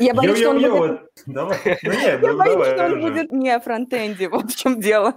[0.00, 0.72] Я боюсь, что он будет...
[0.72, 1.58] вот, давай.
[1.82, 5.14] Ну нет, Я ну боюсь, что он будет не фронтенди, вот в чем дело.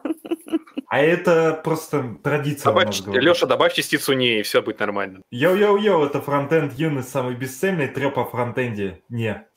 [0.88, 2.70] А это просто традиция.
[2.70, 3.01] А Добавь-.
[3.08, 5.22] Леша, добавь частицу не, и все будет нормально.
[5.32, 9.02] Йоу-йоу-йоу, это фронтенд юность самый бесцельный треп о фронтенде.
[9.07, 9.48] Не.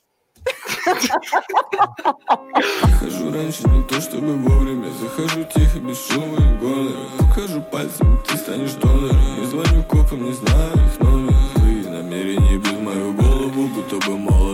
[2.99, 8.37] Хожу раньше не то чтобы вовремя Захожу тихо, без шума и гонора Покажу пальцем, ты
[8.37, 13.26] станешь донором И звоню копам, не знаю их номер Твои намерения Будто бы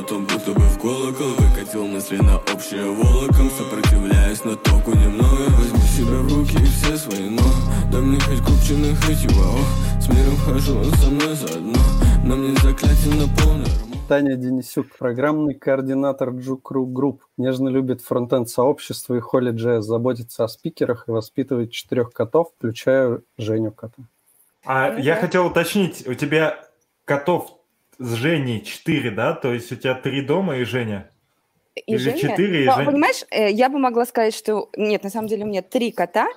[0.04, 5.50] молотом, будто бы в колокол Выкатил мысли на общее волоком Сопротивляясь, но толку немного.
[5.58, 7.42] Возьми себя в руки и все свои но
[7.92, 11.80] Дай мне хоть купчино, хоть его ох С миром хожу, он со мной заодно.
[12.26, 13.68] На мне заклятие на полный
[14.10, 20.50] Таня Денисюк, программный координатор JUG Ru Group, нежно любит фронтенд сообщества и HolyJS, заботится о
[20.50, 24.04] спикерах и воспитывает четырех котов, включая Женю кота.
[24.66, 26.60] А я хотел уточнить, у тебя
[27.06, 27.63] котов
[27.98, 29.34] с Женей 4, да?
[29.34, 31.10] То есть у тебя три дома и Женя?
[31.76, 32.86] И Или Женя- четыре, и Но, Женя.
[32.92, 34.70] Понимаешь, э, я бы могла сказать, что...
[34.78, 36.28] Нет, на самом деле у меня три кота,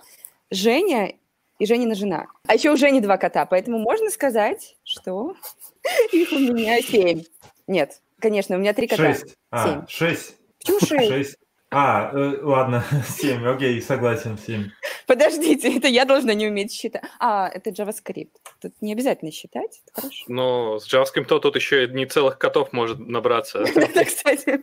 [0.51, 1.13] Женя
[1.59, 2.27] и Женина жена.
[2.47, 5.35] А еще у Жени два кота, поэтому можно сказать, что
[6.13, 7.23] их у меня семь.
[7.67, 9.15] Нет, конечно, у меня три кота.
[9.15, 9.37] Шесть.
[9.51, 9.87] А, Семь.
[9.89, 10.37] шесть.
[10.61, 11.09] Почему шесть?
[11.11, 11.37] Шесть.
[11.70, 14.70] А, э, ладно, семь, окей, согласен, семь.
[15.06, 17.03] Подождите, это я должна не уметь считать.
[17.19, 18.31] А, это JavaScript.
[18.61, 20.25] Тут не обязательно считать, это хорошо.
[20.28, 23.58] Но с JavaScript тут еще не целых котов может набраться.
[23.75, 24.61] Это, кстати.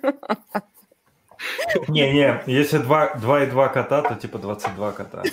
[1.89, 5.23] Не-не, если два, два и два кота, то типа 22 кота.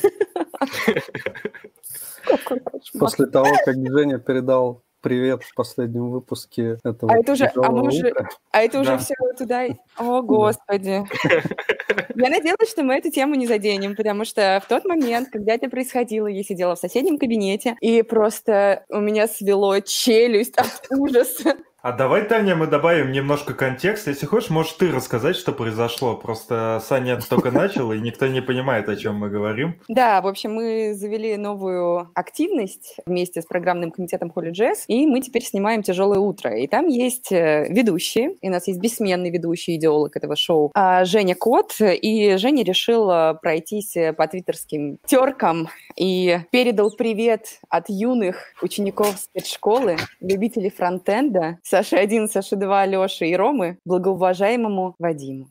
[2.98, 7.82] После того, как Женя передал привет в последнем выпуске этого А это уже- а мы
[7.88, 8.12] уже-
[8.52, 8.98] А это уже Да.
[8.98, 9.66] все туда...
[9.98, 11.04] О, господи.
[12.14, 15.68] Я надеялась, что мы эту тему не заденем, потому что в тот момент, когда это
[15.70, 21.56] происходило, я сидела в соседнем кабинете, и просто у меня свело челюсть от ужаса.
[21.82, 24.10] А давай, Таня, мы добавим немножко контекста.
[24.10, 26.14] Если хочешь, можешь ты рассказать, что произошло.
[26.14, 29.80] Просто Саня только начал, и никто не понимает, о чем мы говорим.
[29.88, 35.42] Да, в общем, мы завели новую активность вместе с программным комитетом HolyJS, и мы теперь
[35.42, 36.54] снимаем «Тяжелое утро».
[36.54, 41.06] И там есть э, ведущие, и у нас есть бессменный ведущий идеолог этого шоу а,
[41.06, 48.52] Женя Кот, и Женя решил пройтись э, по твиттерским теркам и передал привет от юных
[48.60, 55.48] учеников спецшколы, любителей фронтенда, Саши-1, Саши-2, Леши и Ромы, благоуважаемому Вадиму.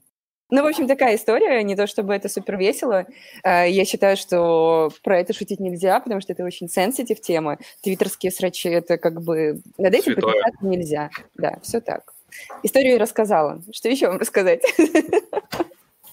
[0.52, 1.62] Ну, в общем, такая история.
[1.64, 3.06] Не то чтобы это супер весело.
[3.44, 7.60] Э, Я считаю, что про это шутить нельзя, потому что это очень сенситив тема.
[7.84, 9.62] Твиттерские срачи— это как бы...
[9.78, 11.10] Над этим потешаться нельзя.
[11.36, 12.14] Да, все так.
[12.64, 13.62] Историю я рассказала.
[13.72, 14.62] Что еще вам рассказать?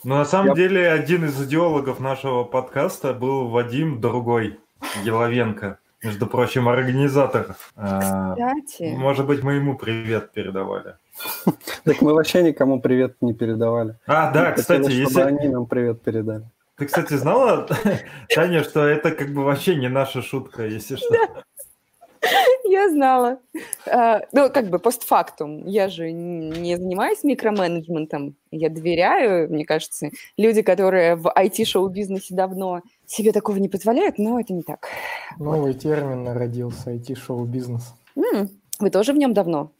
[0.04, 4.58] Но на самом Я- деле один из идеологов нашего подкаста был Вадим Другой,
[5.02, 5.78] Еловенко.
[6.02, 7.56] Между прочим, организатор.
[7.74, 10.96] А, Кстати, Может быть, мы ему привет передавали.
[11.84, 13.96] Так мы вообще никому привет не передавали.
[14.06, 15.20] А, да, кстати, если...
[15.22, 16.44] они нам привет передали.
[16.76, 17.66] Ты, кстати, знала,
[18.34, 21.08] Таня, что это как бы вообще не наша шутка, если что?
[22.64, 23.38] я знала.
[23.86, 25.64] А, Ну, как бы постфактум.
[25.66, 28.36] Я же не занимаюсь микроменеджментом.
[28.50, 34.52] Я доверяю, мне кажется, люди, которые в IT-шоу-бизнесе давно себе такого не позволяют, но это
[34.52, 34.88] не так.
[35.38, 37.94] Новый термин родился, IT-шоу-бизнес.
[38.16, 39.72] М, Вы тоже в нем давно?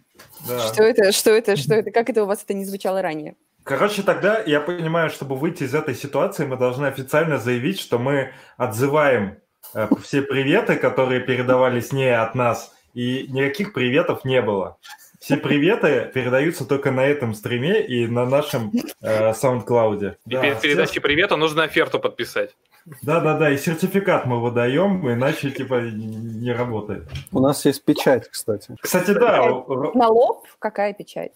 [0.49, 0.59] Да.
[0.61, 3.37] Что это, что это, что это, как это у вас это не звучало ранее?
[3.65, 8.31] Короче, тогда я понимаю, чтобы выйти из этой ситуации, мы должны официально заявить, что мы
[8.57, 9.39] отзываем
[9.75, 14.77] э, все приветы, которые передавались не от нас, и никаких приветов не было.
[15.21, 18.71] Все приветы передаются только на этом стриме и на нашем
[19.03, 20.15] э, SoundCloud.
[20.27, 22.55] И перед передачей привета нужно оферту подписать.
[23.03, 27.09] Да, да, да, и сертификат мы выдаем, иначе типа не работает.
[27.33, 28.77] У нас есть печать, кстати.
[28.81, 31.33] Кстати, да, Р- На лоб какая печать?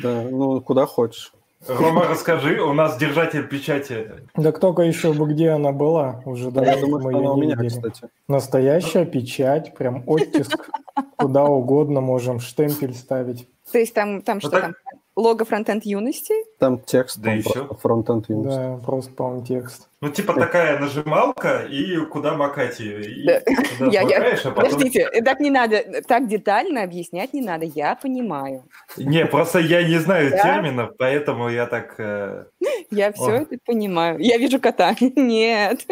[0.00, 1.32] Да, ну, куда хочешь.
[1.66, 4.12] Рома, расскажи, у нас держатель печати.
[4.34, 7.32] Так только еще бы где она была, уже Я давно думаю, мы что ее она
[7.32, 7.68] у не меня, видели.
[7.68, 8.12] кстати.
[8.28, 10.70] Настоящая печать, прям оттиск,
[11.16, 13.48] куда угодно можем штемпель ставить.
[13.72, 14.74] То есть там, там что так- там?
[15.16, 16.34] Лого фронтенд юности?
[16.58, 18.78] Там текст, Да там просто фронтенд Unity.
[18.78, 19.88] Да, просто, по-моему, текст.
[20.00, 23.04] Ну, типа такая нажималка, и куда макать ее.
[23.04, 23.40] И Да.
[23.78, 24.70] Я- я- макаешь, а потом...
[24.72, 28.64] Подождите, так не надо, так детально объяснять не надо, я понимаю.
[28.96, 30.42] Не, просто я не знаю Да?
[30.42, 31.94] терминов, поэтому я так...
[31.98, 32.46] э,
[32.90, 33.30] Я все О.
[33.42, 34.18] это понимаю.
[34.18, 34.96] Я вижу кота.
[35.16, 35.86] Нет.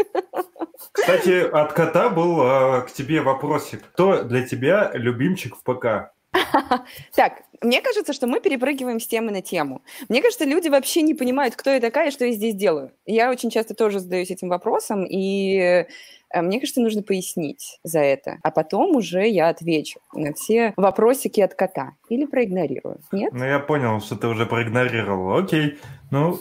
[0.92, 3.82] Кстати, от кота был э, к тебе вопросик.
[3.92, 6.12] Кто для тебя любимчик в ПК?
[7.14, 9.82] Так, мне кажется, что мы перепрыгиваем с темы на тему.
[10.08, 12.92] Мне кажется, люди вообще не понимают, кто я такая и что я здесь делаю.
[13.06, 15.86] Я очень часто тоже задаюсь этим вопросом, и
[16.30, 18.38] э, мне кажется, нужно пояснить за это.
[18.42, 21.92] А потом уже я отвечу на все вопросики от кота.
[22.08, 23.00] Или проигнорирую.
[23.12, 23.32] Нет?
[23.32, 25.38] Ну, я понял, что ты уже проигнорировал.
[25.38, 25.78] Окей.
[26.10, 26.38] Ну,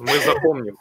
[0.00, 0.76] Мы запомним.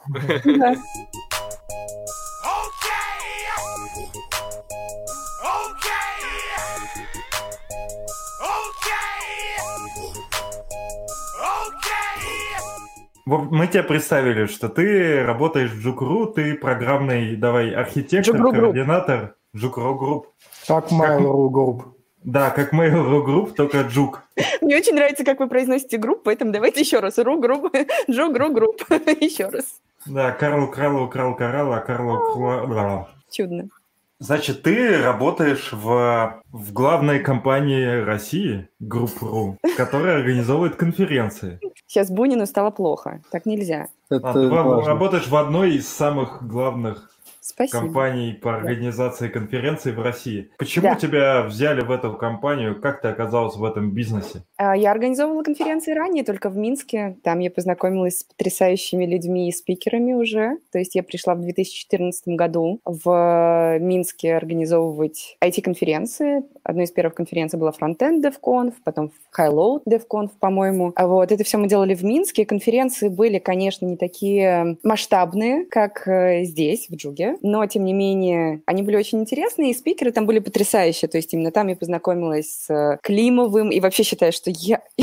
[13.38, 18.74] Мы тебе представили, что ты работаешь в Жукру, ты программный, давай, архитектор, JUG Ru Group.
[18.74, 20.28] координатор JUG Ru Group.
[20.68, 21.84] Как Mail.ru Group.
[22.24, 24.24] Да, как Mail.ru Group, только JUG.
[24.62, 27.18] Мне очень нравится, как вы произносите group, поэтому давайте еще раз.
[27.18, 27.74] Ru Group,
[28.10, 28.82] JUG Ru Group.
[29.22, 29.66] Еще раз.
[30.06, 33.08] Да, Карл Крал украл коралл, а Карл.
[33.32, 33.70] Чудно.
[34.22, 41.60] Значит, ты работаешь в, в главной компании России, Group.ru, которая организовывает конференции.
[41.88, 43.22] Сейчас Бунину стало плохо.
[43.32, 43.88] Так нельзя.
[44.10, 44.86] Это А, ты важно.
[44.86, 47.10] работаешь в одной из самых главных
[47.50, 47.80] Спасибо.
[47.84, 50.50] компаний по организации конференций в России.
[50.58, 50.96] Почему Да.
[50.96, 52.80] тебя взяли в эту компанию?
[52.80, 54.44] Как ты оказалась в этом бизнесе?
[54.58, 57.18] А, Я организовывала конференции ранее, только в Минске.
[57.24, 60.58] Там я познакомилась с потрясающими людьми и спикерами уже.
[60.72, 66.44] То есть я пришла в 2014 году в Минске организовывать IT-конференции.
[66.64, 70.92] Одной из первых конференций была Frontend DevConf, потом High-Load DevConf, по-моему.
[70.96, 72.46] А Вот это все мы делали в Минске.
[72.46, 78.62] Конференции были, конечно, не такие масштабные, как э, здесь, в Джуге, но, тем не менее,
[78.66, 81.10] они были очень интересные, и спикеры там были потрясающие.
[81.10, 84.82] То есть именно там я познакомилась с Климовым, и вообще считаю, что я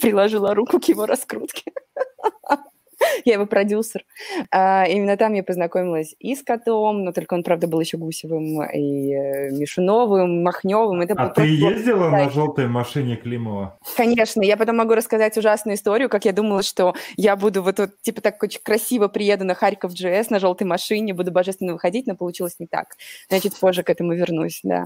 [0.00, 1.72] приложила руку к его раскрутке.
[3.24, 4.04] Я его продюсер.
[4.50, 8.62] А, именно там я познакомилась и с котом, но только он, правда, был еще Гусевым,
[8.70, 11.00] и э, Мишуновым, Махневым.
[11.00, 13.78] Это А ты ездила на желтой машине Климова?
[13.96, 17.90] Конечно, я потом могу рассказать ужасную историю, как я думала, что я буду вот, вот
[18.02, 22.16] типа так очень красиво приеду на Харьков JS на желтой машине, буду божественно выходить, но
[22.16, 22.96] получилось не так.
[23.30, 24.84] Чуть позже к этому вернусь, да.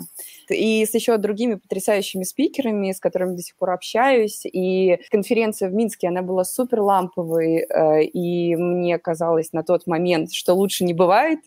[0.48, 4.42] И с еще другими потрясающими спикерами, с которыми до сих пор общаюсь.
[4.44, 10.32] И конференция в Минске, она была супер ламповой, э, и мне казалось на тот момент,
[10.32, 11.41] что лучше не бывает.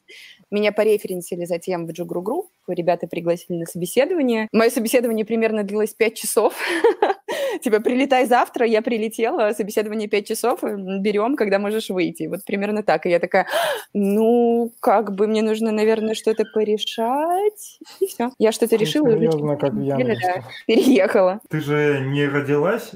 [0.51, 4.47] Меня пореференсили затем в JUG Ru Group, ребята пригласили на собеседование.
[4.51, 6.55] Мое собеседование примерно длилось 5 часов.
[7.61, 12.27] Типа, прилетай завтра, я прилетела, собеседование 5 часов, м, берем, когда можешь выйти.
[12.27, 13.05] Вот примерно так.
[13.05, 13.45] И я такая,
[13.93, 17.79] ну, как бы мне нужно, наверное, что-то порешать.
[17.99, 18.31] И все.
[18.39, 20.43] Я что-то решила и уже через Серьезно, как да, Яндексе.
[20.67, 21.39] переехала.
[21.49, 22.91] Ты же не родилась,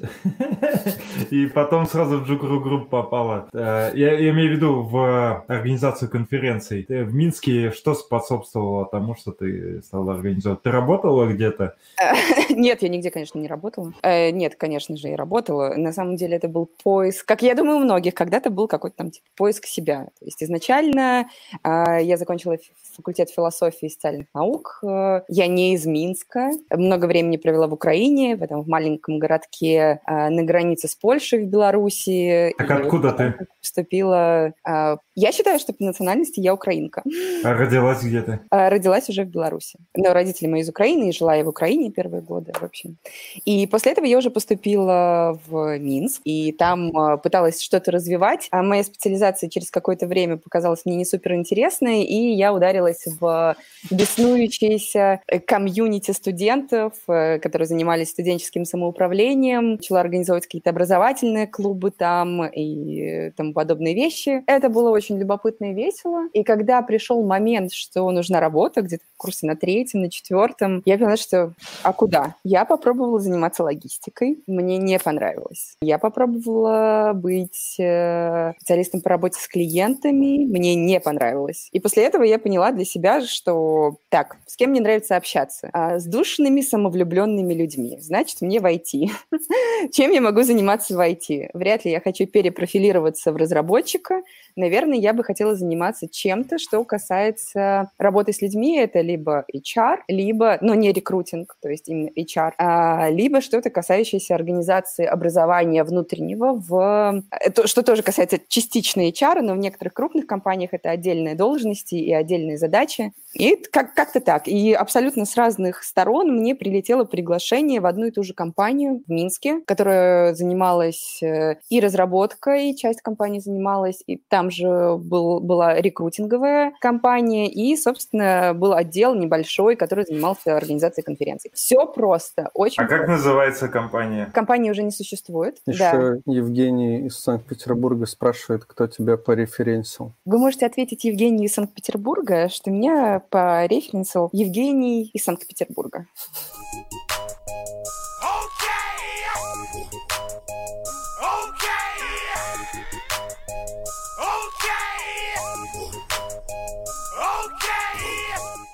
[1.29, 3.47] и потом сразу в JUG Ru Group попала.
[3.53, 6.85] Э, Я, я имею в виду в организацию конференций.
[6.87, 10.63] В Минске что способствовало тому, что ты стала организовывать?
[10.63, 11.75] Ты работала где-то?
[12.49, 13.93] Нет, я нигде, конечно, не работала.
[14.01, 15.73] Э, Нет, конечно же, я работала.
[15.75, 19.09] На самом деле это был поиск, как я думаю, у многих, когда-то был какой-то там
[19.09, 20.07] типа, поиск себя.
[20.19, 21.25] То есть изначально
[21.63, 22.57] э, я закончила
[22.95, 24.79] факультет философии и социальных наук.
[24.83, 26.51] Э, Я не из Минска.
[26.69, 31.45] Много времени провела в Украине, в этом в маленьком городке э, на границе с Польшей
[31.45, 32.53] в Беларуси.
[32.57, 33.33] Так И откуда ты?
[33.59, 34.53] Поступила...
[34.67, 37.01] э, Я считаю, что по национальности я украинка.
[37.43, 38.39] А родилась где ты?
[38.51, 39.79] А, Родилась уже в Беларуси.
[39.95, 42.97] Но родители мои из Украины, и жила я в Украине первые годы, в общем.
[43.45, 48.47] И после этого я уже поступила в Минск, и там а, пыталась что-то развивать.
[48.51, 53.55] А моя специализация через какое-то время показалась мне не супер интересной, и я ударилась в
[53.91, 62.45] беснующиеся э, комьюнити студентов, э, которые занимались студенческим самоуправлением, начала организовывать какие-то образовательные клубы там
[62.45, 64.43] и э, тому подобные вещи.
[64.47, 66.27] Это было очень любопытно и весело.
[66.33, 70.97] И когда пришел момент, что нужна работа, где-то в курсе на третьем, на четвертом, я
[70.97, 72.35] поняла, что а куда?
[72.43, 74.22] Я попробовала заниматься логистикой.
[74.47, 75.75] Мне не понравилось.
[75.81, 80.45] Я попробовала быть э, специалистом по работе с клиентами.
[80.45, 81.69] Мне не понравилось.
[81.71, 85.69] И после этого я поняла для себя, что так, с кем мне нравится общаться?
[85.73, 87.97] А, с душными, самовлюбленными людьми.
[87.99, 89.11] Значит, мне в.
[89.91, 91.49] Чем я могу заниматься в?
[91.53, 94.21] Вряд ли я хочу перепрофилироваться в разработчика.
[94.55, 98.77] Наверное, я бы хотела заниматься чем-то, что касается работы с людьми.
[98.77, 104.12] Это либо HR, либо, но не рекрутинг, то есть именно HR, а, либо что-то касающееся
[104.31, 110.73] организации образования внутреннего, в, это, что тоже касается частично HR, но в некоторых крупных компаниях
[110.73, 113.13] это отдельные должности и отдельные задачи.
[113.33, 114.47] И как- как-то так.
[114.47, 119.11] И абсолютно с разных сторон мне прилетело приглашение в одну и ту же компанию в
[119.11, 126.73] Минске, которая занималась э, и разработкой, часть компании занималась, и там же был, была рекрутинговая
[126.79, 131.51] компания, и, собственно, был отдел небольшой, который занимался организацией конференций.
[131.53, 133.11] Все просто, очень А как просто.
[133.13, 134.29] называется компания?
[134.33, 135.57] Компании уже не существует.
[135.65, 135.73] Да.
[135.73, 140.11] Еще Евгений из Санкт-Петербурга спрашивает, кто тебя пореференсил.
[140.25, 146.07] Вы можете ответить Евгению из Санкт-Петербурга, что меня по референсу Евгений из Санкт-Петербурга.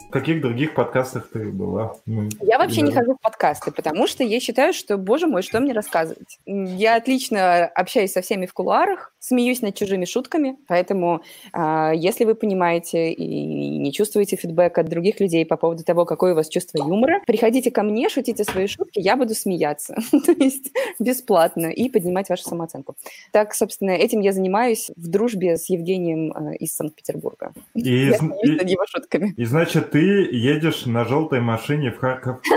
[0.09, 1.93] В каких других подкастах ты была?
[2.07, 2.97] Ну, Я вообще не да.
[3.01, 6.39] хожу в подкасты, потому что я считаю, что, боже мой, что мне рассказывать?
[6.47, 11.21] Я отлично общаюсь со всеми в кулуарах, смеюсь над чужими шутками, поэтому
[11.53, 16.31] а, если вы понимаете и не чувствуете фидбэк от других людей по поводу того, какое
[16.33, 20.71] у вас чувство юмора, приходите ко мне, шутите свои шутки, я буду смеяться, то есть
[20.97, 22.95] бесплатно, и поднимать вашу самооценку.
[23.31, 27.53] Так, собственно, этим я занимаюсь в дружбе с Евгением э, из Санкт-Петербурга.
[27.75, 29.35] И, Я смеюсь над и- его шутками.
[29.37, 32.41] и значит, ты едешь на желтой машине в Харьков.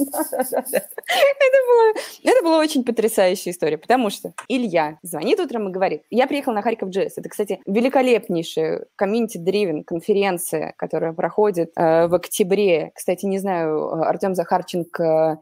[0.00, 1.92] Это было,
[2.24, 6.62] это была очень потрясающая история, потому что Илья звонит утром и говорит, я приехал на
[6.62, 7.18] Харьков Джесс.
[7.18, 12.92] Это, кстати, великолепнейшая комьюнити-дривен конференция, которая проходит э, в октябре.
[12.94, 15.40] Кстати, не знаю, э, Артем Захарченко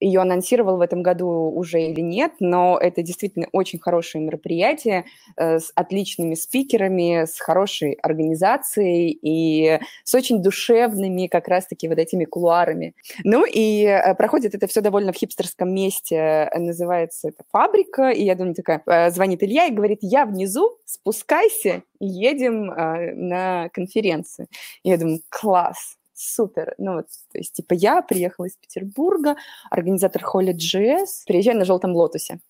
[0.00, 5.04] ее анонсировал в этом году уже или нет, но это действительно очень хорошее мероприятие
[5.36, 12.24] э, с отличными спикерами, с хорошей организацией и с очень душевными как раз-таки вот этими
[12.24, 12.94] кулуарами.
[13.24, 18.24] Ну и э, проходит это все довольно в хипстерском месте, э, называется это фабрика, и
[18.24, 24.48] я думаю, такая, звонит Илья и говорит, я внизу, спускайся, едем на конференцию.
[24.82, 26.74] И я думаю, класс, супер.
[26.78, 29.36] Ну вот, то есть, типа, я приехала из Петербурга,
[29.70, 32.40] организатор Холли GS, приезжаю на желтом лотосе.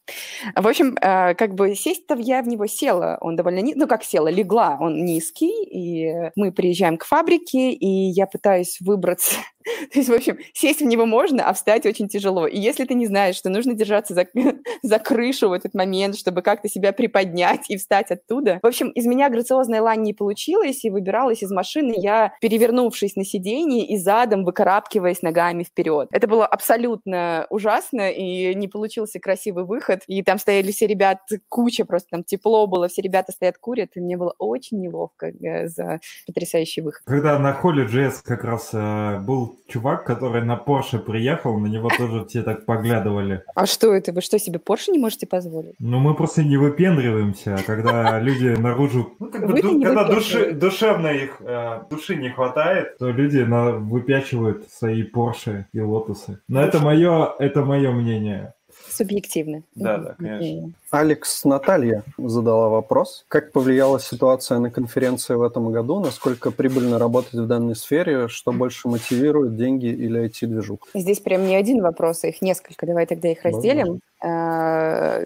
[0.57, 4.03] В общем, э, как бы сесть-то я в него села, он довольно, ни- ну как
[4.05, 10.09] села, легла, он низкий, и мы приезжаем к фабрике, и я пытаюсь выбраться то есть,
[10.09, 12.47] в общем, сесть в него можно, а встать очень тяжело.
[12.47, 14.26] И если ты не знаешь, что нужно держаться за,
[14.83, 18.59] за крышу в этот момент, чтобы как-то себя приподнять и встать оттуда.
[18.62, 23.25] В общем, из меня грациозная лань не получилась, и выбиралась из машины я, перевернувшись на
[23.25, 26.09] сиденье и задом выкарабкиваясь ногами вперед.
[26.12, 30.02] Это было абсолютно ужасно, и не получился красивый выход.
[30.07, 34.00] И там стояли все ребята, куча просто там тепло было, все ребята стоят, курят, и
[34.00, 37.02] мне было очень неловко э, за потрясающий выход.
[37.05, 41.88] Когда на холле JS как раз э, был чувак, который на Порше приехал, на него
[41.97, 43.42] тоже все так поглядывали.
[43.54, 44.12] А что это?
[44.12, 45.75] Вы что, себе Порше не можете позволить?
[45.78, 49.14] Но мы просто не выпендриваемся, а когда люди наружу...
[49.19, 54.69] Ну, как бы, когда души, душевно их, э, души не хватает, то люди на- выпячивают
[54.71, 56.40] свои Порше и Лотусы.
[56.49, 58.54] Но это мое, это мое мнение.
[58.91, 59.63] Субъективно.
[59.75, 60.73] Да, да, конечно.
[60.91, 63.25] Алекс Наталья задала вопрос.
[63.29, 66.01] Как повлияла ситуация на конференции в этом году?
[66.01, 68.29] Насколько прибыльно работать в данной сфере?
[68.29, 70.89] Что больше мотивирует, деньги или IT-движуха?
[70.95, 72.87] Здесь прям не один вопрос, а их несколько.
[72.87, 74.01] Давай тогда их разделим.
[74.23, 75.25] А,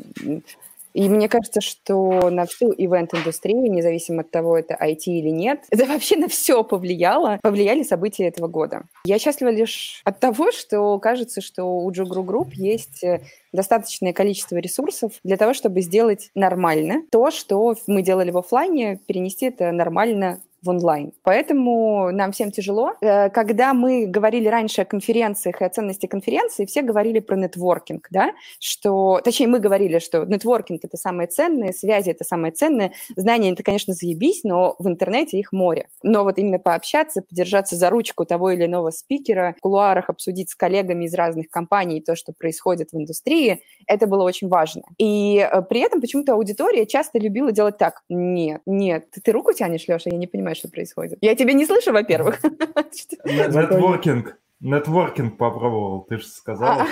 [0.95, 5.87] И мне кажется, что на всю ивент-индустрию, независимо от того, это IT или нет, это
[5.87, 8.85] вообще на все повлияло, повлияли события этого года.
[9.05, 13.21] Я счастлива лишь от того, что кажется, что у JUG Ru Group есть э,
[13.53, 19.47] достаточное количество ресурсов для того, чтобы сделать нормально то, что мы делали в оффлайне, перенести
[19.47, 21.13] это нормально в онлайн.
[21.23, 22.93] Поэтому нам всем тяжело.
[23.01, 28.09] Э, Когда мы говорили раньше о конференциях и о ценности конференции, все говорили про нетворкинг,
[28.11, 33.51] да, что, точнее, мы говорили, что нетворкинг– это самое ценное, связи– это самое ценное, знания–
[33.53, 35.89] это, конечно, заебись, но в интернете их море.
[36.03, 40.55] Но вот именно пообщаться, подержаться за ручку того или иного спикера, в кулуарах обсудить с
[40.55, 44.83] коллегами из разных компаний то, что происходит в индустрии, это было очень важно.
[44.99, 48.03] И э, при этом почему-то аудитория часто любила делать так.
[48.09, 51.19] Нет, нет, ты, руку тянешь, Леша, я не понимаю, что происходит.
[51.21, 52.41] Я тебя не слышу, во-первых.
[53.25, 54.39] Нетворкинг.
[54.61, 56.07] Нетворкинг попробовал.
[56.09, 56.87] Ты же сказала, А,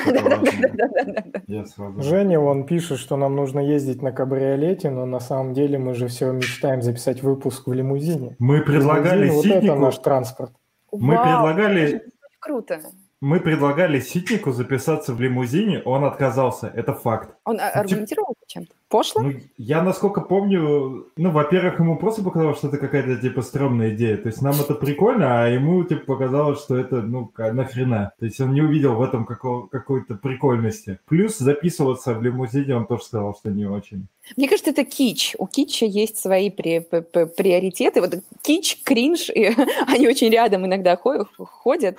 [2.02, 6.08] Женя, он пишет, что нам нужно ездить на кабриолете, но на самом деле мы же
[6.08, 8.36] все мечтаем записать выпуск в лимузине.
[8.38, 9.76] Мы предлагали Лимузин, вот это Ситнику...
[9.80, 10.52] наш транспорт.
[10.92, 12.02] Мы предлагали-
[12.40, 12.80] Круто.
[13.20, 16.66] Мы предлагали Ситнику записаться в лимузине, он отказался.
[16.66, 17.36] Это факт.
[17.44, 18.72] Он а, аргументировал чем-то?
[18.88, 19.22] Пошло?
[19.22, 24.16] Ну, я, насколько помню, ну, во-первых, ему просто показалось, что это какая-то, типа, стрёмная идея.
[24.18, 28.12] То есть нам это прикольно, а ему, типа, показалось, что это, ну, нахрена.
[28.20, 30.98] То есть он не увидел в этом какого- какой-то прикольности.
[31.06, 34.06] Плюс записываться в лимузине он тоже сказал, что не очень.
[34.36, 35.34] Мне кажется, это кич.
[35.38, 38.00] У китча есть свои при- п- п- приоритеты.
[38.02, 39.46] Вот кич, кринж, и
[39.88, 41.96] они очень рядом иногда хо- ходят.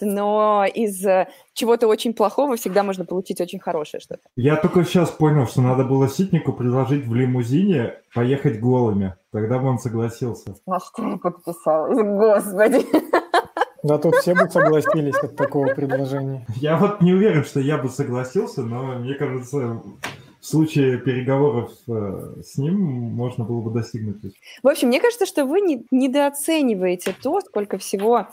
[0.00, 4.20] Но из э, чего-то очень плохого всегда можно получить очень хорошее что-то.
[4.36, 9.14] Я только сейчас понял, что надо было Ситнику предложить в лимузине поехать голыми.
[9.32, 10.54] Тогда бы он согласился.
[10.54, 11.98] Что я подписалась?
[11.98, 12.86] Господи.
[13.82, 16.44] Да тут все бы согласились от такого предложения.
[16.56, 19.80] Я вот не уверен, что я бы согласился, но мне кажется,
[20.40, 24.16] в случае переговоров э, с ним можно было бы достигнуть.
[24.62, 28.26] В общем, мне кажется, что вы не- недооцениваете то, сколько всего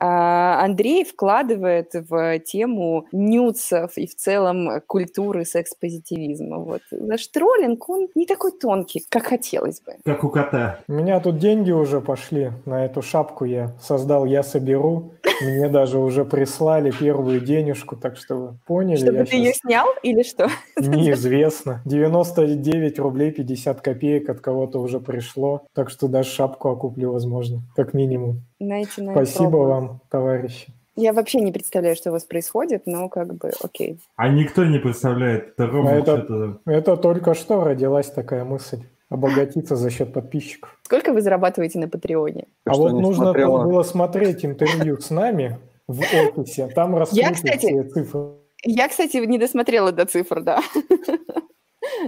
[0.00, 6.58] Андрей вкладывает в тему нюцев и в целом культуры секс-позитивизма.
[6.58, 6.80] Вот.
[6.90, 9.96] Наш троллинг, он не такой тонкий, как хотелось бы.
[10.04, 10.80] Как у кота.
[10.88, 13.44] У меня тут деньги уже пошли на эту шапку.
[13.44, 15.12] Я создал «Я соберу».
[15.42, 18.96] Мне даже уже прислали первую денежку, так что вы поняли.
[18.96, 20.48] Чтобы я ты ее снял или что?
[20.78, 21.82] Неизвестно.
[21.86, 25.66] 99 рублей 50 копеек от кого-то уже пришло.
[25.74, 28.42] Так что даже шапку окуплю, возможно, как минимум.
[28.60, 29.64] Знаете, на Спасибо пробу.
[29.66, 30.68] вам, товарищи.
[30.96, 33.98] Я вообще не представляю, что у вас происходит, но как бы окей.
[34.16, 35.54] А никто не представляет.
[35.56, 38.82] Это Рома это- что-то- Это только что родилась такая мысль.
[39.08, 40.78] Обогатиться за счет подписчиков.
[40.82, 42.44] Сколько вы зарабатываете на Патреоне?
[42.64, 43.64] А что, вот нужно смотрела?
[43.64, 46.68] было смотреть интервью с нами в офисе.
[46.68, 48.28] Там раскрыты кстати, все цифры.
[48.62, 50.60] Я, кстати, не досмотрела до цифр, да.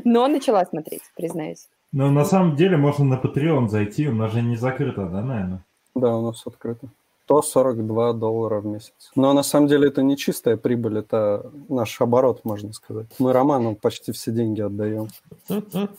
[0.04, 1.66] Но начала смотреть, признаюсь.
[1.92, 5.64] Но на самом деле можно на Patreon зайти, у нас же не закрыто, да, наверное?
[5.94, 6.88] Да, у нас открыто.
[7.24, 8.92] 142 доллара в месяц.
[9.14, 13.06] Но на самом деле это не чистая прибыль, это наш оборот, можно сказать.
[13.18, 15.08] Мы Роману почти все деньги отдаем.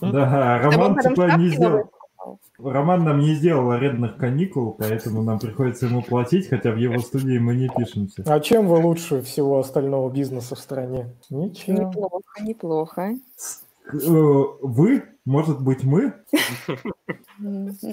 [0.01, 1.89] Да, Роман типа не сделал...
[2.59, 7.37] Роман нам не сделал арендных каникул, поэтому нам приходится ему платить, хотя в его студии
[7.37, 8.23] мы не пишемся.
[8.25, 11.09] А чем вы лучше всего остального бизнеса в стране?
[11.29, 11.75] Ничем.
[11.75, 13.15] Неплохо, неплохо.
[13.91, 13.97] Э,
[14.61, 16.13] Вы, может быть, мы?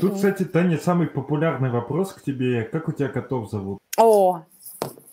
[0.00, 2.62] Тут, кстати, Таня, самый популярный вопрос к тебе.
[2.64, 3.78] Как у тебя котов зовут?
[3.98, 4.42] О,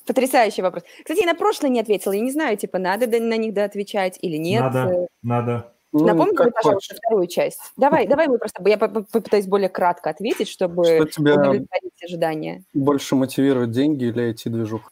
[0.06, 0.84] потрясающий вопрос.
[1.04, 2.14] Кстати, я на прошлое не ответила.
[2.14, 4.62] Я не знаю, типа, надо до- на них доотвечать или нет.
[4.62, 5.74] Надо, надо.
[5.94, 6.98] Ну, Напомните, пожалуйста, хочешь.
[6.98, 7.60] вторую часть.
[7.78, 8.62] Давай, давай мы просто...
[8.68, 12.64] Я по- по- попытаюсь более кратко ответить, чтобы Что тебя удовлетворить ожидания.
[12.74, 14.90] больше мотивирует деньги или IT-движуха?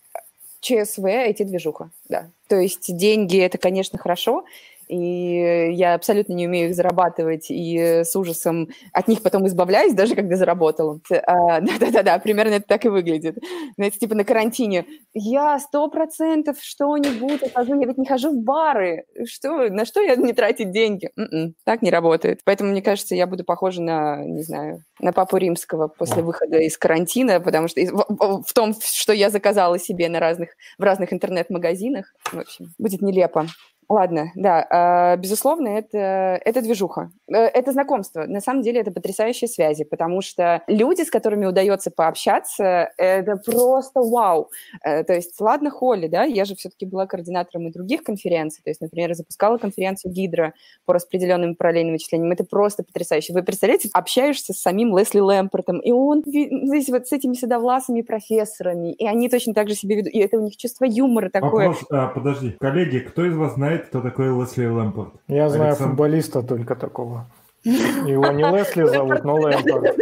[0.61, 2.29] ЧСВ, IT-движуха, да.
[2.47, 4.45] То есть деньги– это, конечно, хорошо,
[4.87, 10.15] и я абсолютно не умею их зарабатывать, и с ужасом от них потом избавляюсь, даже
[10.15, 10.99] когда заработала.
[11.27, 13.37] А, Да-да-да, примерно это так и выглядит.
[13.77, 14.85] Знаете, типа на карантине.
[15.13, 19.05] Я сто процентов что-нибудь окажу, я ведь не хожу в бары.
[19.25, 21.09] Что, на что я не тратить деньги?
[21.17, 22.41] М-м, так не работает.
[22.45, 26.77] Поэтому, мне кажется, я буду похожа на, не знаю, на папу римского после выхода из
[26.77, 32.05] карантина, потому что в- в том, что я заказала себе на разных, в разных интернет-магазинах,
[32.31, 33.47] в общем, будет нелепо.
[33.87, 35.97] Ладно, да, а, безусловно, это,
[36.43, 37.11] это движуха.
[37.27, 38.25] Э, Это знакомство.
[38.25, 44.01] На самом деле это потрясающие связи, потому что люди, с которыми удается пообщаться, это просто
[44.01, 44.49] вау.
[44.83, 48.69] Э, То есть, ладно, Холли, да, я же все-таки была координатором и других конференций, то
[48.69, 50.53] есть, например, запускала конференцию Гидра
[50.85, 52.31] по распределенным параллельным вычислениям.
[52.31, 53.33] Это просто потрясающе.
[53.33, 58.93] Вы представляете, общаешься с самим Лесли Лэмпортом, и он здесь вот с этими седовласыми профессорами,
[58.93, 61.67] и они точно так же себя ведут, и это у них чувство юмора такое.
[61.67, 65.13] Вопрос, а, подожди, коллеги, кто из вас знает, кто такой Лесли Лэмпорт?
[65.27, 67.27] Я знаю футболиста только такого.
[67.63, 69.95] Его не Лесли зовут, но Лэмпорт.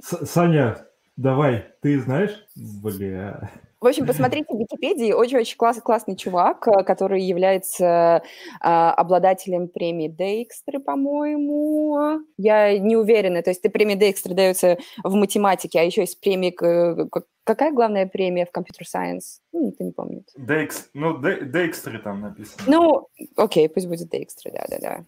[0.00, 0.78] Саня,
[1.16, 2.46] давай, ты знаешь?
[2.56, 3.50] Бля.
[3.80, 8.22] В общем, посмотрите в Википедии, очень-очень класс, классный чувак, э, который является
[8.60, 12.20] а, обладателем премии Дейкстра, по-моему.
[12.36, 16.50] Я не уверена, то есть ты премия Дейкстра дается в математике, а еще есть премия...
[16.52, 17.08] к-
[17.44, 19.38] Какая главная премия в Computer Science?
[19.52, 20.28] Ну, никто не помнит.
[20.36, 22.62] Дейкс, ну, Дейкстри там написано.
[22.66, 25.04] Ну, окей, пусть будет Дейкстра, да-да-да.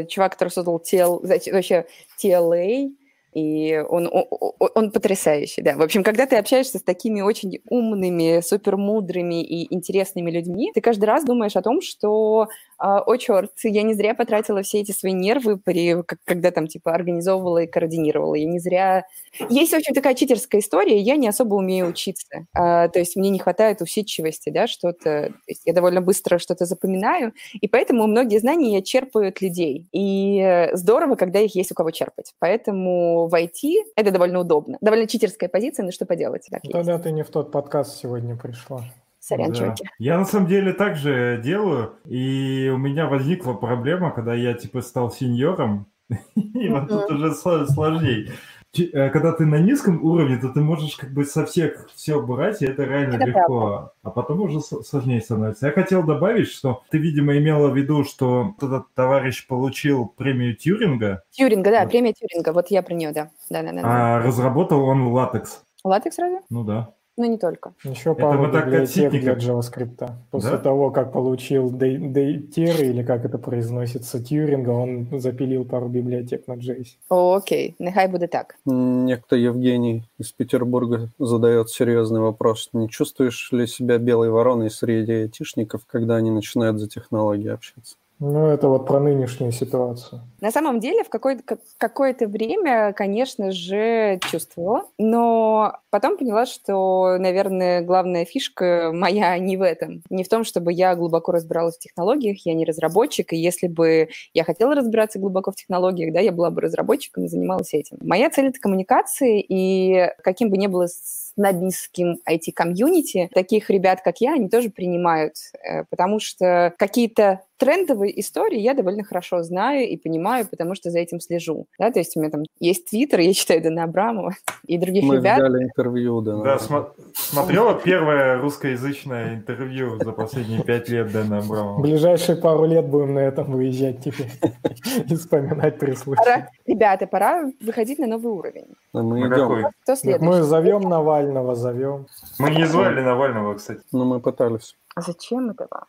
[0.00, 0.80] Э, чувак, который создал
[1.22, 1.84] знаете, вообще
[2.22, 2.88] TLA,
[3.36, 5.74] и он, о- о- он потрясающий, да.
[5.76, 11.04] В общем, когда ты общаешься с такими очень умными, супермудрыми и интересными людьми, ты каждый
[11.04, 15.56] раз думаешь о том, что, о, черт, я не зря потратила все эти свои нервы,
[15.56, 18.34] при, когда там, типа, организовывала и координировала.
[18.34, 19.06] Я не зря...
[19.48, 22.46] Есть очень такая читерская история, я не особо умею учиться.
[22.54, 25.00] А, то есть мне не хватает усидчивости, да, что-то...
[25.02, 29.86] то есть Я довольно быстро что-то запоминаю, и поэтому многие знания я черпаю от людей.
[29.92, 32.34] И здорово, когда их есть у кого черпать.
[32.38, 34.78] Поэтому в IT это довольно удобно.
[34.80, 36.46] Довольно читерская позиция, но что поделать.
[36.50, 36.72] Так есть.
[36.72, 38.84] Тогда ты не в тот подкаст сегодня пришла.
[39.26, 39.54] Сорян, Да.
[39.56, 39.84] чуваки.
[39.98, 45.10] Я на самом деле также делаю, и у меня возникла проблема, когда я типа стал
[45.10, 45.86] сеньором,
[46.36, 48.30] и вот тут уже сло- сложней.
[48.72, 52.20] Чи- э, Когда ты на низком уровне, то ты можешь как бы со всех все
[52.20, 53.92] брать, и это реально Это легко.
[54.04, 55.66] А потом уже сложнее становится.
[55.66, 61.22] Я хотел добавить, что ты, видимо, имела в виду, что этот товарищ получил премию Тьюринга,
[61.30, 61.88] Тьюринга, да, Да.
[61.88, 62.52] премия Тьюринга.
[62.52, 63.30] Вот я про нее, да.
[63.50, 63.82] Да, да, да.
[63.82, 64.16] да.
[64.16, 65.64] а разработал он латекс.
[65.82, 66.40] Латекс разве?
[66.50, 66.90] Ну да.
[67.18, 67.72] Ну, не только.
[67.84, 69.34] Еще Это пару от библиотек для.
[69.34, 70.06] JavaScript.
[70.30, 70.58] После Да?
[70.58, 76.52] того, как получил Дей- Дейтер, или как это произносится, Тьюринга, он запилил пару библиотек на
[76.56, 76.98] JS.
[77.08, 78.56] О, окей, нехай буде так.
[78.66, 82.68] Некто Евгений из Петербурга задает серьезный вопрос.
[82.72, 87.96] Не чувствуешь ли себя белой вороной среди айтишников, когда они начинают за технологии общаться?
[88.18, 90.22] Ну, это вот про нынешнюю ситуацию.
[90.40, 97.16] На самом деле, в какое- как- какое-то время, конечно же, чувствовала, но потом поняла, что,
[97.18, 100.02] наверное, главная фишка моя не в этом.
[100.10, 104.10] Не в том, чтобы я глубоко разбиралась в технологиях, я не разработчик, и если бы
[104.34, 107.96] я хотела разбираться глубоко в технологиях, да, я была бы разработчиком и занималась этим.
[108.02, 114.34] Моя цель— это коммуникации, и каким бы ни было снобистским IT-комьюнити, таких ребят, как я,
[114.34, 120.46] они тоже принимают, э, потому что какие-то трендовые истории я довольно хорошо знаю и понимаю,
[120.48, 121.66] потому что за этим слежу.
[121.78, 124.34] Да, то есть у меня там есть твиттер, я читаю Дэна Абрамова
[124.66, 125.38] и других Мы ребят.
[125.38, 126.36] взяли интервью, да.
[126.42, 131.80] Да, смо- смотрела первое русскоязычное интервью за последние пять лет Дэна Абрамова.
[131.80, 134.30] ближайшие пару лет будем на этом выезжать теперь
[135.10, 136.48] и вспоминать при случае.
[136.66, 138.74] Ребята, пора выходить на новый уровень.
[138.92, 139.70] А Мы идем.
[139.82, 140.24] Кто следующий?
[140.24, 142.06] мы зовем Навального, зовем.
[142.38, 143.80] Мы не звали Навального, кстати.
[143.92, 144.76] Но мы пытались.
[144.94, 145.84] А зачем это вам?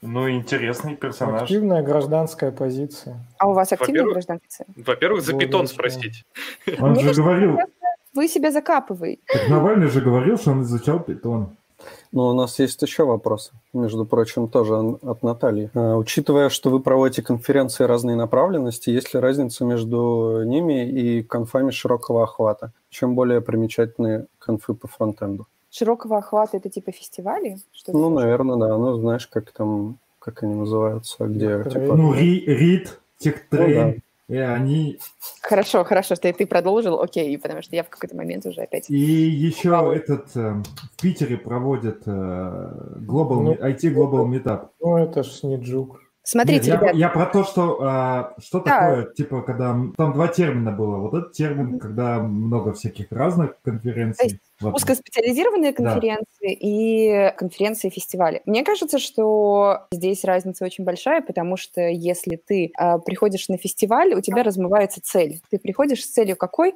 [0.00, 1.42] Ну, интересный персонаж.
[1.42, 3.18] Активная гражданская позиция.
[3.38, 4.66] А у вас активная Во-первых, гражданская?
[4.76, 6.24] Во-первых, за питон спросить.
[6.80, 7.58] Он же говорил,
[8.14, 9.20] Вы себя закапываете.
[9.26, 11.48] так Навальный же говорил, что он изучал питон.
[12.12, 15.70] Но у нас есть еще вопросы, между прочим, тоже от Натальи.
[15.74, 21.70] А, Учитывая, что вы проводите конференции разной направленности, есть ли разница между ними и конфами
[21.70, 22.72] широкого охвата?
[22.90, 25.46] Чем более примечательны конфы по фронтенду?
[25.70, 27.56] Широкого охвата это типа фестивали?
[27.72, 28.76] Что Ну, наверное, да.
[28.76, 31.94] Ну, знаешь, как там, как они называются, где типа...
[31.96, 33.94] Ну, Ри- Рид, Техтрейн, Ну
[34.30, 35.00] и они...
[35.42, 38.88] Хорошо, хорошо, что ты продолжил, окей, потому что я в какой-то момент уже опять...
[38.88, 40.62] И еще этот э,
[40.92, 44.68] в Питере проводят э, Global, Ну, IT Global Meetup.
[44.78, 46.00] Ну, это ж не джук.
[46.30, 48.78] Смотрите, Нет, я, ребят, я про то, что а, что Да.
[48.78, 50.98] такое, типа, когда там два термина было.
[50.98, 54.38] Вот этот термин, когда много всяких разных конференций.
[54.60, 54.76] Вот.
[54.76, 55.82] узкоспециализированные Да.
[55.82, 58.42] конференции и конференции и фестивали.
[58.46, 64.14] Мне кажется, что здесь разница очень большая, потому что если ты а, приходишь на фестиваль,
[64.14, 65.40] у тебя размывается цель.
[65.50, 66.74] Ты приходишь с целью какой?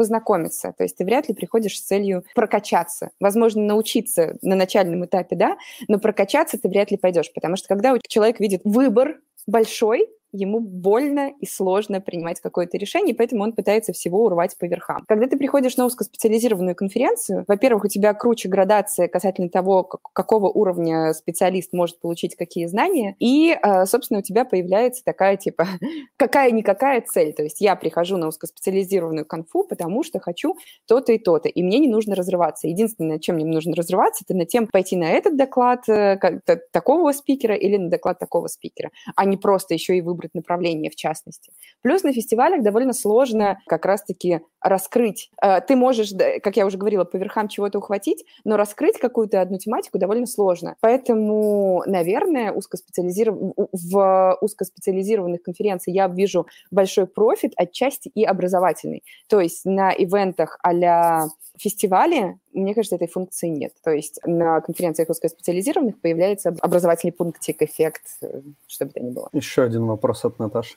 [0.00, 0.72] Познакомиться.
[0.78, 3.10] То есть ты вряд ли приходишь с целью прокачаться.
[3.20, 5.58] Возможно, научиться на начальном этапе, да,
[5.88, 11.32] но прокачаться ты вряд ли пойдешь, потому что когда человек видит выбор большой, ему больно
[11.40, 15.04] и сложно принимать какое-то решение, поэтому он пытается всего урвать по верхам.
[15.08, 20.48] Когда ты приходишь на узкоспециализированную конференцию, во-первых, у тебя круче градация касательно того, как- какого
[20.48, 25.66] уровня специалист может получить какие знания, и, э, собственно, у тебя появляется такая, типа,
[26.16, 27.32] какая-никакая цель.
[27.32, 31.78] То есть я прихожу на узкоспециализированную конфу, потому что хочу то-то и то-то, и мне
[31.78, 32.68] не нужно разрываться.
[32.68, 36.18] Единственное, чем мне нужно разрываться, это на тем пойти на этот доклад э,
[36.72, 40.96] такого спикера или на доклад такого спикера, а не просто еще и выбрать направление в
[40.96, 41.52] частности.
[41.82, 45.30] Плюс на фестивалях довольно сложно как раз-таки раскрыть.
[45.42, 49.58] Э, Ты можешь, как я уже говорила, по верхам чего-то ухватить, но раскрыть какую-то одну
[49.58, 50.76] тематику довольно сложно.
[50.80, 53.36] Поэтому, наверное, узкоспециализиров...
[53.56, 59.02] в узкоспециализированных конференциях я вижу большой профит отчасти и образовательный.
[59.28, 60.72] То есть на ивентах а
[61.60, 63.72] фестивале, мне кажется, этой функции нет.
[63.84, 69.28] То есть на конференциях узкоспециализированных появляется образовательный пунктик, эффект, э, что бы то ни было.
[69.32, 70.76] Еще один вопрос от Наташи.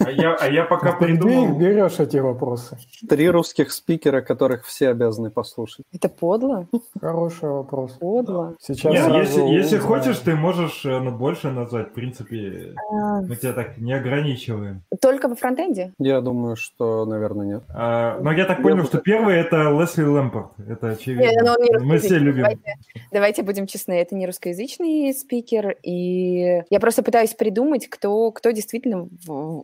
[0.00, 1.58] А я, а я пока Ты придумал...
[1.58, 2.78] берешь эти вопросы?
[3.18, 5.84] Три русских спикера, которых все обязаны послушать.
[5.92, 6.68] Это подло?
[7.00, 7.94] Хороший вопрос.
[7.94, 8.54] Подло.
[8.60, 11.88] Сейчас Нет, сразу если, если хочешь, ты можешь э, ну, больше назвать.
[11.88, 14.84] В принципе, А, мы тебя так не ограничиваем.
[15.00, 15.94] Только во фронтенде?
[15.98, 17.64] Я думаю, что, наверное, нет.
[17.70, 20.52] А, но я так понял, что первый это Лесли Лэмпорт.
[20.68, 21.22] Это очевидно.
[21.22, 22.42] Нет, ну, Мы все любим.
[22.44, 22.74] Давайте,
[23.10, 29.08] давайте будем честны, это не русскоязычный спикер, и я просто пытаюсь придумать, кто, кто действительно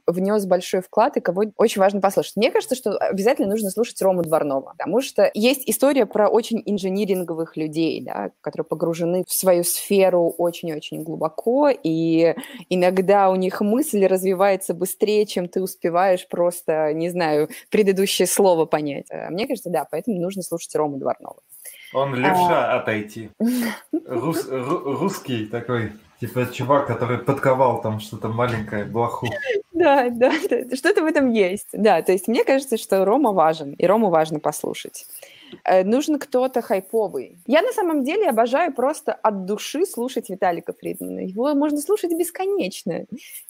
[0.09, 2.35] внес большой вклад и кого очень важно послушать.
[2.35, 7.57] Мне кажется, что обязательно нужно слушать Рому Дворнова, потому что есть история про очень инжиниринговых
[7.57, 12.35] людей, да, которые погружены в свою сферу очень-очень глубоко, и
[12.69, 19.07] иногда у них мысль развивается быстрее, чем ты успеваешь просто, не знаю, предыдущее слово понять.
[19.11, 21.37] Э, Мне кажется, да, поэтому нужно слушать Рому Дворнова.
[21.93, 23.31] Он левша отойти.
[24.07, 25.93] Рус, ру- русский такой,
[26.27, 29.27] типа чувак, который подковал там что-то маленькое, блоху.
[29.73, 31.69] Да, да, да, что-то в этом есть.
[31.73, 35.07] Да, то есть мне кажется, что Рома важен, и Рому важно послушать.
[35.65, 37.37] Э, Нужен кто-то хайповый.
[37.47, 41.21] Я на самом деле обожаю просто от души слушать Виталика Фридмана.
[41.21, 43.05] Его можно слушать бесконечно.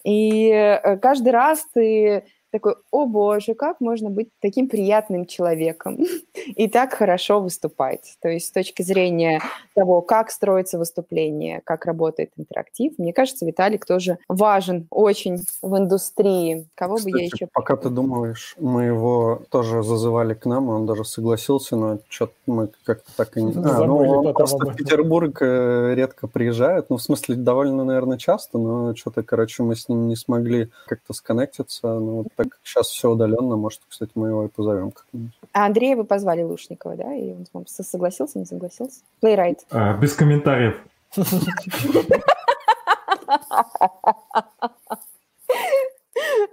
[0.04, 5.98] И э, каждый раз ты такой, о боже, как можно быть таким приятным человеком
[6.46, 8.16] и так хорошо выступать.
[8.22, 9.42] То есть с точки зрения
[9.74, 16.68] того, как строится выступление, как работает интерактив, мне кажется, Виталик тоже важен очень в индустрии.
[16.76, 17.48] Кого бы я Кстати, еще...
[17.52, 22.34] пока ты думаешь, мы его тоже зазывали к нам, и он даже согласился, но что-то
[22.46, 23.52] мы как-то так и не...
[23.52, 24.76] А, ну, он просто в.
[24.76, 29.88] Петербург э, редко приезжает, ну, в смысле, довольно, наверное, часто, но что-то, короче, мы с
[29.88, 34.28] ним не смогли как-то сконнектиться, ну, вот так как сейчас все удаленно, может, кстати, мы
[34.28, 35.32] его и позовем как-нибудь.
[35.52, 37.14] А Андрея вы позвали Лушникова, да?
[37.14, 39.02] И он вам согласился, не согласился?
[39.22, 39.60] Playwright.
[39.70, 40.76] А, без комментариев.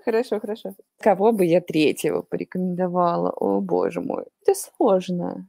[0.05, 0.73] Хорошо, хорошо.
[0.99, 3.29] Кого бы я третьего порекомендовала?
[3.31, 4.25] О, боже мой.
[4.41, 5.47] Это сложно.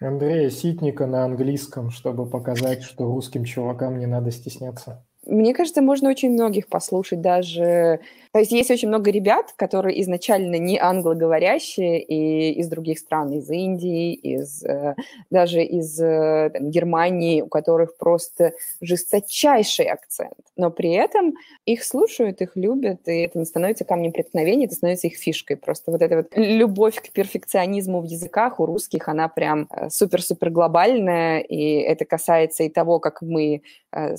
[0.00, 5.04] Андрея Ситника на английском, чтобы показать, что русским чувакам не надо стесняться.
[5.26, 8.00] Мне кажется, можно очень многих послушать, даже...
[8.32, 13.48] То есть есть очень много ребят, которые изначально не англоговорящие и из других стран, из
[13.50, 14.96] Индии, из, э,
[15.30, 20.32] даже из э, там, Германии, у которых просто жесточайший акцент.
[20.56, 21.34] Но при этом
[21.66, 25.56] их слушают, их любят, и это не становится камнем преткновения, это становится их фишкой.
[25.56, 30.50] Просто вот эта вот любовь к перфекционизму в языках у русских, она прям э, супер-супер
[30.50, 34.16] глобальная, и это касается и того, как мы э,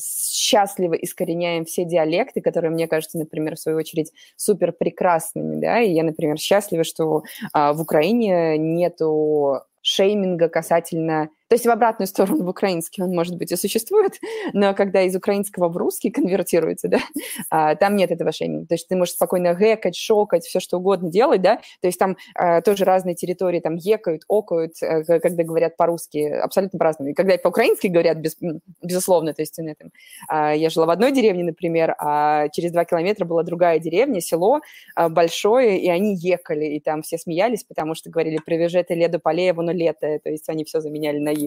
[0.93, 5.91] счастливо искореняем все диалекты, которые, мне кажется, например, в свою очередь, супер прекрасными, да, и
[5.91, 11.29] я, например, счастлива, что а, в Украине нету шейминга касательно...
[11.53, 14.13] То есть в обратную сторону в украинский он, может быть, и существует,
[14.53, 16.97] но когда из украинского в русский конвертируется, да,
[17.51, 18.65] а, там нет этого шейминга.
[18.65, 22.17] То есть ты можешь спокойно гэкать, шокать, все что угодно делать, да, то есть там
[22.33, 27.11] а, тоже разные территории там екают, окают, э, когда говорят по-русски, абсолютно по-разному.
[27.11, 28.37] И когда по-украински говорят, без-
[28.81, 29.91] безусловно, то есть этом.
[30.27, 34.61] А, Я жила в одной деревне, например, а через два километра была другая деревня, село
[35.11, 39.61] большое, и они екали, и там все смеялись, потому что говорили «привяжи это леду полееву,
[39.61, 41.42] но лето», то есть они все заменяли на «е».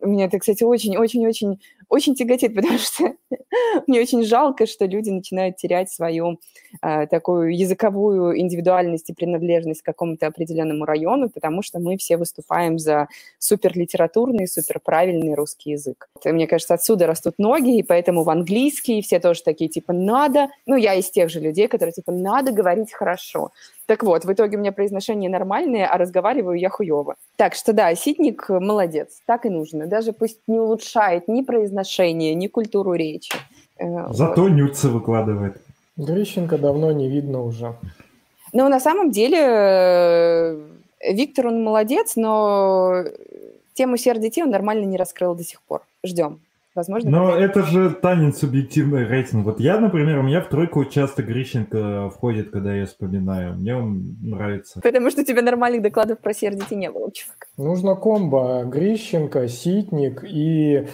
[0.00, 3.14] Мне это, кстати, очень-очень-очень очень тяготит, потому что
[3.86, 6.40] мне очень жалко, что люди начинают терять свою
[6.80, 12.78] а, такую языковую индивидуальность и принадлежность к какому-то определенному району, потому что мы все выступаем
[12.78, 16.08] за суперлитературный, суперправильный русский язык.
[16.20, 20.48] Это, Мне кажется, отсюда растут ноги, и поэтому в английский все тоже такие, типа, надо...
[20.66, 23.50] Ну, я из тех же людей, которые, типа, надо говорить хорошо.
[23.86, 27.14] Так вот, в итоге у меня произношение нормальное, а разговариваю я хуево.
[27.36, 29.86] Так что да, Ситник молодец, так и нужно.
[29.86, 33.32] Даже пусть не улучшает ни произношение, ни культуру речи.
[33.78, 35.60] Э, Зато нюцы выкладывает.
[35.96, 37.74] Грищенко давно не видно уже.
[38.52, 40.60] Но на самом деле э,
[41.12, 43.04] Виктор, он молодец, но
[43.74, 45.82] тему сердитей он нормально не раскрыл до сих пор.
[46.04, 46.40] Ждем.
[46.76, 49.46] Возможно, Но когда- это же танец субъективный рейтинг.
[49.46, 53.54] Вот я, например, у меня в тройку часто Грищенко входит, когда я вспоминаю.
[53.54, 54.80] Мне он нравится.
[54.82, 57.46] Потому что у тебя нормальных докладов про сердитей не было, чувак.
[57.56, 60.86] Нужно комбо Грищенко, Ситник и...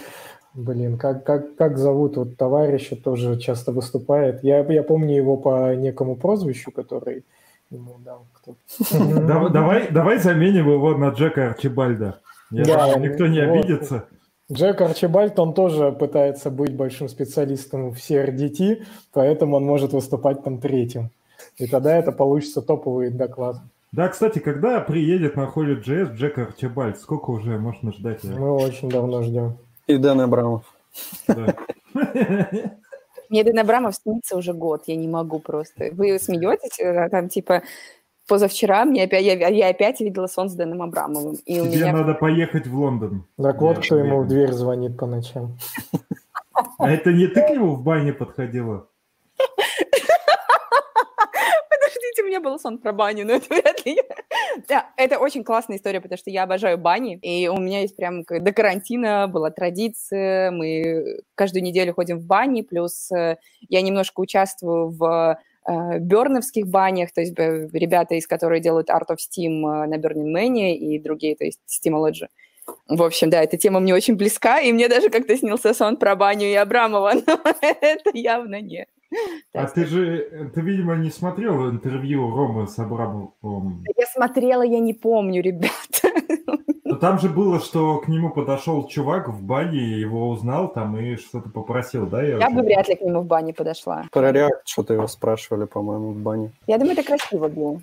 [0.55, 4.43] Блин, как, как, как зовут вот товарища, тоже часто выступает.
[4.43, 7.25] Я, я помню его по некому прозвищу, который
[7.71, 9.19] ему дал кто-то.
[9.27, 12.19] Дав- Давай, давай заменим его на Джека Арчибальда.
[12.51, 13.65] Я Да, думаю, никто не вот.
[14.53, 20.59] Джек Арчибальд, он тоже пытается быть большим специалистом в CRDT, поэтому он может выступать там
[20.59, 21.09] третьим.
[21.57, 23.57] И тогда это получится топовый доклад.
[23.91, 26.97] Да, кстати, когда приедет на Холли JS Джек Арчибальд?
[26.97, 28.23] Сколько уже можно ждать?
[28.23, 29.57] Мы очень давно ждем.
[29.87, 30.63] И Дэн Абрамов.
[31.27, 31.55] Да.
[33.29, 35.89] Мне Дэн Абрамов снится уже год, я не могу просто.
[35.91, 36.79] Вы смеетесь?
[36.79, 37.61] Э, Там типа
[38.27, 41.35] позавчера мне опять, я, я опять видела сон с Дэном Абрамовым.
[41.45, 41.93] И у Тебе меня...
[41.93, 43.25] надо поехать в Лондон.
[43.37, 45.57] Так вот, кто ему в дверь звонит по ночам.
[46.77, 48.87] А это не ты к нему в бане подходила?
[51.69, 53.99] Подождите, у меня был сон про баню, но это вряд ли.
[54.67, 58.23] Да, это очень классная история, потому что я обожаю бани, и у меня есть прям
[58.23, 64.89] до карантина была традиция, мы каждую неделю ходим в бани, плюс э, я немножко участвую
[64.89, 65.39] в
[65.99, 70.33] берновских банях, то есть э, ребята, из которых делают Art of Steam э, на Burning
[70.33, 72.27] Man и другие, то есть Steamology.
[72.87, 76.15] В общем, да, эта тема мне очень близка, и мне даже как-то снился сон про
[76.15, 78.87] баню и Абрамова, но это явно не.
[79.53, 83.83] А ты же, ты, видимо, не смотрел интервью Ромы с Абрамовым.
[83.95, 86.09] Я смотрела, я не помню, ребята.
[86.93, 91.15] Ну, там же было, что к нему подошел чувак в бане, его узнал там и
[91.15, 92.21] что-то попросил, да?
[92.21, 94.03] Я, я бы вряд ли к нему в бане подошла.
[94.11, 96.51] Про реакт что-то его спрашивали, по-моему, в бане.
[96.67, 97.81] Я думаю, это красиво было.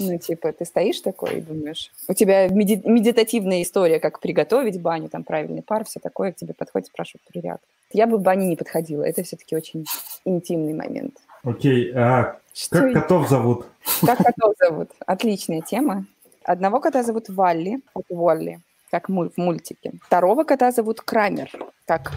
[0.00, 5.08] Ну, типа, ты стоишь такой и думаешь, у тебя меди- медитативная история, как приготовить баню,
[5.08, 7.62] там правильный пар, все такое, к тебе подходит, спрашивают про реакт.
[7.92, 9.84] Я бы в бане не подходила, это все-таки очень
[10.24, 11.14] интимный момент.
[11.44, 13.66] Окей, а Что как котов зовут?
[14.04, 14.90] Как котов зовут?
[15.06, 16.06] Отличная тема.
[16.44, 19.92] Одного кота зовут Валли, как Волли, как в мультике.
[20.02, 21.50] Второго кота зовут Крамер,
[21.86, 22.12] как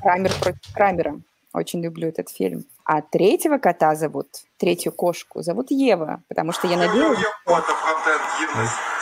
[0.00, 1.20] Крамер против Крамера.
[1.52, 2.64] Очень люблю этот фильм.
[2.84, 7.18] А третьего кота зовут, третью кошку зовут Ева, потому что я надеюсь...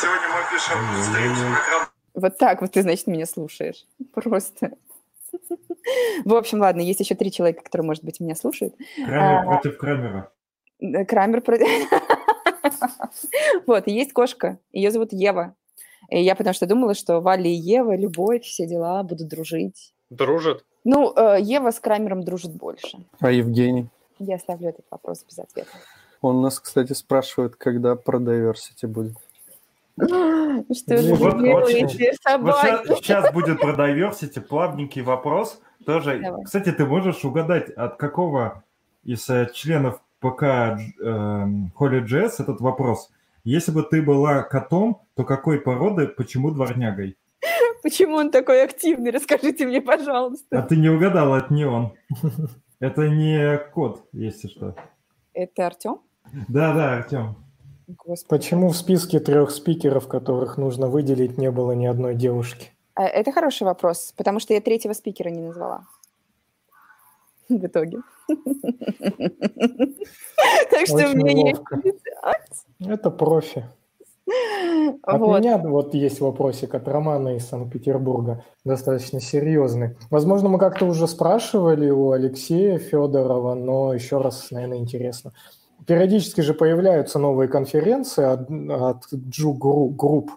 [0.00, 0.78] Сегодня мы пишем
[2.14, 3.86] Вот так вот ты, значит, меня слушаешь.
[4.14, 4.72] Просто.
[6.24, 8.74] В общем, ладно, есть еще три человека, которые, может быть, меня слушают.
[8.96, 10.30] Крамер а, против Крамера.
[11.06, 11.66] Крамер против...
[13.66, 15.55] Вот, и есть кошка, ее зовут Ева.
[16.11, 19.92] И я потому что думала, что Валя и Ева, любовь, все дела, будут дружить.
[20.11, 20.64] Дружат?
[20.85, 22.99] Ну, э, Ева с Крамером дружит больше.
[23.21, 23.88] А Евгений?
[24.18, 25.71] Я оставлю этот вопрос без ответа.
[26.23, 29.16] Он нас, кстати, спрашивает, когда про diversity будет.
[29.99, 32.94] Что же вы делаете, собаки?
[32.94, 35.61] Сейчас будет про diversity, плавненький вопрос.
[35.85, 38.64] Тоже, кстати, ты можешь угадать, от какого
[39.05, 39.49] из э,
[40.20, 43.11] членов ПК Холли Джесс этот вопрос.
[43.44, 47.16] Если бы ты была котом, то какой породы, почему дворнягой?
[47.83, 49.11] Почему он такой активный?
[49.11, 50.59] Расскажите мне, пожалуйста.
[50.59, 51.92] А ты не угадала, это не он.
[52.81, 54.76] Это не кот, если что.
[55.33, 55.98] Это Артем?
[56.46, 57.35] Да, да, Артем.
[57.88, 58.28] Господи.
[58.28, 62.70] Почему в списке трех спикеров, которых нужно выделить, не было ни одной девушки?
[62.94, 65.87] А, это хороший вопрос, потому что я третьего спикера не назвала.
[67.48, 67.98] В итоге.
[70.70, 71.60] Так что есть...
[72.80, 73.64] Это профи.
[75.02, 75.40] От вот.
[75.40, 79.96] меня вот есть вопросик от Романа из Санкт-Петербурга, достаточно серьезный.
[80.10, 85.32] Возможно, мы как-то уже спрашивали у Алексея Федорова, но еще раз, наверное, интересно.
[85.86, 90.33] Периодически же появляются новые конференции от, от JUG Ru Group.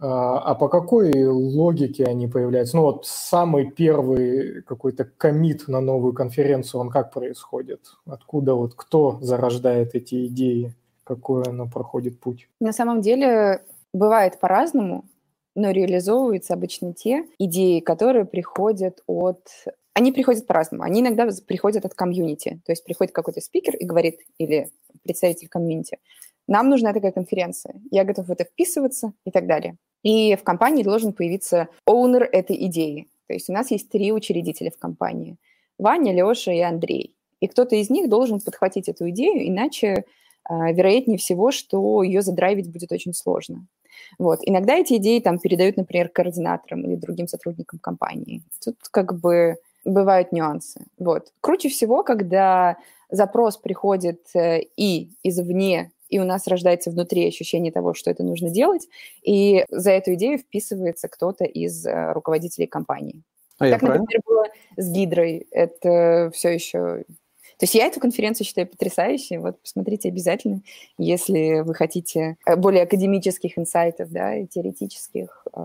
[0.00, 2.76] А, а по какой логике они появляются?
[2.76, 7.80] Ну вот самый первый какой-то commit на новую конференцию, он как происходит?
[8.06, 10.74] Откуда вот кто зарождает эти идеи?
[11.08, 12.48] какой оно проходит путь?
[12.60, 15.04] На самом деле бывает по-разному,
[15.54, 19.40] но реализовываются обычно те идеи, которые приходят от...
[19.94, 20.84] Они приходят по-разному.
[20.84, 22.60] Они иногда приходят от комьюнити.
[22.64, 24.70] То есть приходит какой-то спикер и говорит, или
[25.02, 25.98] представитель комьюнити,
[26.46, 29.76] нам нужна такая конференция, я готов в это вписываться и так далее.
[30.02, 33.08] И в компании должен появиться оунер этой идеи.
[33.26, 35.36] То есть у нас есть три учредителя в компании.
[35.78, 37.14] Ваня, Леша и Андрей.
[37.40, 40.04] И кто-то из них должен подхватить эту идею, иначе
[40.44, 43.66] а, вероятнее всего, что ее задрайвить будет очень сложно.
[44.18, 44.40] Вот.
[44.42, 48.42] Иногда эти идеи там передают, например, координаторам или другим сотрудникам компании.
[48.64, 50.86] Тут как бы бывают нюансы.
[50.98, 51.32] Вот.
[51.40, 52.76] Круче всего, когда
[53.10, 58.50] запрос приходит э, и извне, и у нас рождается внутри ощущение того, что это нужно
[58.50, 58.88] делать,
[59.22, 63.22] и за эту идею вписывается кто-то из э, руководителей компании.
[63.58, 64.44] А так, например, было
[64.76, 65.46] с Гидрой.
[65.50, 67.04] Это все еще
[67.58, 69.38] то есть я эту конференцию считаю потрясающей.
[69.38, 70.60] Вот посмотрите обязательно,
[70.96, 75.60] если вы хотите э, более академических инсайтов, да, и теоретических, э,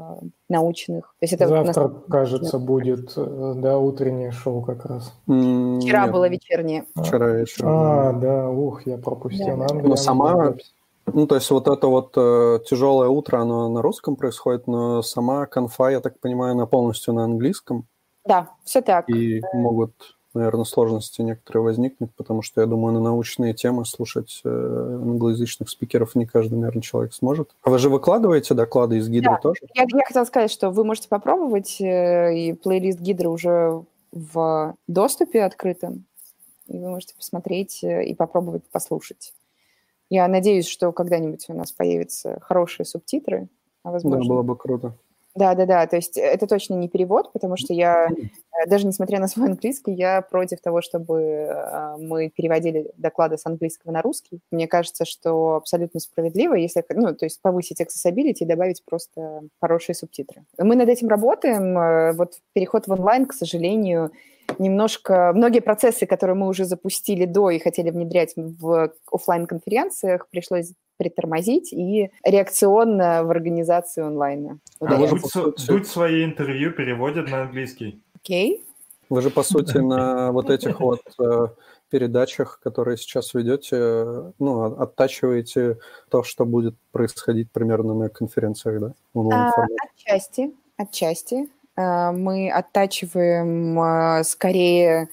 [0.49, 1.15] научных.
[1.19, 2.03] То есть это Завтра, нас...
[2.10, 5.13] кажется, будет, э, да, утреннее шоу как раз.
[5.25, 6.12] Вчера Нет.
[6.12, 6.86] было вечернее.
[6.95, 7.69] Вчера вечером.
[7.71, 9.56] А, да, ух, я пропустил.
[9.56, 9.67] Да.
[9.75, 10.56] Но сама,
[11.06, 15.45] ну, то есть вот это вот э, тяжелое утро, оно на русском происходит, но сама
[15.45, 17.86] конфа, я так понимаю, она полностью на английском.
[18.25, 19.08] Да, все так.
[19.10, 19.93] И могут
[20.34, 26.15] наверное, сложности некоторые возникнут, потому что, я думаю, на научные темы слушать э, англоязычных спикеров
[26.15, 27.52] не каждый, наверное, человек сможет.
[27.62, 29.38] А вы же выкладываете доклады из Гидры да.
[29.38, 29.62] тоже?
[29.76, 35.43] Я, я хотела сказать, что вы можете попробовать, э, и плейлист Гидры уже в доступе
[35.43, 36.06] открытом,
[36.67, 39.34] и вы можете посмотреть э, и попробовать послушать.
[40.10, 43.48] Я надеюсь, что когда-нибудь у нас появятся хорошие субтитры.
[43.84, 44.22] А возможно...
[44.22, 44.96] Да, было бы круто.
[45.36, 45.88] Да, да, да.
[45.88, 49.91] То есть это точно не перевод, потому что я, э, даже несмотря на свой английский,
[49.91, 54.41] я против того, чтобы э, мы переводили доклады с английского на русский.
[54.52, 59.96] Мне кажется, что абсолютно справедливо, если, ну, то есть повысить accessibility и добавить просто хорошие
[59.96, 60.43] субтитры.
[60.60, 61.78] Мы над этим работаем.
[61.78, 64.12] Э, вот переход в онлайн, к сожалению,
[64.60, 65.32] немножко...
[65.34, 71.73] Многие процессы, которые мы уже запустили до и хотели внедрять в офлайн конференциях пришлось притормозить
[71.73, 74.60] и реакционно в организации онлайна.
[74.79, 75.21] А Дудь,
[75.67, 78.01] Дудь свои интервью переводит на английский.
[78.15, 78.62] Окей.
[78.62, 78.73] Okay.
[79.10, 81.47] Вы же, по сути, на вот этих вот э,
[81.89, 85.77] передачах, которые сейчас ведете, ну, оттачиваете
[86.10, 88.93] то, что будет происходить примерно на конференциях, да?
[89.32, 89.51] А,
[89.93, 91.49] отчасти, отчасти.
[91.75, 95.10] А, мы оттачиваем а, скорее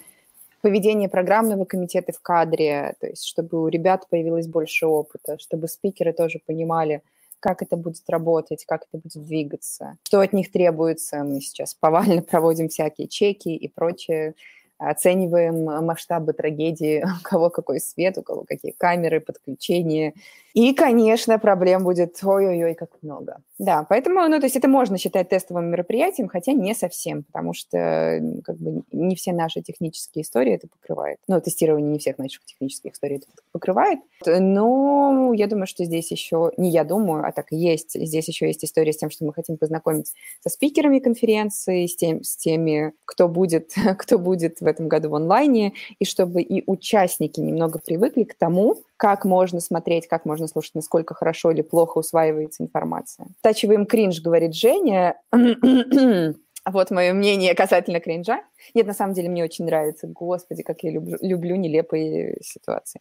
[0.61, 6.13] поведение программного комитета в кадре, то есть чтобы у ребят появилось больше опыта, чтобы спикеры
[6.13, 7.03] тоже понимали,
[7.41, 11.25] как это будет работать, как это будет двигаться, что от них требуется.
[11.25, 14.35] Мы сейчас повально проводим всякие чеки и прочее
[14.81, 20.15] оцениваем масштабы трагедии, у кого какой свет, у кого какие камеры, подключения.
[20.55, 23.39] И, конечно, проблем будет ой-ой-ой, как много.
[23.59, 28.21] Да, поэтому, ну, то есть это можно считать тестовым мероприятием, хотя не совсем, потому что
[28.43, 31.19] как бы не все наши технические истории это покрывает.
[31.29, 34.01] Ну, тестирование не всех наших технических историй это покрывает.
[34.27, 38.47] Но я думаю, что здесь еще, не я думаю, а так и есть, здесь еще
[38.47, 42.93] есть история с тем, что мы хотим познакомить со спикерами конференции, с, тем, с теми,
[43.05, 48.25] кто будет, кто будет в этом году в онлайне, и чтобы и участники немного привыкли
[48.25, 53.27] к тому, как можно смотреть, как можно слушать, насколько хорошо или плохо усваивается информация.
[53.43, 55.17] Тачиваем кринж, говорит Женя.
[56.67, 58.43] Вот мое мнение касательно кринжа.
[58.75, 60.07] Нет, на самом деле мне очень нравится.
[60.07, 63.01] Господи, как я люблю, люблю нелепые ситуации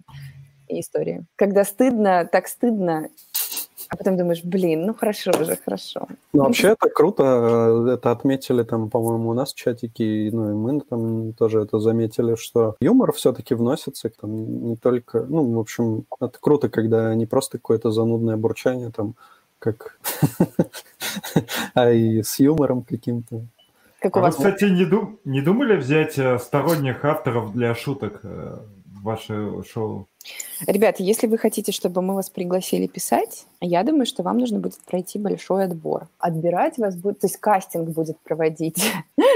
[0.70, 1.26] и истории.
[1.36, 3.10] Когда стыдно, так стыдно,
[3.90, 6.08] а потом думаешь, блин, ну хорошо уже, хорошо.
[6.32, 10.82] Ну, вообще это круто, это отметили там, по-моему, у нас в чатике, ну и мы
[10.82, 16.38] там тоже это заметили, что юмор все-таки вносится там не только, ну, в общем, это
[16.40, 19.16] круто, когда не просто какое-то занудное бурчание там,
[19.58, 20.00] как,
[21.74, 23.42] а и с юмором каким-то.
[24.00, 24.38] Как у а вас?
[24.38, 25.20] Вы, кстати, не, дум...
[25.26, 30.08] не думали взять э, сторонних авторов для шуток э, в ваше шоу?
[30.68, 34.80] Ребята, если вы хотите, чтобы мы вас пригласили писать, я думаю, что вам нужно будет
[34.86, 36.10] пройти большой отбор.
[36.20, 38.84] Отбирать вас будет, то есть кастинг будет проводить.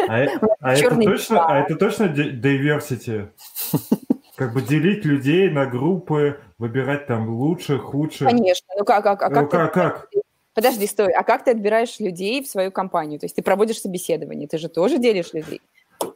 [0.10, 0.28] А, э,
[0.60, 3.30] а, это, точно, а это точно diversity?
[4.36, 8.28] Как бы делить людей на группы, выбирать там лучших, худших?
[8.28, 8.68] Конечно.
[8.78, 10.10] Ну как, а, а как, ну, как, как?
[10.56, 11.14] Подожди, стой.
[11.14, 13.20] А как ты отбираешь людей в свою компанию?
[13.20, 15.62] То есть ты проводишь собеседование, ты же тоже делишь людей.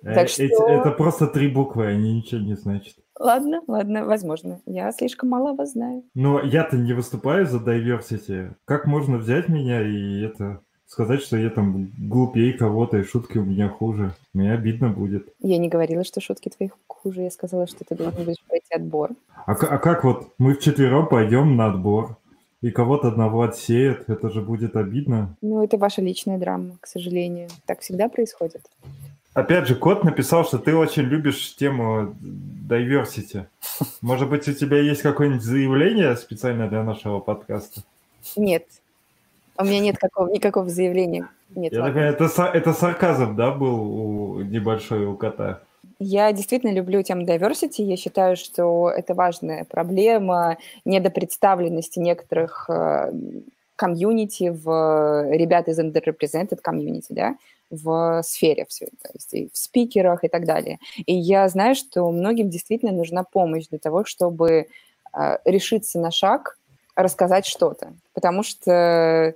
[0.03, 0.43] Э, так что...
[0.43, 2.95] Это просто три буквы, они ничего не значат.
[3.19, 4.61] Ладно, ладно, возможно.
[4.65, 6.03] Я слишком мало вас знаю.
[6.13, 8.51] Но я-то не выступаю за diversity.
[8.65, 13.43] Как можно взять меня и это сказать, что я там глупее кого-то, и шутки у
[13.43, 14.13] меня хуже.
[14.33, 15.27] Мне обидно будет.
[15.39, 17.23] Я не говорила, что шутки твоих хуже.
[17.23, 19.11] Я сказала, что ты должен будешь пройти отбор.
[19.45, 22.17] А, а как вот мы вчетвером пойдем на отбор?
[22.61, 25.35] И кого-то одного отсеет, это же будет обидно.
[25.41, 27.49] Ну, это ваша личная драма, к сожалению.
[27.67, 28.61] Так всегда происходит.
[29.37, 32.15] Опять же, кот написал, что ты очень любишь тему
[32.67, 33.45] diversity.
[34.01, 37.81] Может быть, у тебя есть какое-нибудь заявление специально для нашего подкаста?
[38.35, 38.65] Нет.
[39.55, 41.29] У меня нет какого, никакого заявления.
[41.53, 45.61] Нет, Я такая, это, это сарказм, да, был у небольшой у кота?
[45.99, 47.83] Я действительно люблю тему diversity.
[47.83, 53.11] Я считаю, что это важная проблема недопредставленности некоторых э,
[53.75, 57.35] комьюнити в ребят из underrepresented комьюнити, да,
[57.69, 60.79] в сфере все, то есть и в спикерах и так далее.
[61.05, 64.67] И я знаю, что многим действительно нужна помощь для того, чтобы
[65.13, 66.57] э, решиться на шаг,
[66.95, 69.33] рассказать что-то, потому что э,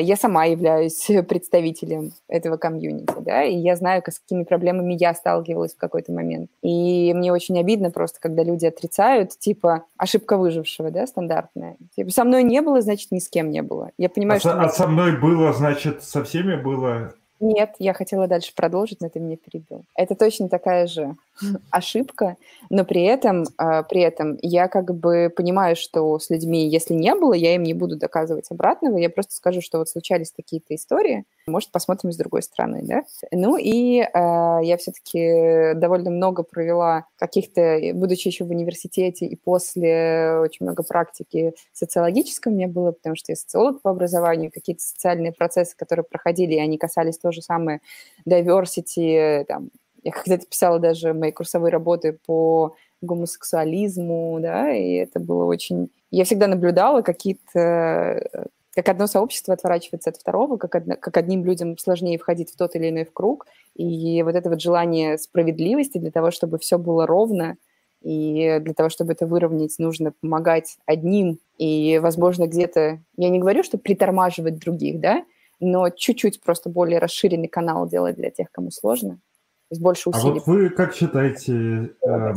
[0.00, 5.74] я сама являюсь представителем этого комьюнити, да, и я знаю, с какими проблемами я сталкивалась
[5.74, 6.50] в какой-то момент.
[6.62, 11.76] И мне очень обидно просто, когда люди отрицают, типа, ошибка выжившего, да, стандартная.
[11.94, 13.92] Типа, со мной не было, значит, ни с кем не было.
[13.96, 14.50] Я понимаю, а что...
[14.50, 17.14] Со, а со мной было, значит, со всеми было?
[17.40, 19.84] Нет, я хотела дальше продолжить, но ты меня перебил.
[19.94, 21.16] Это точно такая же
[21.70, 22.36] ошибка,
[22.70, 27.14] но при этом, э, при этом я как бы понимаю, что с людьми, если не
[27.14, 31.24] было, я им не буду доказывать обратного, я просто скажу, что вот случались такие-то истории,
[31.46, 33.04] может, посмотрим с другой стороны, да?
[33.32, 40.38] Ну и э, я все-таки довольно много провела каких-то, будучи еще в университете и после
[40.40, 45.76] очень много практики социологической мне было, потому что я социолог по образованию, какие-то социальные процессы,
[45.76, 47.80] которые проходили, и они касались то же самое
[48.26, 49.70] diversity, там,
[50.08, 55.90] я когда-то писала даже мои курсовые работы по гомосексуализму, да, и это было очень...
[56.10, 61.76] Я всегда наблюдала какие-то как одно сообщество отворачивается от второго, как, одно, как одним людям
[61.78, 63.46] сложнее входить в тот или иной в круг.
[63.74, 67.56] И вот это вот желание справедливости для того, чтобы все было ровно,
[68.02, 71.40] и для того, чтобы это выровнять, нужно помогать одним.
[71.56, 75.24] И, возможно, где-то, я не говорю, что притормаживать других, да,
[75.58, 79.18] но чуть-чуть просто более расширенный канал делать для тех, кому сложно
[79.70, 80.30] есть больше усилий.
[80.30, 82.34] А вот вы как считаете, э,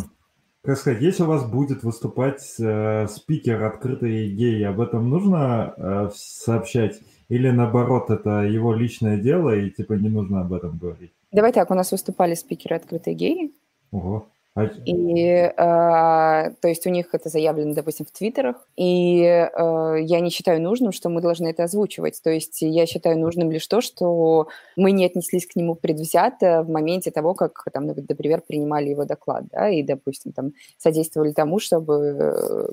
[0.64, 6.10] как сказать, если у вас будет выступать э, спикер открытый гей, об этом нужно э,
[6.16, 7.00] сообщать?
[7.30, 11.14] Или наоборот, это его личное дело, и типа не нужно об этом говорить?
[11.32, 13.54] Давай так, у нас выступали спикеры открытые геи.
[13.92, 14.28] Ого.
[14.56, 20.20] А- И, э, то есть у них это заявлено, допустим, в твиттерах, и э, я
[20.20, 22.22] не считаю нужным, что мы должны это озвучивать.
[22.22, 26.70] То есть я считаю нужным лишь то, что мы не отнеслись к нему предвзято в
[26.70, 31.96] моменте того, как, там, например, принимали его доклад, да, и, допустим, там содействовали тому, чтобы,
[32.20, 32.68] э,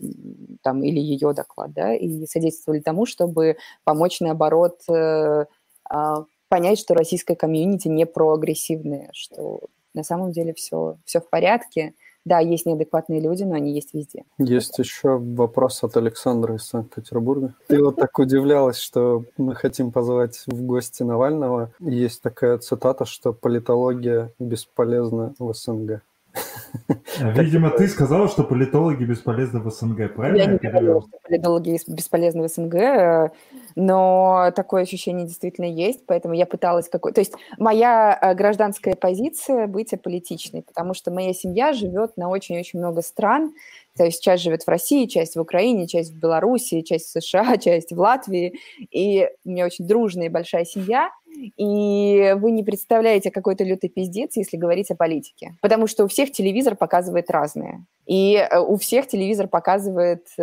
[0.63, 5.45] там, или ее доклад, да, и содействовали тому, чтобы помочь, наоборот, э,
[6.49, 9.61] понять, что российская комьюнити не проагрессивная, что
[9.95, 11.95] на самом деле все, все в порядке.
[12.25, 14.25] Да, есть неадекватные люди, но они есть везде.
[14.37, 17.55] Есть еще вопрос от Александра из Санкт-Петербурга.
[17.69, 21.73] Ты вот так удивлялась, что мы хотим позвать в гости Навального.
[21.81, 26.03] Есть такая цитата, что политология бесполезна в СНГ.
[27.21, 30.37] Видимо, ты сказала, что политологи бесполезны в СНГ, правильно?
[30.37, 33.31] Я не говорила, что политологи бесполезны в СНГ, э,
[33.75, 37.13] но такое ощущение действительно есть, поэтому я пыталась какой...
[37.13, 42.79] То есть моя э, гражданская позиция быть аполитичной, потому что моя семья живет на очень-очень
[42.79, 43.53] много стран,
[43.97, 47.57] то есть часть живет в России, часть в Украине, часть в Беларуси, часть в США,
[47.59, 48.61] часть в Латвии,
[48.91, 51.11] и у меня очень дружная и большая семья,
[51.57, 55.57] и вы не представляете какой-то лютый пиздец, если говорить о политике.
[55.61, 57.85] Потому что у всех телевизор показывает разное.
[58.07, 60.43] И э, у всех телевизор показывает, э,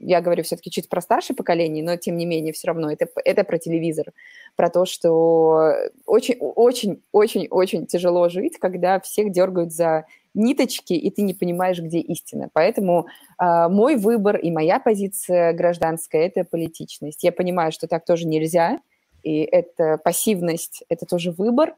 [0.00, 3.44] я говорю все-таки чуть про старшее поколение, но тем не менее все равно это, это
[3.44, 4.12] про телевизор,
[4.56, 5.74] про то, что
[6.06, 10.04] очень, очень, очень, очень тяжело жить, когда всех дергают за
[10.34, 12.50] ниточки, и ты не понимаешь, где истина.
[12.52, 13.06] Поэтому
[13.40, 17.24] э, мой выбор и моя позиция гражданская– это политичность.
[17.24, 18.80] Я понимаю, что так тоже нельзя,
[19.24, 21.74] и это пассивность, это тоже выбор,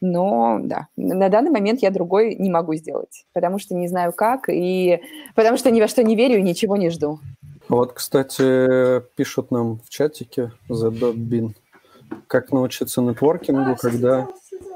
[0.00, 4.48] но да, на данный момент я другой не могу сделать, потому что не знаю как,
[4.48, 5.00] и
[5.34, 7.18] потому что ни во что не верю и ничего не жду.
[7.68, 11.52] Вот, кстати, пишут нам в чатике The
[12.28, 14.28] как научиться нетворкингу, когда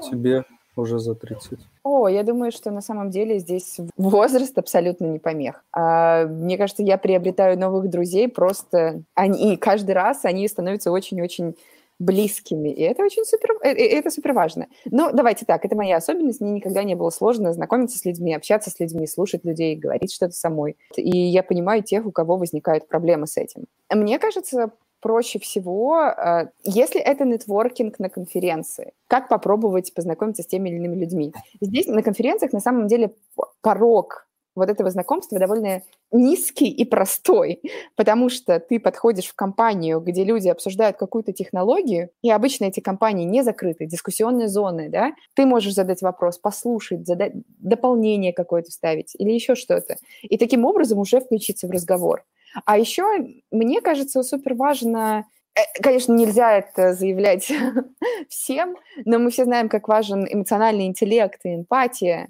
[0.09, 0.43] тебе
[0.75, 1.59] уже за 30.
[1.83, 5.63] О, я думаю, что на самом деле здесь возраст абсолютно не помех.
[5.73, 9.03] А, мне кажется, я приобретаю новых друзей просто...
[9.15, 11.55] Они, каждый раз они становятся очень-очень
[12.01, 14.67] близкими, и это очень супер, э, это супер важно.
[14.85, 18.71] Но давайте так, это моя особенность, мне никогда не было сложно знакомиться с людьми, общаться
[18.71, 20.77] с людьми, слушать людей, говорить что-то самой.
[20.95, 23.65] И я понимаю тех, у кого возникают проблемы с этим.
[23.93, 30.69] Мне кажется, проще всего, э, если это нетворкинг на конференции, как попробовать познакомиться с теми
[30.69, 31.33] или иными людьми.
[31.59, 33.13] Здесь на конференциях на самом деле
[33.61, 35.81] порог вот этого знакомства довольно
[36.11, 37.61] низкий и простой,
[37.95, 43.25] потому что ты подходишь в компанию, где люди обсуждают какую-то технологию, и обычно эти компании
[43.25, 49.31] не закрыты, дискуссионные зоны, да, ты можешь задать вопрос, послушать, задать дополнение какое-то ставить или
[49.31, 52.23] еще что-то, и таким образом уже включиться в разговор.
[52.65, 53.03] А еще,
[53.51, 55.25] мне кажется, супер важно
[55.55, 57.51] э, Конечно, нельзя это заявлять
[58.29, 58.75] всем,
[59.05, 62.29] но мы все знаем, как важен эмоциональный интеллект и эмпатия.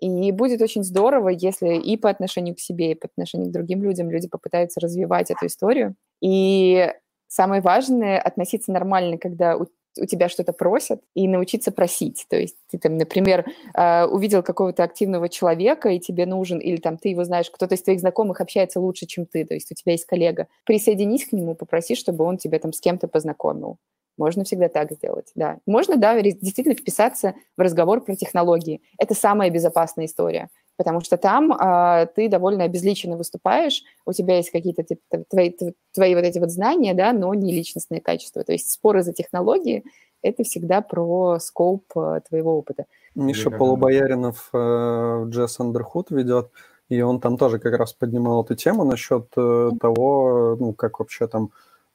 [0.00, 3.82] И будет очень здорово, если и по отношению к себе, и по отношению к другим
[3.82, 5.94] людям люди попытаются развивать эту историю.
[6.20, 6.92] И
[7.26, 9.66] самое важное— относиться нормально, когда у,
[10.00, 12.26] у тебя что-то просят, и научиться просить.
[12.28, 13.44] То есть ты там, например,
[13.74, 17.82] э, увидел какого-то активного человека, и тебе нужен, или там ты его знаешь, кто-то из
[17.82, 20.46] твоих знакомых общается лучше, чем ты, то есть у тебя есть коллега.
[20.64, 23.78] Присоединись к нему, попроси, чтобы он тебя там с кем-то познакомил.
[24.18, 25.58] Можно всегда так сделать, да.
[25.66, 28.82] Можно, да, действительно вписаться в разговор про технологии.
[28.98, 34.50] Это самая безопасная история, потому что там а, ты довольно обезличенно выступаешь, у тебя есть
[34.50, 35.52] какие-то типа, твои,
[35.94, 38.44] твои вот эти вот знания, да, но не личностные качества.
[38.44, 39.84] То есть споры за технологии–
[40.22, 42.86] это всегда про скоп а, твоего опыта.
[43.14, 46.50] Миша Полубояринов э, Джесс Андерхуд ведет,
[46.88, 51.26] и он там тоже как раз поднимал эту тему насчет э, того, ну, как вообще
[51.26, 51.50] там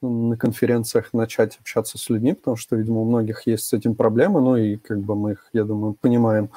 [0.08, 4.40] на конференциях начать общаться с людьми, потому что, видимо, у многих есть с этим проблемы,
[4.40, 6.50] ну и как бы мы их, я думаю, понимаем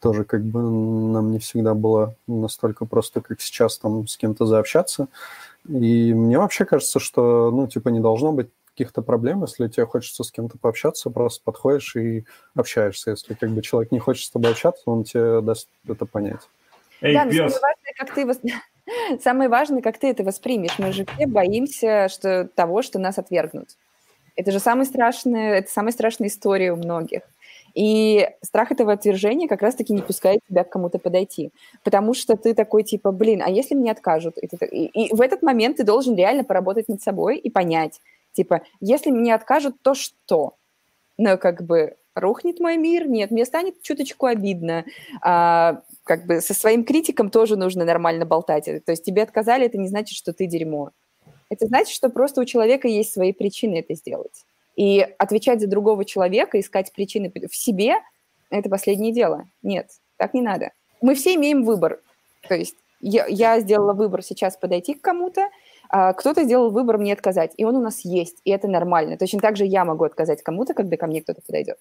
[0.00, 5.08] тоже, как бы нам не всегда было настолько просто, как сейчас, там, с кем-то заобщаться.
[5.66, 10.24] И мне вообще кажется, что, ну, типа, не должно быть каких-то проблем, если тебе хочется
[10.24, 12.24] с кем-то пообщаться, просто подходишь и
[12.54, 13.12] общаешься.
[13.12, 16.40] Если как бы человек не хочет с тобой общаться, он тебе даст это понять.
[17.00, 17.60] Эй, да, но важно,
[17.96, 18.26] как ты
[19.22, 20.78] Самое важное, как ты это воспримешь.
[20.78, 23.70] Мы же все боимся что, того, что нас отвергнут.
[24.36, 27.22] Это же самая страшная, это самая страшная история у многих.
[27.74, 31.50] И страх этого отвержения как раз-таки не пускает тебя к кому-то подойти.
[31.82, 34.38] Потому что ты такой типа, блин, а если мне откажут?
[34.38, 38.00] И, ты, и, и в этот момент ты должен реально поработать над собой и понять,
[38.32, 40.54] типа, если мне откажут, то что?
[41.16, 43.08] Ну, как бы, рухнет мой мир?
[43.08, 44.84] Нет, мне станет чуточку обидно.
[45.20, 48.64] А, как бы со своим критиком тоже нужно нормально болтать.
[48.64, 50.90] То есть тебе отказали, это не значит, что ты дерьмо.
[51.50, 54.44] Это значит, что просто у человека есть свои причины это сделать.
[54.76, 57.96] И отвечать за другого человека, искать причины в себе–
[58.50, 59.46] это последнее дело.
[59.62, 60.70] Нет, так не надо.
[61.00, 62.00] мы все имеем выбор.
[62.48, 65.48] То есть я, я сделала выбор сейчас подойти к кому-то,
[65.88, 69.18] а кто-то сделал выбор мне отказать, и он у нас есть, и это нормально.
[69.18, 71.78] Точно так же я могу отказать кому-то, когда ко мне кто-то подойдет.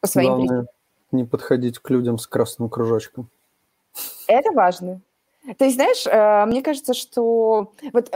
[0.00, 0.66] По своим Главное, причинам.
[1.12, 3.28] не подходить к людям с красным кружочком.
[4.26, 5.00] Это важно.
[5.56, 7.72] То есть, знаешь, э, мне кажется, что...
[7.92, 8.10] Вот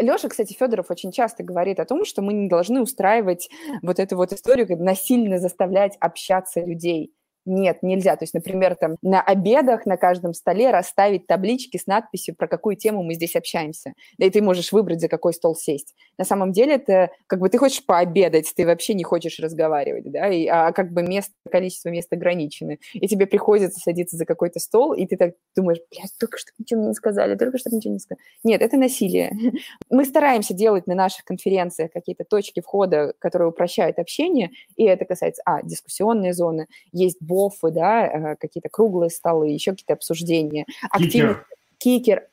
[0.00, 3.50] Леша, кстати, Федоров очень часто говорит о том, что мы не должны устраивать
[3.82, 7.12] вот эту вот историю, как насильно заставлять общаться людей.
[7.46, 8.16] Нет, нельзя.
[8.16, 12.76] То есть, например, там на обедах на каждом столе расставить таблички с надписью, про какую
[12.76, 13.94] тему мы здесь общаемся.
[14.18, 15.94] Да и ты можешь выбрать, за какой стол сесть.
[16.18, 20.28] На самом деле это как бы ты хочешь пообедать, ты вообще не хочешь разговаривать, да,
[20.28, 22.76] и, а как бы место, количество мест ограничено.
[22.92, 26.86] И тебе приходится садиться за какой-то стол, и ты так думаешь, блядь, только что ничего
[26.86, 28.22] не сказали, только что ничего не сказали.
[28.44, 29.32] Нет, это насилие.
[29.90, 35.42] Мы стараемся делать на наших конференциях какие-то точки входа, которые упрощают общение, и это касается,
[35.44, 40.66] а, дискуссионные зоны, есть бофы, да, э, какие-то круглые столы, еще какие-то обсуждения.
[40.90, 41.40] Активность,
[41.78, 42.28] кикер,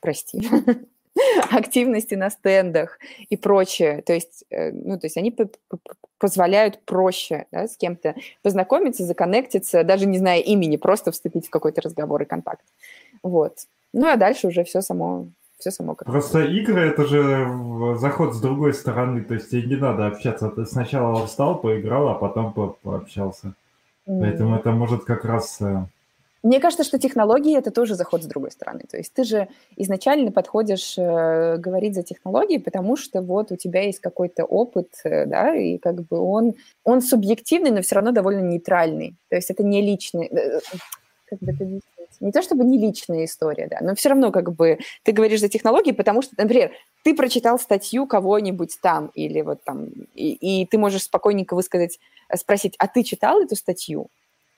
[0.00, 0.42] прости,
[1.50, 2.98] активности на стендах
[3.30, 4.02] и прочее.
[4.02, 5.34] То есть, э, ну, то есть они
[6.18, 11.80] позволяют проще да, с кем-то познакомиться, законнектиться, даже не зная имени, просто вступить в какой-то
[11.80, 12.64] разговор и контакт.
[13.22, 13.66] Вот.
[13.92, 15.28] Ну, а дальше уже все само
[15.62, 19.76] все само как Просто игры это же заход с другой стороны, то есть тебе не
[19.76, 20.48] надо общаться.
[20.48, 23.54] Ты сначала встал, поиграл, а потом по пообщался.
[24.06, 25.60] Поэтому это может как раз...
[25.60, 25.84] Э,
[26.42, 28.80] Мне кажется, что технологии– это тоже заход с другой стороны.
[28.90, 33.82] То есть ты же изначально подходишь э, говорить за технологии, потому что вот у тебя
[33.82, 38.40] есть какой-то опыт, э, да, и как бы он, он субъективный, но все равно довольно
[38.40, 39.14] нейтральный.
[39.28, 40.26] То есть это не личный...
[40.26, 40.60] Э,
[41.26, 41.64] как бы это
[42.22, 45.48] не то чтобы не личная история, да, но все равно как бы ты говоришь за
[45.48, 46.72] технологии, потому что, например,
[47.04, 51.98] ты прочитал статью кого-нибудь там или вот там, и, и ты можешь спокойненько высказать
[52.36, 54.08] спросить, а ты читал эту статью?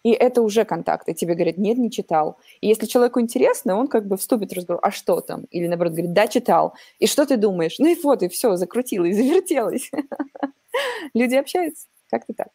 [0.04, 1.08] И это уже контакт.
[1.08, 2.36] И тебе говорят, нет, не читал.
[2.60, 5.44] И если человеку интересно, он как бы вступит в разговор, а что там?
[5.50, 6.74] Или наоборот говорит, да, читал.
[6.98, 7.78] И что ты думаешь?
[7.78, 9.90] Ну и вот, и все, закрутило, и завертелось.
[11.14, 11.86] Люди общаются.
[12.10, 12.48] Как-то так.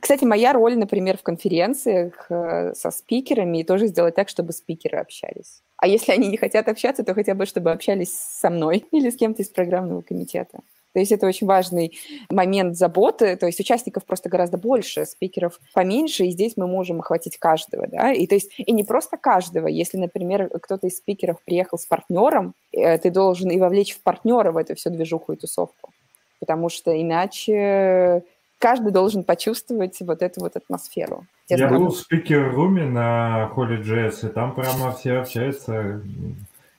[0.00, 5.62] Кстати, моя роль, например, в конференциях э, со спикерами тоже сделать так, чтобы спикеры общались.
[5.76, 9.16] А если они не хотят общаться, то хотя бы, чтобы общались со мной или с
[9.16, 10.60] кем-то из программного комитета.
[10.94, 11.96] То есть это очень важный
[12.30, 17.38] момент заботы, то есть участников просто гораздо больше, спикеров поменьше, и здесь мы можем охватить
[17.38, 21.78] каждого, да, и то есть и не просто каждого, если, например, кто-то из спикеров приехал
[21.78, 25.92] с партнером, э, ты должен и вовлечь в партнера в эту всю движуху и тусовку,
[26.40, 28.24] потому что иначе
[28.58, 31.26] каждый должен почувствовать вот эту вот атмосферу.
[31.48, 36.02] Я был в спикер-руме на Холли JS, и там прямо все общаются.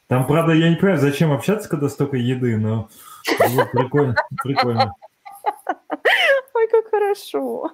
[0.08, 2.90] Там, правда, я не понимаю, зачем общаться, когда столько еды, но
[3.72, 4.94] Прикольно, прикольно.
[6.54, 7.72] Ой, как хорошо.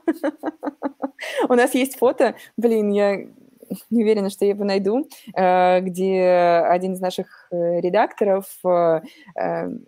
[1.50, 3.28] У нас есть фото, блин, я
[3.90, 6.24] не уверена, что я его найду, э, где
[6.70, 9.02] один из наших э, редакторов э,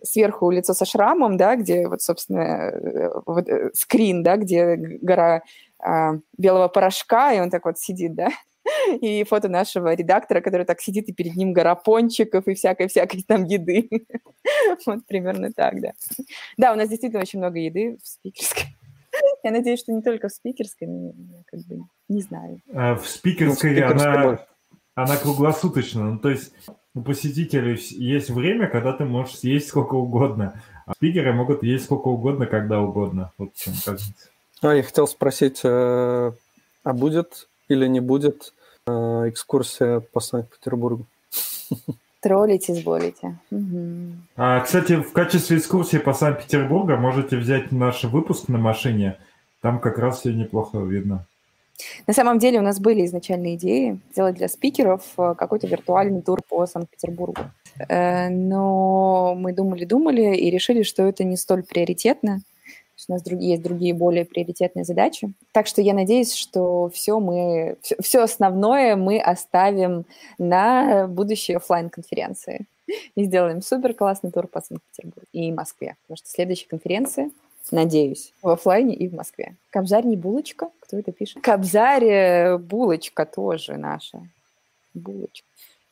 [0.02, 2.72] сверху лицо со шрамом, да, где вот, собственно,
[3.26, 5.42] вот, скрин, да, где гора
[6.36, 8.30] белого порошка, и он так вот сидит, да,
[9.00, 13.44] и фото нашего редактора, который так сидит, и перед ним гора пончиков и всякой-всякой там
[13.44, 13.88] еды.
[14.86, 15.92] Вот примерно так, да.
[16.56, 18.64] Да, у нас действительно очень много еды в спикерской.
[19.44, 21.12] Я надеюсь, что не только в спикерской, но
[21.46, 22.60] как бы не знаю.
[22.72, 24.46] А в спикерской, ну, она,
[24.94, 26.12] она круглосуточно.
[26.12, 26.52] Ну, то есть
[26.94, 30.62] у посетителей есть время, когда ты можешь съесть сколько угодно.
[30.86, 33.32] А спикеры могут есть сколько угодно, когда угодно.
[33.38, 34.28] Вот в чем разница.
[34.62, 36.32] А, я хотел спросить, э,
[36.82, 38.54] а будет или не будет
[38.88, 41.06] Э, экскурсия по Санкт-Петербургу.
[42.20, 43.38] Троллить изволите.
[43.50, 44.12] Угу.
[44.36, 49.18] А, кстати, в качестве экскурсии по Санкт-Петербургу можете взять наш выпуск на машине.
[49.60, 51.26] Там как раз все неплохо видно.
[52.06, 56.40] На самом деле у нас были изначальные идеи сделать для спикеров э, какой-то виртуальный тур
[56.48, 57.42] по Санкт-Петербургу.
[57.88, 62.40] Э, но мы думали-думали и решили, что это не столь приоритетно,
[63.08, 65.32] у нас другие, есть другие более приоритетные задачи.
[65.52, 70.04] Так что я надеюсь, что все мы, все, все основное мы оставим
[70.38, 72.66] на будущие офлайн конференции
[73.14, 77.30] и сделаем супер классный тур по Санкт-Петербургу и Москве, потому что следующая конференция
[77.72, 79.54] надеюсь, в офлайне и в Москве.
[79.70, 80.70] Кобзарь не булочка?
[80.80, 81.42] Кто это пишет?
[81.42, 84.22] Кобзарь э, булочка тоже наша.
[84.94, 85.46] Булочка.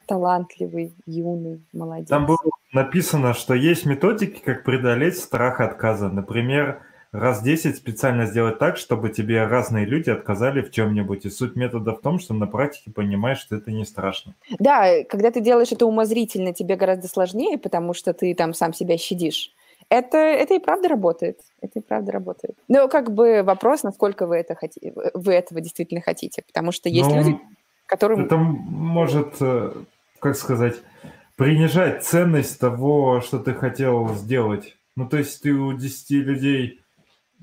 [0.06, 2.08] Талантливый, юный, молодец.
[2.08, 2.38] Там было
[2.72, 6.08] написано, что есть методики, как преодолеть страх отказа.
[6.08, 6.80] Например,
[7.18, 11.24] раз 10 специально сделать так, чтобы тебе разные люди отказали в чем-нибудь.
[11.24, 14.34] И суть метода в том, что на практике понимаешь, что это не страшно.
[14.58, 18.98] Да, когда ты делаешь это умозрительно, тебе гораздо сложнее, потому что ты там сам себя
[18.98, 19.52] щадишь.
[19.88, 21.40] Это, это и правда работает.
[21.60, 22.56] Это и правда работает.
[22.68, 26.42] Но как бы вопрос, насколько вы это хотите, вы этого действительно хотите.
[26.42, 27.18] Потому что есть Но...
[27.18, 27.38] люди,
[27.86, 28.24] которым...
[28.24, 29.72] Это может, э,
[30.18, 30.76] как сказать,
[31.36, 34.76] принижать ценность того, что ты хотел сделать.
[34.96, 36.80] Ну, то есть ты у 10 людей,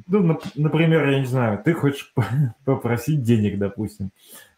[0.07, 2.13] ну, например, я не знаю, ты хочешь
[2.65, 4.11] попросить денег, допустим.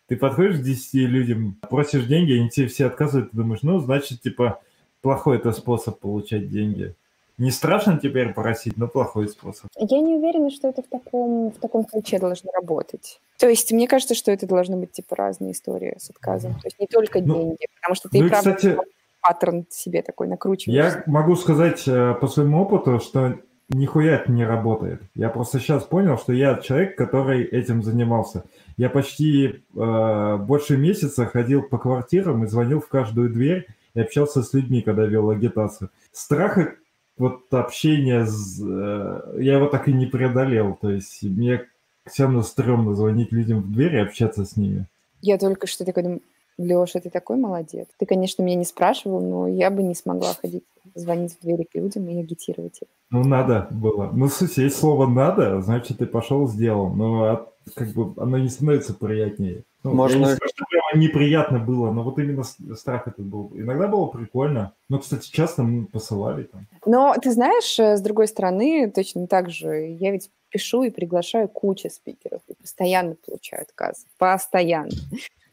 [0.08, 4.22] Ты подходишь к 10 людям, просишь деньги, они тебе все отказывают, ты думаешь, ну, значит,
[4.22, 4.62] типа,
[5.02, 6.96] плохой это способ получать деньги.
[7.38, 9.66] Не страшно теперь просить, но плохой способ.
[9.78, 13.20] Я не уверена, что это в таком, в таком ключе должно работать.
[13.38, 16.54] То есть мне кажется, что это должны быть типа разные истории с отказом.
[16.54, 18.78] То есть не только ну, деньги, потому что ты ну, и правда кстати,
[19.22, 20.94] паттерн себе такой накручиваешь.
[20.94, 23.38] Я могу сказать э, по своему опыту, что
[23.70, 25.02] нихуя это не работает.
[25.16, 28.46] Я просто сейчас понял, что я человек, который этим занимался.
[28.78, 34.44] Я почти э, больше месяца ходил по квартирам и звонил в каждую дверь и общался
[34.44, 35.90] с людьми, когда вел агитацию.
[36.12, 36.76] Страха
[37.18, 40.78] вот общение, с, э, я его так и не преодолел.
[40.80, 41.66] То есть мне
[42.06, 44.86] все равно стрёмно звонить людям в дверь и общаться с ними.
[45.22, 46.22] Я только что такой думаю,
[46.58, 47.88] Леша, ты такой молодец.
[47.98, 51.76] Ты, конечно, меня не спрашивал, но я бы не смогла ходить, звонить в двери к
[51.76, 52.88] людям и агитировать их.
[53.10, 54.10] Ну, надо было.
[54.14, 56.90] Ну, слушай, есть слово «надо», значит, ты пошел, сделал.
[56.90, 59.64] Но как бы оно не становится приятнее.
[59.84, 60.14] Ну, Можно...
[60.14, 63.52] Я не скажу, что прямо неприятно было, но вот именно страх этот был.
[63.54, 64.74] Иногда было прикольно.
[64.90, 66.68] Но, кстати, часто мы посылали там.
[66.86, 71.48] Но ты знаешь, э, с другой стороны, точно так же, я ведь пишу и приглашаю
[71.50, 74.06] кучу спикеров, и постоянно получаю отказ.
[74.18, 74.92] Постоянно.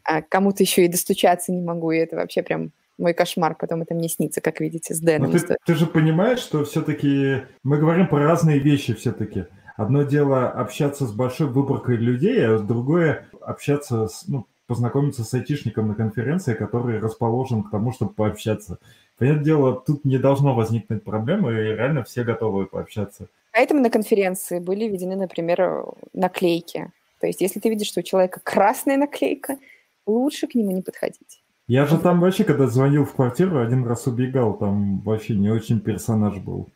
[0.04, 3.94] А кому-то еще и достучаться не могу, и это вообще прям мой кошмар, потом это
[3.94, 5.32] мне снится, как видите, с Дэном.
[5.32, 9.46] Ты, ты же понимаешь, что все-таки мы говорим про разные вещи все-таки.
[9.76, 15.88] Одно дело общаться с большой выборкой людей, а другое общаться, с, ну, познакомиться с айтишником
[15.88, 18.78] на конференции, который расположен к тому, чтобы пообщаться.
[19.18, 23.28] Понятное дело, тут не должно возникнуть проблемы, и реально все готовы пообщаться.
[23.52, 26.90] Поэтому на конференции были введены, например, наклейки.
[27.20, 29.58] То есть, если ты видишь, что у человека красная наклейка,
[30.06, 31.42] лучше к нему не подходить.
[31.68, 35.80] Я же там вообще, когда звонил в квартиру, один раз убегал, там вообще не очень
[35.80, 36.68] персонаж был.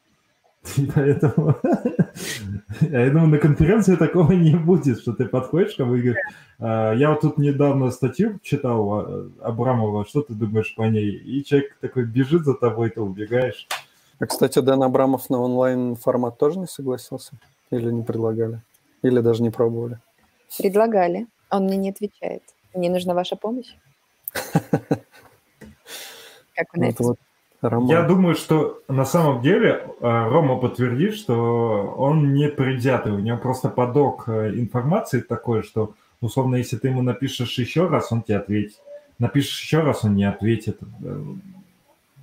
[0.77, 1.57] И поэтому
[2.81, 6.23] я думаю, на конференции такого не будет, что ты подходишь ко мне и говоришь,
[6.59, 11.11] «А, я вот тут недавно статью читал а, Абрамова, что ты думаешь по ней?
[11.11, 13.67] И человек такой бежит за тобой, ты убегаешь.
[14.19, 17.33] А, кстати, Дэн Абрамов на онлайн-формат тоже не согласился?
[17.71, 18.61] Или не предлагали?
[19.03, 19.99] Или даже не пробовали?
[20.57, 21.27] Предлагали.
[21.51, 22.43] Он мне не отвечает.
[22.77, 23.75] Мне нужна ваша помощь.
[26.55, 27.17] Как вы на это
[27.63, 27.89] Роман.
[27.89, 33.39] Я думаю, что на самом деле э, Рома подтвердит, что он не предвзятый, у него
[33.39, 38.37] просто подок э, информации такой, что, условно, если ты ему напишешь еще раз, он тебе
[38.37, 38.79] ответит.
[39.19, 40.79] Напишешь еще раз, он не ответит.
[41.03, 41.25] Э,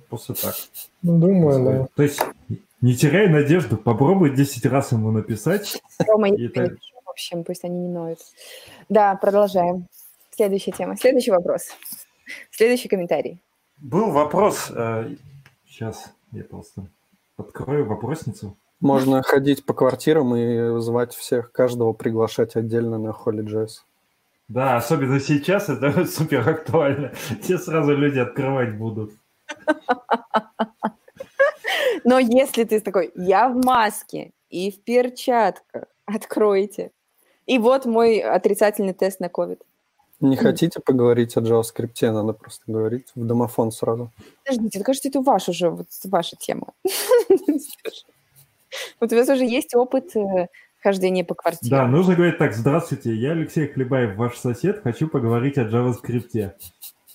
[0.08, 0.54] просто так.
[1.02, 1.88] Ну, думаю, да.
[1.96, 2.20] То есть
[2.80, 5.82] не теряй надежду, попробуй 10 раз ему написать.
[6.06, 6.74] Рома, я так...
[7.04, 8.20] в общем, пусть они не ноют.
[8.88, 9.88] Да, продолжаем.
[10.34, 10.96] Следующая тема.
[10.96, 11.68] Следующий вопрос.
[12.50, 13.40] Следующий комментарий.
[13.78, 14.66] Был вопрос,
[15.66, 16.88] сейчас э, я просто
[17.36, 18.56] открою вопросницу.
[18.80, 23.70] Можно ходить по квартирам и звать всех, каждого приглашать отдельно на HolyJS.
[24.48, 27.12] Да, особенно сейчас это супер актуально.
[27.40, 29.12] Все сразу люди открывать будут.
[32.02, 36.90] Но если ты такой, я в маске и в перчатках, откройте.
[37.46, 39.60] И вот мой отрицательный тест на COVID.
[40.24, 42.10] Не хотите поговорить о JavaScript?
[42.10, 44.10] Надо просто говорить в домофон сразу.
[44.42, 46.68] Подождите, кажется, это ваша уже, вот ваша тема.
[48.98, 50.48] Вот у вас уже есть опыт э,
[50.82, 51.70] хождения по квартире.
[51.70, 52.54] Да, нужно говорить так.
[52.54, 54.80] Здравствуйте, я Алексей Хлебаев, ваш сосед.
[54.82, 56.50] Хочу поговорить о JavaScript.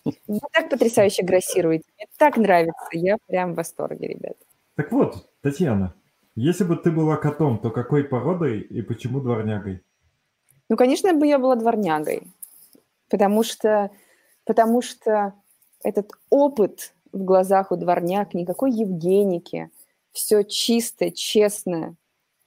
[0.06, 1.84] Вы так потрясающе грассируете.
[1.98, 2.88] Мне так нравится.
[2.94, 4.38] Я прям в восторге, ребят.
[4.76, 5.94] Так вот, Татьяна,
[6.36, 9.82] если бы ты была котом, то какой породой и почему дворнягой?
[10.70, 12.22] Ну, конечно, бы я была дворнягой
[13.10, 13.92] потому что,
[14.46, 15.34] потому что
[15.84, 19.70] этот опыт в глазах у дворняк, никакой Евгеники,
[20.12, 21.96] все чисто, честно,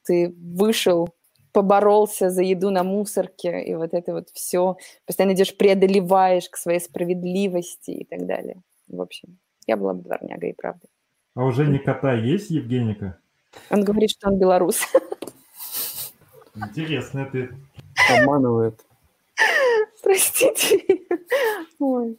[0.05, 1.09] ты вышел,
[1.53, 6.81] поборолся за еду на мусорке, и вот это вот все, постоянно идешь, преодолеваешь к своей
[6.81, 8.63] справедливости и так далее.
[8.89, 10.87] В общем, я была бы дворнягой, и правда.
[11.35, 13.19] А уже не кота есть Евгеника?
[13.71, 14.81] Он говорит, что он белорус.
[16.55, 17.51] Интересно, ты.
[18.11, 18.85] Обманывает.
[20.03, 20.85] Простите.
[21.79, 22.19] Ой.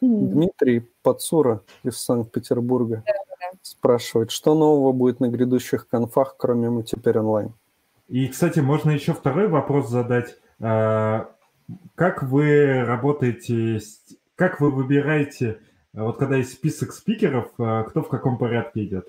[0.00, 3.58] Дмитрий Пацура из Санкт-Петербурга да, да.
[3.62, 7.52] спрашивает, что нового будет на грядущих конфах, кроме мы теперь онлайн?
[8.08, 10.36] И, кстати, можно еще второй вопрос задать.
[10.60, 11.30] А,
[11.94, 13.80] как вы работаете,
[14.36, 15.58] как вы выбираете,
[15.92, 19.08] вот когда есть список спикеров, а, кто в каком порядке идет?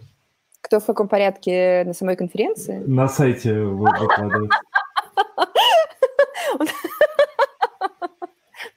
[0.61, 2.79] Кто в каком порядке на самой конференции?
[2.79, 4.51] На сайте выкладывают.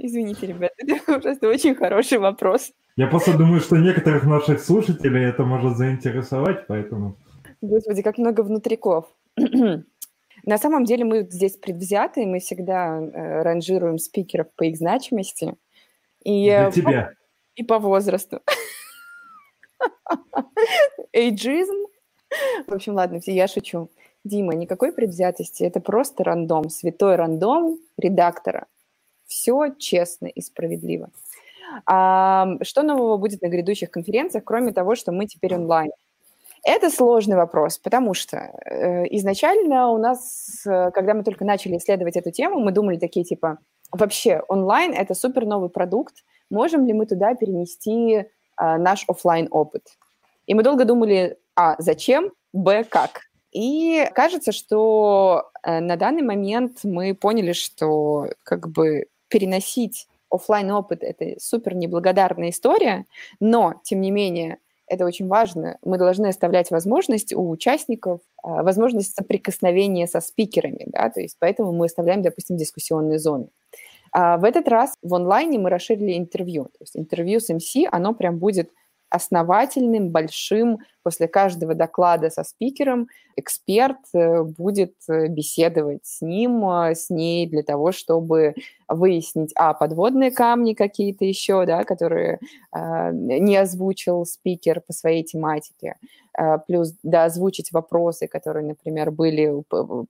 [0.04, 2.72] Извините, ребята, это просто очень хороший вопрос.
[2.96, 7.16] Я просто думаю, что некоторых наших слушателей это может заинтересовать, поэтому...
[7.60, 9.06] Господи, как много внутриков.
[10.44, 15.54] На самом деле мы здесь предвзяты, мы всегда э, ранжируем спикеров по их значимости.
[16.24, 17.12] И, Для э, тебя.
[17.54, 18.40] И по возрасту.
[21.12, 21.86] Эйджизм.
[22.66, 23.88] В общем, ладно, я шучу.
[24.24, 28.66] Дима, никакой предвзятости, это просто рандом, святой рандом редактора.
[29.32, 31.08] Все честно и справедливо.
[31.86, 35.90] А, что нового будет на грядущих конференциях, кроме того, что мы теперь онлайн?
[36.64, 42.16] Это сложный вопрос, потому что э, изначально у нас, э, когда мы только начали исследовать
[42.16, 43.58] эту тему, мы думали такие типа,
[43.90, 46.14] вообще онлайн это супер новый продукт,
[46.50, 48.26] можем ли мы туда перенести э,
[48.58, 49.82] наш офлайн опыт?
[50.46, 53.22] И мы долго думали, а зачем, б как.
[53.50, 61.02] И кажется, что э, на данный момент мы поняли, что как бы переносить офлайн опыт
[61.02, 63.06] это супер неблагодарная история,
[63.40, 65.78] но тем не менее это очень важно.
[65.82, 71.72] Мы должны оставлять возможность у участников, а, возможность соприкосновения со спикерами, да, то есть поэтому
[71.72, 73.48] мы оставляем, допустим, дискуссионные зоны.
[74.12, 76.64] А в этот раз в онлайне мы расширили интервью.
[76.64, 78.70] То есть интервью с МС, оно прям будет
[79.12, 80.78] основательным, большим.
[81.02, 87.46] После каждого доклада со спикером эксперт э, будет э, беседовать с ним, э, с ней
[87.46, 88.54] для того, чтобы
[88.88, 92.38] выяснить, а, подводные камни какие-то еще, да, которые
[92.74, 95.96] э, не озвучил спикер по своей тематике,
[96.38, 99.62] э, плюс, да, озвучить вопросы, которые, например, были,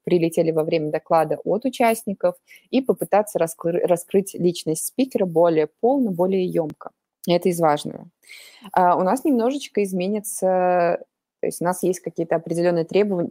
[0.05, 2.36] прилетели во время доклада от участников,
[2.70, 6.90] и попытаться раскры- раскрыть личность спикера более полно, более емко.
[7.28, 8.08] Это из важного.
[8.72, 11.04] А у нас немножечко изменится,
[11.40, 13.30] то есть у нас есть какие-то определенные требования.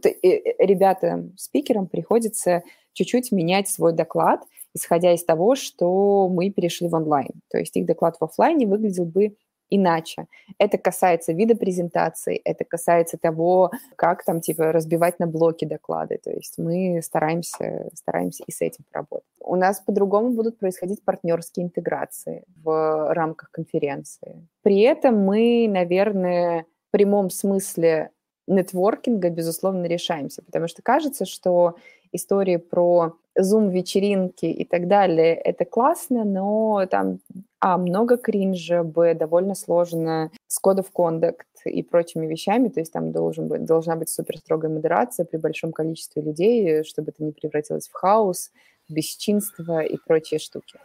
[0.58, 2.62] Ребята, спикерам приходится
[2.94, 4.42] чуть-чуть менять свой доклад,
[4.74, 7.30] исходя из того, что мы перешли в онлайн.
[7.50, 9.36] То есть их доклад в офлайне выглядел бы
[9.74, 10.26] иначе.
[10.58, 16.18] Это касается вида презентации, это касается того, как там типа разбивать на блоки доклады.
[16.22, 19.26] То есть мы стараемся, стараемся и с этим поработать.
[19.40, 24.46] У нас по-другому будут происходить партнерские интеграции в рамках конференции.
[24.62, 28.10] При этом мы, наверное, в прямом смысле
[28.46, 31.76] нетворкинга, безусловно, решаемся, потому что кажется, что
[32.12, 37.20] истории про зум-вечеринки и так далее, это классно, но там,
[37.64, 43.12] а, много кринжа, б, довольно сложно с кодов кондакт и прочими вещами, то есть там
[43.12, 47.88] должен быть, должна быть супер строгая модерация при большом количестве людей, чтобы это не превратилось
[47.88, 48.50] в хаос,
[48.88, 50.80] бесчинство и прочие штуки.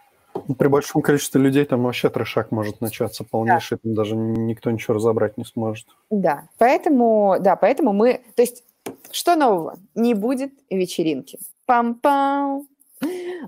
[0.48, 3.82] Ну, при большом количестве людей там вообще трешак может начаться полнейший, да.
[3.82, 5.88] там даже никто ничего разобрать не сможет.
[6.12, 8.64] Да, поэтому, да, поэтому мы, то есть
[9.12, 9.80] что нового?
[9.96, 11.40] Не будет вечеринки.
[11.68, 12.68] Пам-пам.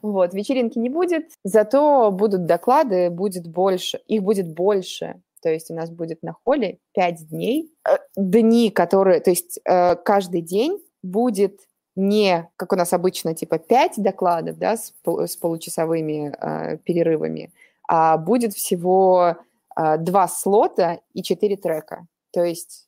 [0.01, 5.21] Вот, вечеринки не будет, зато будут доклады, будет больше, их будет больше.
[5.41, 7.71] То есть у нас будет на холле 5 дней.
[7.87, 11.59] Э, дни, которые, то есть э, каждый день будет
[11.95, 17.51] не, как у нас обычно, типа 5 докладов, да, с, с получасовыми э, перерывами,
[17.87, 19.37] а будет всего
[19.75, 22.07] э, 2 слота и 4 трека.
[22.31, 22.87] То есть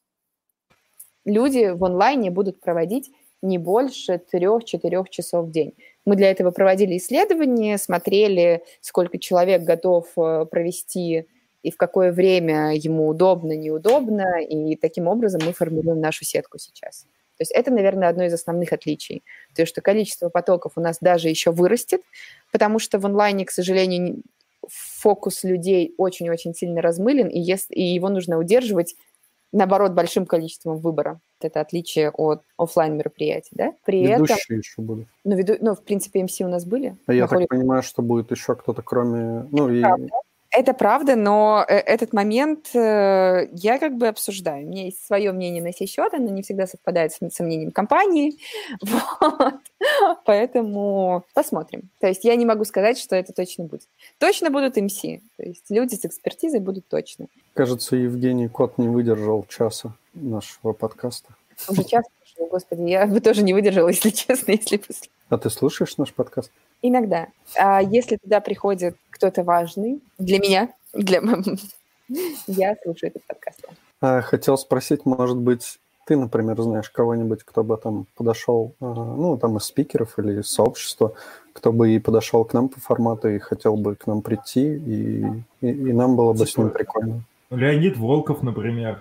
[1.26, 5.74] люди в онлайне будут проводить не больше 3-4 часов в день.
[6.06, 11.28] Мы для этого проводили исследования, смотрели, сколько человек готов э, провести
[11.64, 17.06] и в какое время ему удобно, неудобно, и таким образом мы формируем нашу сетку сейчас.
[17.38, 19.24] То есть это, наверное, одно из основных отличий.
[19.56, 22.02] То, что количество потоков у нас даже еще вырастет,
[22.52, 24.22] потому что в онлайне, к сожалению,
[24.68, 28.96] фокус людей очень-очень сильно размылен, и, если, и его нужно удерживать
[29.52, 31.20] наоборот, большим количеством выбора.
[31.40, 33.74] Это отличие от офлайн мероприятий, да?
[33.84, 34.58] При Ведущие этом...
[34.58, 35.08] еще будут.
[35.24, 35.56] Ну, веду...
[35.60, 36.96] ну, в принципе, МС у нас были.
[37.08, 39.48] А я так понимаю, что будет еще кто-то, кроме...
[39.52, 39.84] Ну, и...
[40.52, 44.68] Это правда, но э, этот момент э, я как бы обсуждаю.
[44.68, 48.38] У меня есть свое мнение на сей счет, оно не всегда совпадает с, мнением компании.
[49.22, 49.56] Вот.
[50.26, 51.90] Поэтому посмотрим.
[52.00, 53.88] То есть я не могу сказать, что это точно будет.
[54.20, 55.02] Точно будут МС.
[55.02, 57.28] То есть люди с экспертизой будут точно.
[57.54, 61.30] Кажется, Евгений Кот не выдержал часа нашего подкаста.
[61.70, 62.04] Уже час
[62.52, 64.84] господи, я бы тоже не выдержала, если честно, если бы...
[65.30, 66.52] А ты слушаешь наш подкаст?
[66.82, 67.28] Иногда.
[67.58, 71.22] А если туда приходит кто-то важный для меня, для
[72.48, 73.66] я слушаю этот подкаст.
[74.02, 79.38] А, хотел спросить, может быть, ты, например, знаешь кого-нибудь, кто бы там подошел, а, ну,
[79.38, 81.14] там из спикеров или из сообщества,
[81.54, 85.26] кто бы и подошел к нам по формату и хотел бы к нам прийти, и,
[85.62, 87.24] и, и нам было бы с ним прикольно.
[87.52, 89.00] Леонид Волков, например.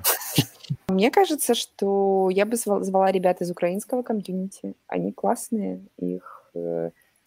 [0.88, 4.74] Мне кажется, что я бы звала ребят из украинского комьюнити.
[4.86, 6.36] Они классные, их...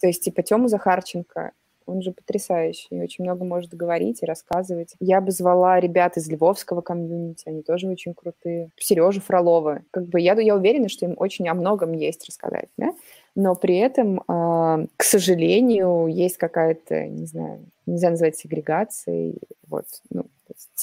[0.03, 1.53] То есть, типа, Тему Захарченко,
[1.85, 4.95] Он же потрясающий, очень много может говорить и рассказывать.
[4.99, 8.69] Я бы звала ребят из львовского комьюнити, они тоже очень крутые.
[8.77, 9.81] Сережу Фролова.
[9.91, 12.93] Как бы я, я уверена, что им очень о многом есть рассказать, да?
[13.35, 20.25] но при этом, э, к сожалению, есть какая-то, не знаю, нельзя назвать сегрегацией, вот, ну,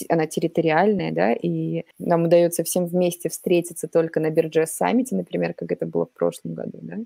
[0.09, 5.71] она территориальная, да, и нам удается всем вместе встретиться только на Бирже саммите, например, как
[5.73, 6.97] это было в прошлом году, да,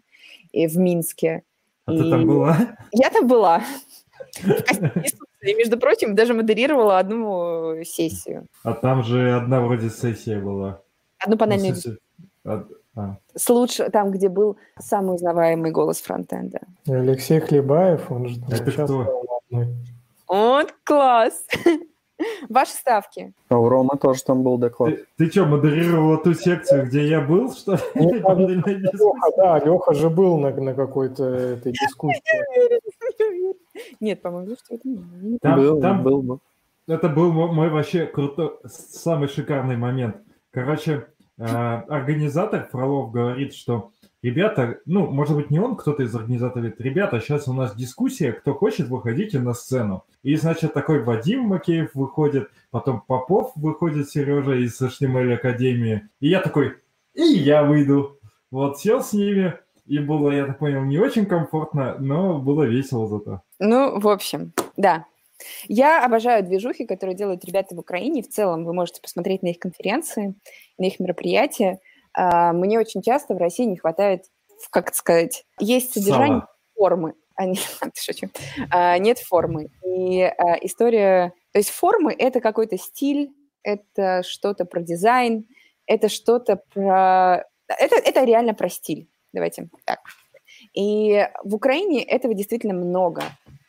[0.52, 1.42] и в Минске.
[1.86, 1.98] А и...
[1.98, 2.56] ты там была?
[2.92, 3.62] Я там была.
[5.42, 8.46] И, между прочим, даже модерировала одну сессию.
[8.62, 10.80] А там же одна вроде сессия была.
[11.18, 11.98] Одну панельную дискуссию.
[12.96, 13.16] А.
[13.34, 16.60] С лучше, там, где был самый узнаваемый голос фронтенда.
[16.86, 19.22] Алексей Хлебаев, он же Это кто?
[20.28, 21.44] Вот класс!
[22.48, 23.32] Ваши ставки.
[23.48, 24.94] А у Рома тоже там был доклад.
[24.94, 27.80] Ты, ты что, модерировала ту секцию, где я был, что ли?
[27.94, 32.20] Леха, да, Леха же был на, на какой-то этой дискуссии.
[34.00, 35.80] Нет, по-моему, что это не там, был.
[35.80, 36.40] Там был, был.
[36.86, 40.16] Это был мой вообще крутой, самый шикарный момент.
[40.50, 41.06] Короче,
[41.38, 43.90] а, организатор Фролов говорит, что
[44.24, 48.32] ребята, ну, может быть, не он, кто-то из организаторов говорит, ребята, сейчас у нас дискуссия,
[48.32, 50.04] кто хочет, выходите на сцену.
[50.22, 56.08] И, значит, такой Вадим Макеев выходит, потом Попов выходит, Сережа из HTML Академии.
[56.20, 56.74] И я такой,
[57.12, 58.18] и я выйду.
[58.50, 59.54] Вот, сел с ними,
[59.84, 63.42] и было, я так понял, не очень комфортно, но было весело зато.
[63.58, 65.04] Ну, в общем, да,
[65.68, 68.22] я обожаю движухи, которые делают ребята в Украине.
[68.22, 70.34] В целом вы можете посмотреть на их конференции,
[70.78, 71.80] на их мероприятия.
[72.14, 74.24] А, мне очень часто в России не хватает,
[74.70, 76.48] как сказать, есть содержание Сама.
[76.76, 77.14] формы.
[77.36, 77.58] А, нет,
[77.96, 78.28] шучу.
[78.70, 79.68] А, нет формы.
[79.84, 81.32] И а, история...
[81.52, 83.30] То есть формы— это какой-то стиль,
[83.62, 85.46] это что-то про дизайн,
[85.86, 87.44] это что-то про...
[87.68, 89.08] Это, это реально про стиль.
[89.32, 90.00] Давайте так.
[90.74, 93.22] И в Украине этого действительно много.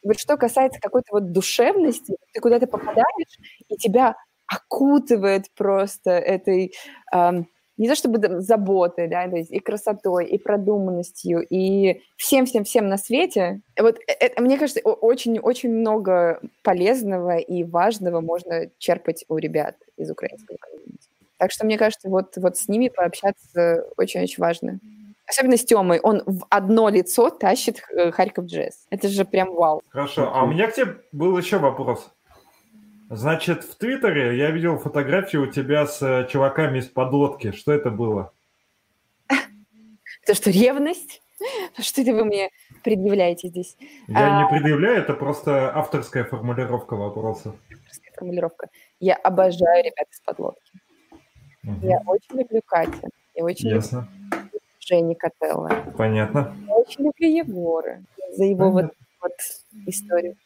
[0.04, 4.16] Вот что касается какой-то вот душевности, ты куда-то попадаешь, и тебя
[4.48, 6.74] окутывает просто этой,
[7.12, 12.98] эм, не то чтобы заботой, да, то есть и красотой, и продуманностью, и всем-всем-всем на
[12.98, 13.62] свете.
[13.80, 20.58] Вот это, мне кажется, очень-очень много полезного и важного можно черпать у ребят из украинского
[20.58, 21.10] комьюнити.
[21.38, 24.80] Так что, мне кажется, вот, вот с ними пообщаться очень-очень важно.
[25.28, 26.00] Особенно с Тёмой.
[26.00, 28.86] Он в одно лицо тащит э, Харьков Джесс.
[28.92, 29.82] Это же прям вау.
[29.90, 30.32] Хорошо.
[30.34, 32.12] А у меня к тебе был еще вопрос.
[33.10, 37.52] Значит, в Твиттере я видел фотографию у тебя с э, чуваками из подлодки.
[37.52, 38.32] Что это было?
[40.24, 41.22] Это что, ревность?
[41.78, 42.50] Что это вы мне
[42.84, 43.78] предъявляете здесь?
[44.08, 44.44] Я а...
[44.44, 47.54] не предъявляю, это просто авторская формулировка вопроса.
[47.72, 48.70] Авторская формулировка.
[49.00, 50.72] Я обожаю ребят из подлодки.
[51.64, 51.86] Угу.
[51.86, 53.10] Я очень люблю Катю.
[53.36, 54.08] Я очень Ясно.
[54.32, 55.70] люблю Жени Котелло.
[55.98, 56.56] Понятно.
[56.68, 58.02] Я очень люблю Егора
[58.32, 59.34] за его вот, вот
[59.86, 60.38] историю.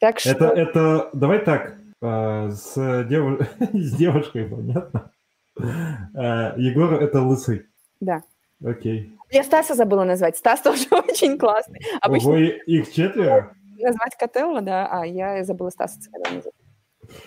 [0.00, 0.30] Так что...
[0.30, 3.40] Это, это, давай так, с, дев...
[3.72, 5.12] с девушкой, понятно?
[6.14, 7.66] А, Егор– это лысый.
[8.00, 8.22] Да.
[8.64, 9.16] Окей.
[9.30, 10.36] Я Стаса забыла назвать.
[10.36, 11.80] Стас тоже очень классный.
[12.00, 12.30] Обычно...
[12.30, 13.54] Ого, их четверо?
[13.80, 16.54] Назвать Котелло, да, а я забыла Стаса назвать.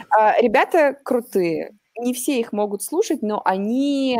[0.10, 1.72] А, ребята крутые.
[1.98, 4.20] Не все их могут слушать, но они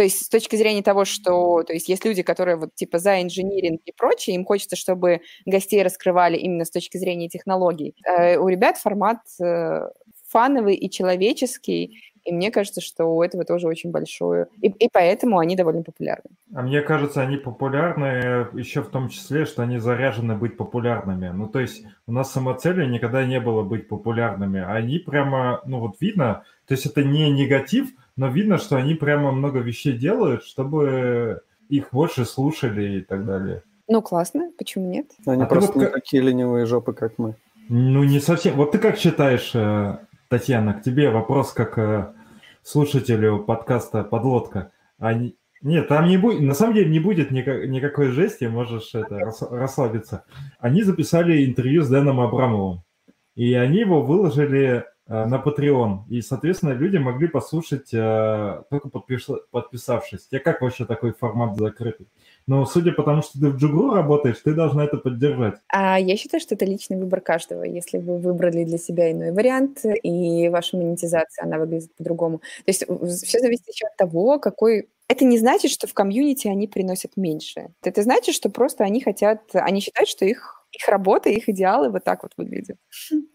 [0.00, 3.20] то есть с точки зрения того, что то есть есть люди, которые вот типа за
[3.20, 7.94] инжиниринг и прочее, им хочется, чтобы гостей раскрывали именно с точки зрения технологий.
[8.06, 9.90] Э, у ребят формат э,
[10.26, 14.46] фановый и человеческий, и мне кажется, что у этого тоже очень большое.
[14.62, 16.30] И, и поэтому они довольно популярны.
[16.54, 21.28] А мне кажется, они популярны еще в том числе, что они заряжены быть популярными.
[21.28, 24.62] Ну, то есть у нас самоцели никогда не было быть популярными.
[24.62, 27.90] Они прямо, ну вот видно, то есть это не негатив,
[28.20, 31.40] но видно, что они прямо много вещей делают, чтобы
[31.70, 33.62] их больше слушали и так далее.
[33.88, 35.06] Ну, классно, почему нет?
[35.24, 37.36] Они а просто вот не такие ленивые жопы, как мы.
[37.70, 38.56] Ну, не совсем.
[38.56, 42.12] Вот ты как считаешь, э, Татьяна, к тебе вопрос как э,
[42.62, 44.70] слушателю подкаста «Подлодка».
[44.98, 45.34] Они...
[45.62, 50.24] Нет, там не будет, на самом деле не будет никак, никакой жести, можешь это, расслабиться.
[50.58, 52.82] Они записали интервью с Дэном Абрамовым,
[53.34, 56.02] и они его выложили на Patreon.
[56.08, 60.28] И, соответственно, люди могли послушать э, только подписавшись.
[60.28, 62.06] Тебе как вообще такой формат закрытый?
[62.46, 65.56] Но судя по тому, что ты в Джугру работаешь, ты должна это поддержать.
[65.68, 67.64] А я считаю, что это личный выбор каждого.
[67.64, 72.38] Если вы выбрали для себя иной вариант, и ваша монетизация, она выглядит по-другому.
[72.38, 76.68] То есть все зависит еще от того, какой это не значит, что в комьюнити они
[76.68, 77.70] приносят меньше.
[77.82, 82.04] Это значит, что просто они хотят, они считают, что их их работа, их идеалы вот
[82.04, 82.76] так вот выглядят.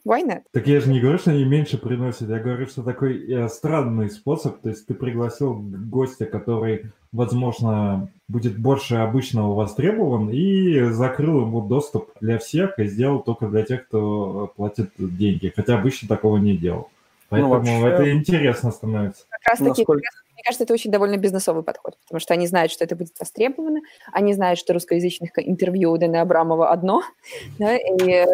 [0.05, 0.43] Why not?
[0.51, 4.09] Так я же не говорю, что они меньше приносят, я говорю, что такой э, странный
[4.09, 11.61] способ, то есть ты пригласил гостя, который, возможно, будет больше обычного востребован, и закрыл ему
[11.61, 16.55] доступ для всех и сделал только для тех, кто платит деньги, хотя обычно такого не
[16.55, 16.89] делал.
[17.29, 17.87] Поэтому ну, вообще...
[17.87, 19.25] это интересно становится.
[19.29, 20.07] Как раз таки, Насколько
[20.45, 23.81] кажется, это очень довольно бизнесовый подход, потому что они знают, что это будет востребовано,
[24.13, 27.01] они знают, что русскоязычных интервью у Дэна Абрамова одно,
[27.59, 28.25] да, и, э,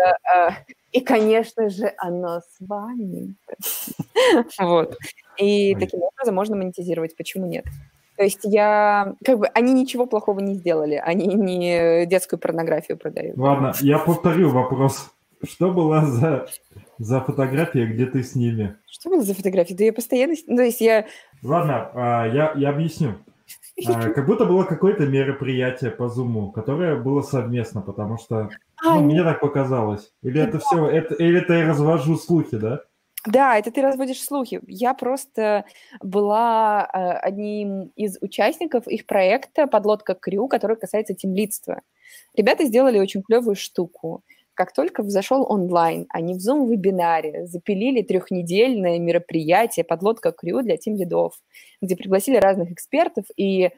[0.91, 3.35] и, конечно же, оно с вами.
[4.59, 4.97] Вот.
[5.37, 7.15] И таким образом можно монетизировать.
[7.15, 7.65] Почему нет?
[8.17, 9.15] То есть я...
[9.25, 10.95] Как бы они ничего плохого не сделали.
[10.95, 13.37] Они не детскую порнографию продают.
[13.37, 15.09] Ладно, я повторю вопрос.
[15.43, 16.47] Что была за,
[17.01, 18.77] за фотография, где ты с ними?
[18.89, 19.75] Что было за фотография?
[19.75, 20.35] Да я постоянно...
[20.47, 21.07] Ну, то есть я
[21.43, 23.15] Ладно, а, я, я объясню.
[23.87, 28.49] А, как будто было какое-то мероприятие по Zoom, которое было совместно, потому что
[28.85, 30.11] а, ну, мне так показалось.
[30.21, 32.81] Или это все, это, или это я развожу слухи, да?
[33.25, 34.61] Да, это ты разводишь слухи.
[34.67, 35.65] Я просто
[36.01, 41.81] была одним из участников их проекта «Подлодка Крю», который касается темлидства.
[42.35, 44.23] Ребята сделали очень клевую штуку
[44.53, 51.33] как только взошел онлайн, они в Zoom-вебинаре запилили трехнедельное мероприятие «Подлодка Крю» для тим лидов,
[51.81, 53.71] где пригласили разных экспертов, и э,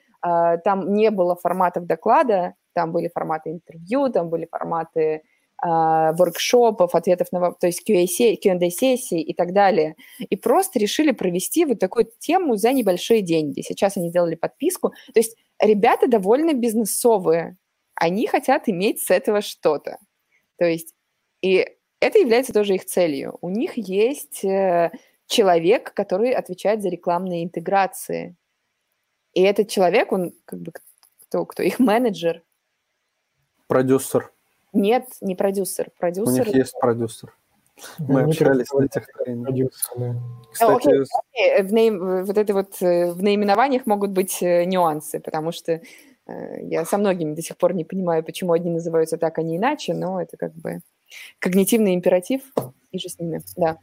[0.63, 5.21] там не было форматов доклада, там были форматы интервью, там были форматы э,
[5.61, 9.95] воркшопов, ответов на то есть Q&A-сессии и так далее.
[10.19, 13.61] И просто решили провести вот такую тему за небольшие деньги.
[13.61, 14.89] Сейчас они сделали подписку.
[15.13, 17.57] То есть ребята довольно бизнесовые.
[17.95, 19.97] Они хотят иметь с этого что-то.
[20.57, 20.93] То есть,
[21.41, 21.67] и
[21.99, 23.37] это является тоже их целью.
[23.41, 24.91] У них есть э,
[25.27, 28.35] человек, который отвечает за рекламные интеграции.
[29.33, 30.71] И этот человек, он как бы
[31.27, 32.43] кто, кто их менеджер.
[33.67, 34.31] Продюсер.
[34.73, 35.89] Нет, не продюсер.
[35.97, 37.35] продюсер У них есть продюсер.
[37.97, 39.07] Мы Они общались на этих
[40.51, 41.63] Кстати, okay, okay.
[41.63, 42.25] В, наим...
[42.25, 46.97] вот это вот э, в наименованиях могут быть э, нюансы, потому что Э, я со
[46.97, 50.37] многими до сих пор не понимаю, почему одни называются так, а не иначе, но это
[50.37, 50.79] как бы
[51.39, 52.41] когнитивный императив,
[52.91, 53.77] и же с ними, да.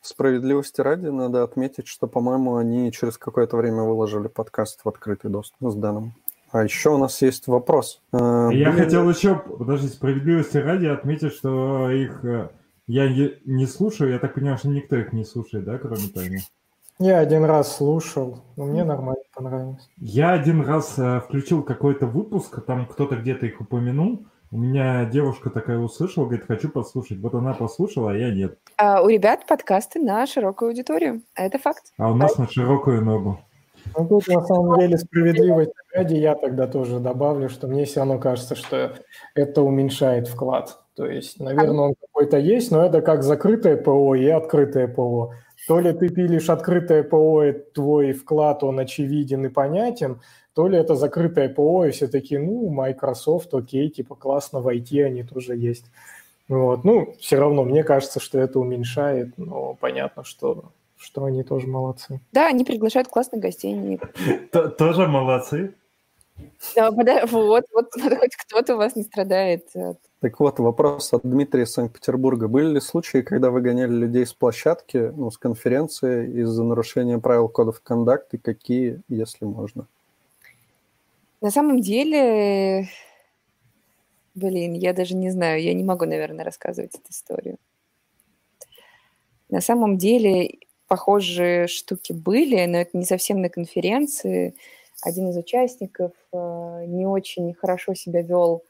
[0.00, 5.70] Справедливости ради надо отметить, что, по-моему, они через какое-то время выложили подкаст в открытый доступ
[5.70, 6.14] с Дэном.
[6.50, 8.02] А еще у нас есть вопрос.
[8.12, 12.48] Э, я хотел еще, подожди, справедливости ради отметить, что их э,
[12.88, 13.08] я
[13.44, 16.40] не слушаю, я так понимаю, что никто их не слушает, да, кроме Тани?
[16.98, 19.88] Я один раз слушал, но мне нормально понравилось.
[19.98, 24.26] Я один раз э, включил какой-то выпуск, там кто-то где-то их упомянул.
[24.50, 27.18] У меня девушка такая услышала, говорит, хочу послушать.
[27.20, 28.58] Вот она послушала, а я нет.
[28.76, 31.22] А у ребят подкасты на широкую аудиторию.
[31.34, 31.84] Это факт.
[31.96, 33.40] А у нас на широкую ногу.
[33.96, 38.18] Ну, тут на самом деле справедливости ради я тогда тоже добавлю, что мне все равно
[38.18, 38.94] кажется, что
[39.34, 40.78] это уменьшает вклад.
[40.94, 45.32] То есть, наверное, он какой-то есть, но это как закрытое ПО и открытое ПО.
[45.68, 50.20] То ли ты пилишь открытое ПО, и твой вклад, он очевиден и понятен,
[50.54, 55.04] то ли это закрытое ПО, и все таки ну, Microsoft, окей, типа классно, в IT
[55.04, 55.86] они тоже есть.
[56.48, 56.84] Вот.
[56.84, 62.20] Ну, все равно, мне кажется, что это уменьшает, но понятно, что, что они тоже молодцы.
[62.32, 63.98] Да, они приглашают классных гостей.
[64.78, 65.74] Тоже молодцы.
[66.74, 66.90] Да,
[67.26, 71.72] вот, вот, хоть кто-то у вас не страдает от так вот, вопрос от Дмитрия из
[71.72, 72.46] Санкт-Петербурга.
[72.46, 77.48] Были ли случаи, когда вы гоняли людей с площадки, ну, с конференции из-за нарушения правил
[77.48, 79.88] кодов кондакт, и какие, если можно?
[81.40, 82.88] На самом деле,
[84.36, 87.56] блин, я даже не знаю, я не могу, наверное, рассказывать эту историю.
[89.48, 94.54] На самом деле, похожие штуки были, но это не совсем на конференции.
[95.02, 98.62] Один из участников э, не очень хорошо себя вел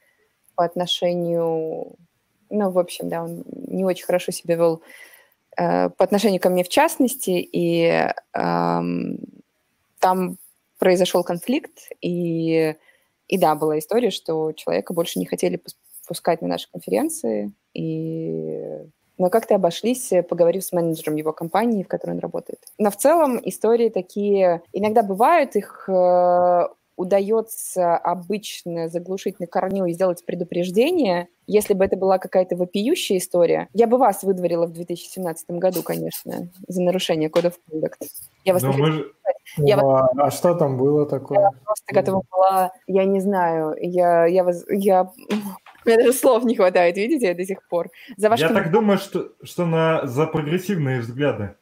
[0.55, 1.95] по отношению,
[2.49, 4.83] ну, в общем, да, он не очень хорошо себя вел
[5.59, 8.81] э, по отношению ко мне в частности, и э,
[9.99, 10.39] там
[10.79, 12.77] произошел конфликт, и,
[13.29, 15.63] и да, была история, что человека больше не хотели
[16.09, 18.81] пускать на наши конференции, и
[19.23, 22.59] но как-то обошлись, поговорив с менеджером его компании, в которой он работает.
[22.79, 26.67] Но в целом истории такие иногда бывают, их э,
[26.97, 33.69] удается обычно заглушить на корню и сделать предупреждение, если бы это была какая-то вопиющая история,
[33.75, 38.09] я бы вас выдворила в 2017 году, конечно, за нарушение кодов conduct.
[38.45, 39.05] Я вас не
[39.57, 40.11] я ну, вас...
[40.17, 41.41] А что там было такое?
[41.41, 45.11] Я просто готова была, я не знаю, я, я вас, я...
[45.85, 47.91] Меня даже слов не хватает, видите, до сих пор.
[48.17, 51.55] За ваш я так думаю, что, что на, за прогрессивные взгляды.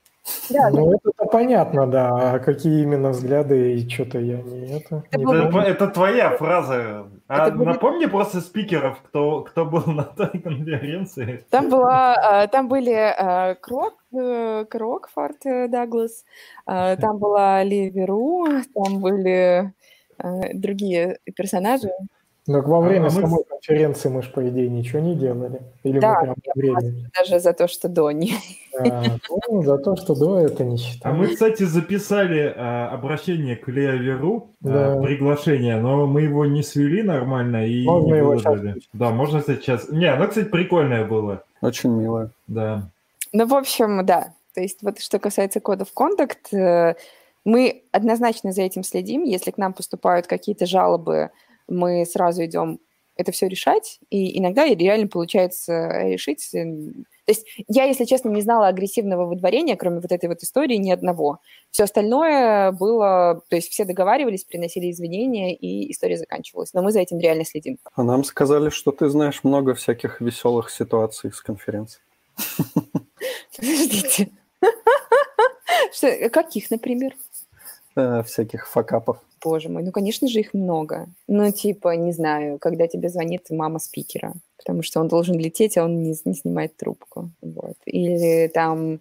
[0.51, 2.35] Да, ну, это понятно, да.
[2.35, 5.03] А какие именно взгляды и что-то я не это.
[5.11, 7.07] Это, не это, это твоя фраза.
[7.27, 8.11] А это напомни были...
[8.11, 11.45] просто спикеров, кто, кто был на той конференции.
[11.51, 16.25] Там была, а, там были а, Крок, э, Крокфорд э, Даглас,
[16.67, 19.73] там была Ливеру, там были
[20.53, 21.91] другие персонажи.
[22.51, 23.45] Но во время а самой мы...
[23.45, 25.63] конференции мы же, по идее, ничего не делали.
[25.85, 27.11] Или да, мы прям во время?
[27.17, 28.35] даже за то, что до не.
[28.77, 29.05] А,
[29.49, 31.15] ну, за то, что до это не считаю.
[31.15, 34.93] А мы, кстати, записали а, обращение к Леоверу, а, да.
[34.95, 38.77] а, приглашение, но мы его не свели нормально и можно не выложили.
[38.93, 39.89] Да, можно сейчас.
[39.89, 41.45] Не, оно, кстати, прикольное было.
[41.61, 42.31] Очень милое.
[42.49, 42.89] Да.
[43.33, 44.33] Ну, в общем, да.
[44.55, 46.97] То есть вот что касается кодов контакт, э,
[47.45, 49.23] мы однозначно за этим следим.
[49.23, 51.31] Если к нам поступают какие-то жалобы
[51.71, 52.81] мы сразу идем
[53.17, 56.55] это все решать, и иногда реально получается решить.
[56.55, 56.65] Э,
[57.27, 60.91] то есть я, если честно, не знала агрессивного выдворения, кроме вот этой вот истории, ни
[60.91, 61.39] одного.
[61.71, 66.73] Все остальное было, то есть все договаривались, приносили извинения, и история заканчивалась.
[66.73, 67.79] Но мы за этим реально следим.
[67.95, 72.01] А нам сказали, что ты знаешь много всяких веселых ситуаций с конференции.
[73.57, 74.31] Подождите.
[76.33, 77.15] Каких, например?
[78.01, 79.17] Э, всяких факапов.
[79.43, 81.07] Боже мой, ну, конечно же, их много.
[81.29, 85.85] Ну, типа, не знаю, когда тебе звонит мама спикера, потому что он должен лететь, а
[85.85, 87.31] он не, не снимает трубку.
[87.43, 87.77] Вот.
[87.87, 89.01] Или там...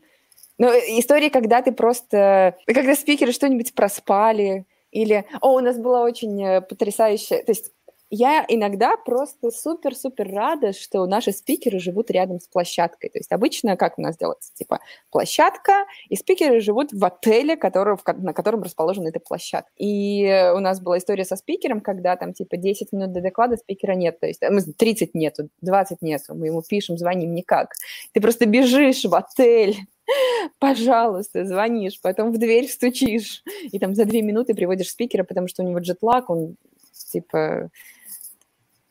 [0.58, 2.56] Ну, истории, когда ты просто...
[2.66, 5.26] Когда спикеры что-нибудь проспали, или...
[5.42, 7.44] О, у нас была очень э, потрясающая...
[7.44, 7.72] То есть
[8.10, 13.10] я иногда просто супер-супер рада, что наши спикеры живут рядом с площадкой.
[13.10, 14.54] То есть обычно как у нас делается?
[14.56, 14.80] Типа
[15.12, 19.70] площадка, и спикеры живут в отеле, который, на котором расположена эта площадка.
[19.78, 23.94] И у нас была история со спикером, когда там типа 10 минут до доклада спикера
[23.94, 24.20] нет.
[24.20, 24.42] То есть
[24.78, 26.34] 30 нету, 20 нету.
[26.36, 27.74] Мы ему пишем, звоним никак.
[28.14, 29.78] Ты просто бежишь в отель,
[30.60, 35.64] пожалуйста, звонишь, потом в дверь стучишь, и там за две минуты приводишь спикера, потому что
[35.64, 36.56] у него джетлаг, он
[37.12, 37.70] типа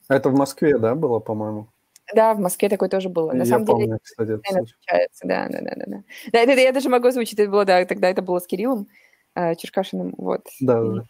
[0.08, 1.68] это в Москве, да, было, по-моему?
[2.14, 3.32] Да, в Москве такое тоже было.
[3.32, 5.26] На я самом помню, деле, кстати, это случается.
[5.26, 6.02] Да, да, да, да, да.
[6.32, 8.86] Да, это, я даже могу озвучить, это было, да, тогда это было с Кириллом
[9.34, 10.46] э, Черкашиным, вот.
[10.60, 11.02] Да, да.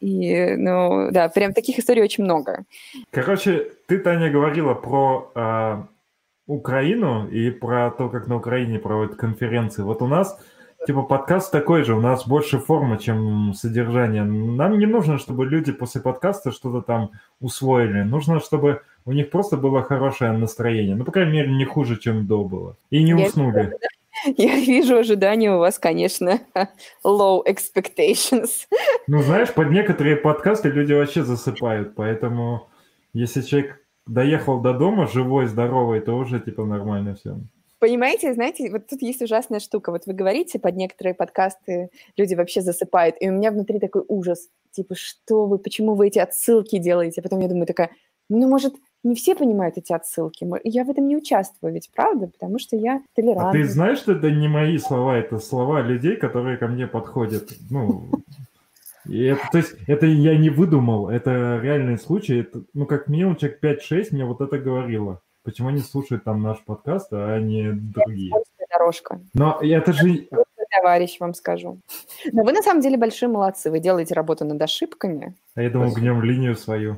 [0.00, 2.64] И, ну, да, прям таких историй очень много.
[3.10, 5.82] Короче, ты, Таня, говорила про э,
[6.46, 9.82] Украину и про то, как на Украине проводят конференции.
[9.82, 10.38] Вот у нас
[10.86, 14.22] Типа подкаст такой же, у нас больше форма, чем содержание.
[14.22, 18.02] Нам не нужно, чтобы люди после подкаста что-то там усвоили.
[18.02, 20.94] Нужно, чтобы у них просто было хорошее настроение.
[20.94, 22.76] Ну, по крайней мере, не хуже, чем до было.
[22.90, 23.72] И не я уснули.
[24.36, 26.40] Я вижу ожидания у вас, конечно,
[27.04, 28.66] low expectations.
[29.06, 32.68] Ну, знаешь, под некоторые подкасты люди вообще засыпают, поэтому
[33.12, 37.36] если человек доехал до дома живой, здоровый, то уже типа нормально все.
[37.78, 39.90] Понимаете, знаете, вот тут есть ужасная штука.
[39.90, 44.48] Вот вы говорите, под некоторые подкасты люди вообще засыпают, и у меня внутри такой ужас.
[44.70, 47.20] Типа, что вы, почему вы эти отсылки делаете?
[47.20, 47.90] А потом я думаю такая,
[48.28, 50.46] ну, может, не все понимают эти отсылки.
[50.64, 52.28] Я в этом не участвую, ведь правда?
[52.28, 53.50] Потому что я толерантна.
[53.50, 57.50] А ты знаешь, что это не мои слова, это слова людей, которые ко мне подходят.
[57.70, 58.08] Ну,
[59.06, 62.40] и это, то есть, это я не выдумал, это реальный случай.
[62.40, 65.20] Это, ну, как минимум, человек 5-6 мне вот это говорило.
[65.44, 68.32] Почему они слушают там наш подкаст, а не другие?
[68.70, 69.20] Дорожка.
[69.34, 70.26] Но это же...
[70.70, 71.78] Товарищ, вам скажу.
[72.32, 73.70] Но вы на самом деле большие молодцы.
[73.70, 75.36] Вы делаете работу над ошибками.
[75.54, 76.96] А я думал, гнем линию свою.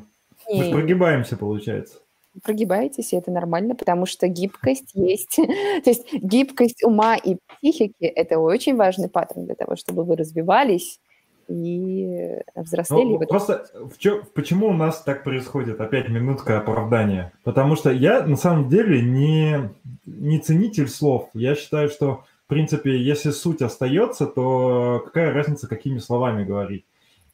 [0.48, 1.98] Мы же прогибаемся, получается
[2.43, 5.36] прогибаетесь, и это нормально, потому что гибкость есть.
[5.85, 11.01] То есть гибкость ума и психики– это очень важный паттерн для того, чтобы вы развивались
[11.48, 13.05] и взрослели.
[13.05, 15.81] Ну, вот просто в чё, почему у нас так происходит?
[15.81, 17.32] Опять минутка оправдания.
[17.44, 19.70] Потому что я на самом деле не,
[20.05, 21.31] не ценитель слов.
[21.35, 26.85] Я считаю, что в принципе, если суть остается, то какая разница, какими словами говорить.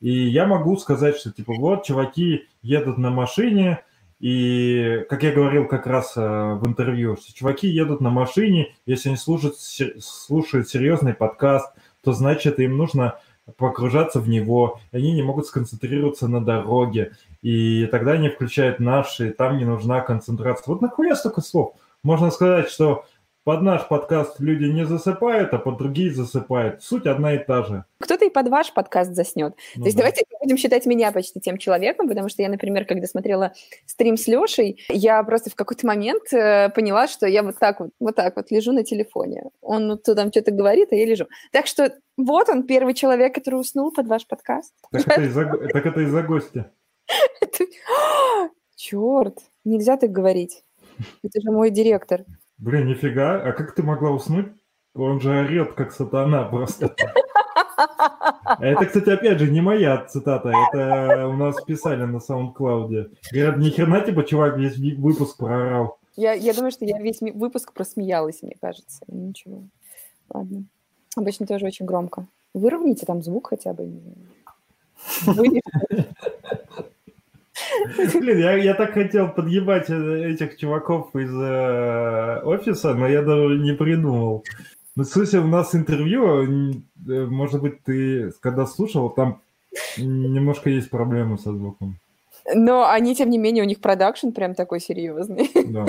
[0.01, 3.85] И я могу сказать, что типа вот чуваки едут на машине,
[4.21, 9.11] и, как я говорил как раз э, в интервью, что чуваки едут на машине, если
[9.11, 13.19] они слушают, слушают серьезный подкаст, то значит им нужно
[13.57, 17.13] погружаться в него, они не могут сконцентрироваться на дороге,
[17.43, 20.73] и тогда они включают наши, там не нужна концентрация.
[20.73, 21.75] Вот нахуя столько слов?
[22.03, 23.05] Можно сказать, что
[23.45, 26.83] под наш подкаст люди не засыпают, а под другие засыпают.
[26.83, 27.85] Суть одна и та же.
[27.99, 29.55] Кто-то и под ваш подкаст заснет.
[29.75, 30.03] Ну, То есть да.
[30.03, 33.53] давайте будем считать меня почти тем человеком, потому что я, например, когда смотрела
[33.87, 37.91] стрим с Лешей, я просто в какой-то момент э, поняла, что я вот так вот,
[37.99, 39.51] вот так вот лежу на телефоне.
[39.61, 41.27] Он ну, там что-то говорит, а я лежу.
[41.51, 44.73] Так что вот он, первый человек, который уснул под ваш подкаст.
[44.93, 46.71] Так это из-за, так это из-за гостя.
[48.77, 50.63] Черт, нельзя так говорить.
[51.23, 52.25] Это же мой директор.
[52.63, 53.43] Блин, нифига.
[53.43, 54.47] А как ты могла уснуть?
[54.95, 56.95] Он же орет, как сатана просто.
[58.61, 63.11] Это, кстати, опять же, не моя цитата, это у нас писали на SoundCloud.
[63.33, 65.99] Говорят, ни хрена, типа, чувак весь выпуск проорал.
[66.15, 69.01] Я, я думаю, что я весь выпуск просмеялась, мне кажется.
[69.09, 69.65] Ничего.
[70.33, 70.65] Ладно.
[71.17, 72.27] Обычно тоже очень громко.
[72.55, 73.91] Выровняйте там звук хотя бы.
[78.15, 83.59] Блин, я, я так хотел подъебать э, этих чуваков из э, офиса, но я даже
[83.59, 84.45] не придумал.
[84.95, 86.73] Ну, в смысле, у нас интервью,
[87.09, 89.41] э, может быть, ты когда слушал, там
[89.97, 91.99] немножко есть проблемы со звуком.
[92.55, 95.51] Но они, тем не менее, у них продакшн прям такой серьезный.
[95.67, 95.87] Да.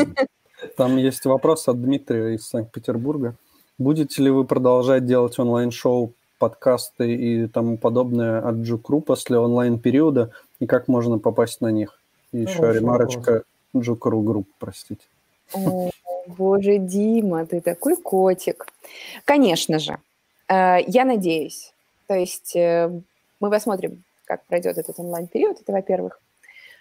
[0.78, 3.36] Там есть вопрос от Дмитрия из Санкт-Петербурга.
[3.78, 10.65] Будете ли вы продолжать делать онлайн-шоу, подкасты и тому подобное от Джукру после онлайн-периода, и
[10.65, 11.99] как можно попасть на них?
[12.31, 13.43] И еще Хороший ремарочка
[13.76, 15.05] Джукру групп, простите.
[15.53, 15.89] О,
[16.27, 18.65] боже, Дима, ты такой котик.
[19.26, 19.97] Конечно же.
[20.47, 21.73] Э, я надеюсь.
[22.07, 22.89] То есть э,
[23.39, 26.19] мы посмотрим, как пройдет этот онлайн-период, это во-первых.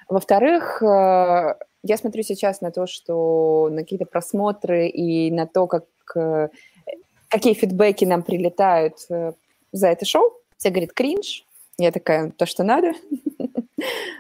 [0.09, 5.85] Во-вторых, э, я смотрю сейчас на то, что на какие-то просмотры и на то, как,
[7.29, 8.99] какие фидбэки нам прилетают
[9.73, 10.33] за это шоу.
[10.57, 11.45] Все говорят кринж.
[11.79, 12.93] Я такая, то, что надо.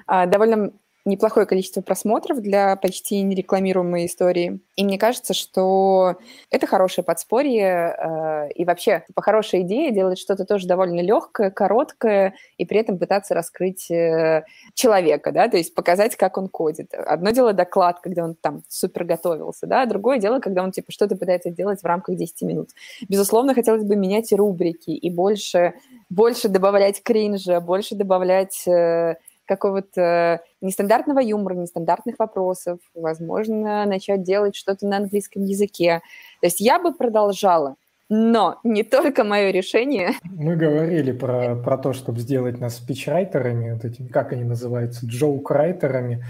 [0.08, 0.72] А, довольно
[1.04, 4.60] неплохое количество просмотров для почти нерекламируемой истории.
[4.76, 6.16] И мне кажется, что
[6.50, 12.34] это хорошее подспорье э, и вообще типа, хорошая идея делать что-то тоже довольно легкое, короткое
[12.56, 16.94] и при этом пытаться раскрыть э, человека, да, то есть показать, как он кодит.
[16.94, 21.16] Одно дело доклад, когда он там супер готовился, да, другое дело, когда он типа что-то
[21.16, 22.70] пытается сделать в рамках 10 минут.
[23.08, 25.74] Безусловно, хотелось бы менять рубрики и больше,
[26.10, 29.16] больше добавлять кринжа, больше добавлять э,
[29.46, 36.00] какого-то нестандартного юмора, нестандартных вопросов, возможно, начать делать что-то на английском языке.
[36.40, 37.76] То есть я бы продолжала,
[38.08, 40.12] но не только мое решение.
[40.24, 46.24] Мы говорили про, про то, чтобы сделать нас спичрайтерами, вот этими, как они называются, джоук-райтерами.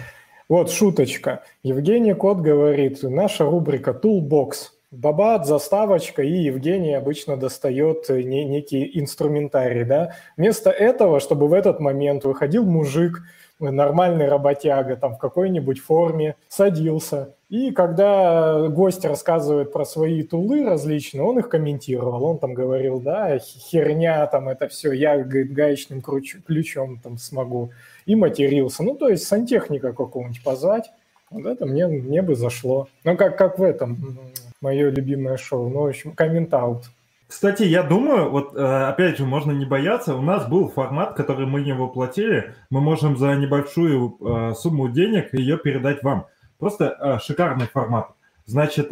[0.49, 1.43] Вот шуточка.
[1.63, 4.73] Евгений Кот говорит, наша рубрика «Toolbox».
[4.93, 10.13] Бабат, заставочка, и Евгений обычно достает не, некий инструментарий, да.
[10.37, 13.23] Вместо этого, чтобы в этот момент выходил мужик,
[13.59, 17.35] нормальный работяга, там в какой-нибудь форме, садился.
[17.49, 22.23] И когда гость рассказывает про свои тулы различные, он их комментировал.
[22.25, 27.71] Он там говорил, да, херня, там это все, я говорит, гаечным ключом там смогу.
[28.05, 28.83] И матерился.
[28.83, 30.91] Ну, то есть сантехника какого-нибудь позвать.
[31.31, 32.89] Вот это мне, мне бы зашло.
[33.05, 34.19] Ну, как, как в этом,
[34.63, 35.69] мое любимое шоу.
[35.69, 36.85] Ну, в общем, коммент-аут.
[37.33, 40.15] Кстати, я думаю, вот э, опять же, можно не бояться.
[40.15, 42.55] У нас был формат, который мы не воплотили.
[42.69, 46.27] Мы можем за небольшую э, сумму денег ее передать вам.
[46.59, 48.09] Просто э, шикарный формат.
[48.45, 48.91] Значит,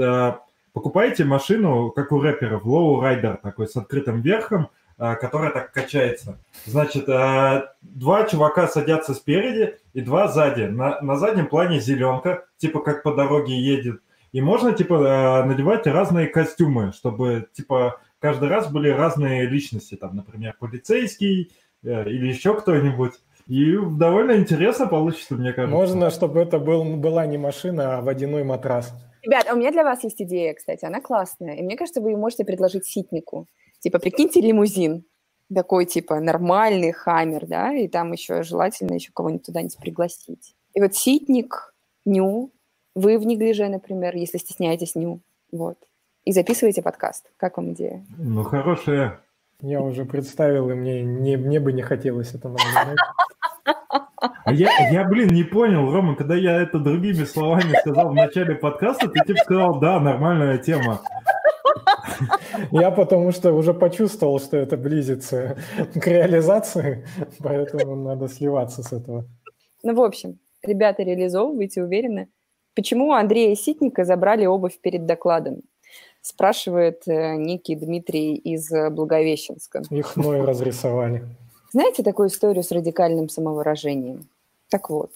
[0.72, 6.38] покупаете машину, как у рэперов, лоу-райдер такой с открытым верхом, которая так качается.
[6.66, 10.62] Значит, два чувака садятся спереди и два сзади.
[10.62, 14.00] На, на заднем плане зеленка, типа как по дороге едет.
[14.32, 20.56] И можно, типа, надевать разные костюмы, чтобы, типа, каждый раз были разные личности, там, например,
[20.58, 21.52] полицейский
[21.82, 23.14] э, или еще кто-нибудь.
[23.46, 25.74] И довольно интересно получится, мне кажется.
[25.74, 28.94] Можно, чтобы это был, была не машина, а водяной матрас.
[29.22, 31.56] Ребят, а у меня для вас есть идея, кстати, она классная.
[31.56, 33.48] И мне кажется, вы ее можете предложить ситнику.
[33.80, 35.04] Типа, прикиньте лимузин,
[35.52, 40.54] такой, типа, нормальный хаммер, да, и там еще желательно еще кого-нибудь туда-нибудь пригласить.
[40.74, 41.74] И вот ситник,
[42.04, 42.52] ню,
[42.94, 45.20] вы в неглиже, например, если стесняетесь ню,
[45.52, 45.76] вот
[46.24, 47.30] и записывайте подкаст.
[47.36, 48.04] Как вам идея?
[48.18, 49.20] Ну, хорошая.
[49.62, 52.96] Я уже представил, и мне, не, мне бы не хотелось это наблюдать.
[54.44, 58.54] А я, я, блин, не понял, Рома, когда я это другими словами сказал в начале
[58.54, 61.00] подкаста, ты типа сказал, да, нормальная тема.
[62.70, 65.56] Я потому что уже почувствовал, что это близится
[65.94, 67.06] к реализации,
[67.38, 69.24] поэтому надо сливаться с этого.
[69.82, 72.28] Ну, в общем, ребята, реализовывайте уверенно.
[72.74, 75.62] Почему Андрея Ситника забрали обувь перед докладом?
[76.22, 79.82] спрашивает э, некий Дмитрий из э, Благовещенска.
[79.90, 81.24] Их мной разрисовали.
[81.72, 84.28] Знаете такую историю с радикальным самовыражением?
[84.68, 85.12] Так вот,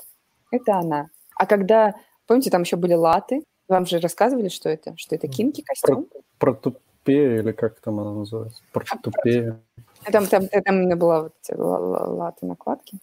[0.51, 1.09] это она.
[1.36, 1.94] А когда,
[2.26, 4.97] помните, там еще были латы, вам же рассказывали, что это?
[4.97, 6.06] Что это кинки костюм?
[6.39, 8.62] Про, про тупее или как там она называется?
[8.72, 9.60] Про а, тупее.
[10.10, 12.98] Там, там, там именно была вот латы накладки.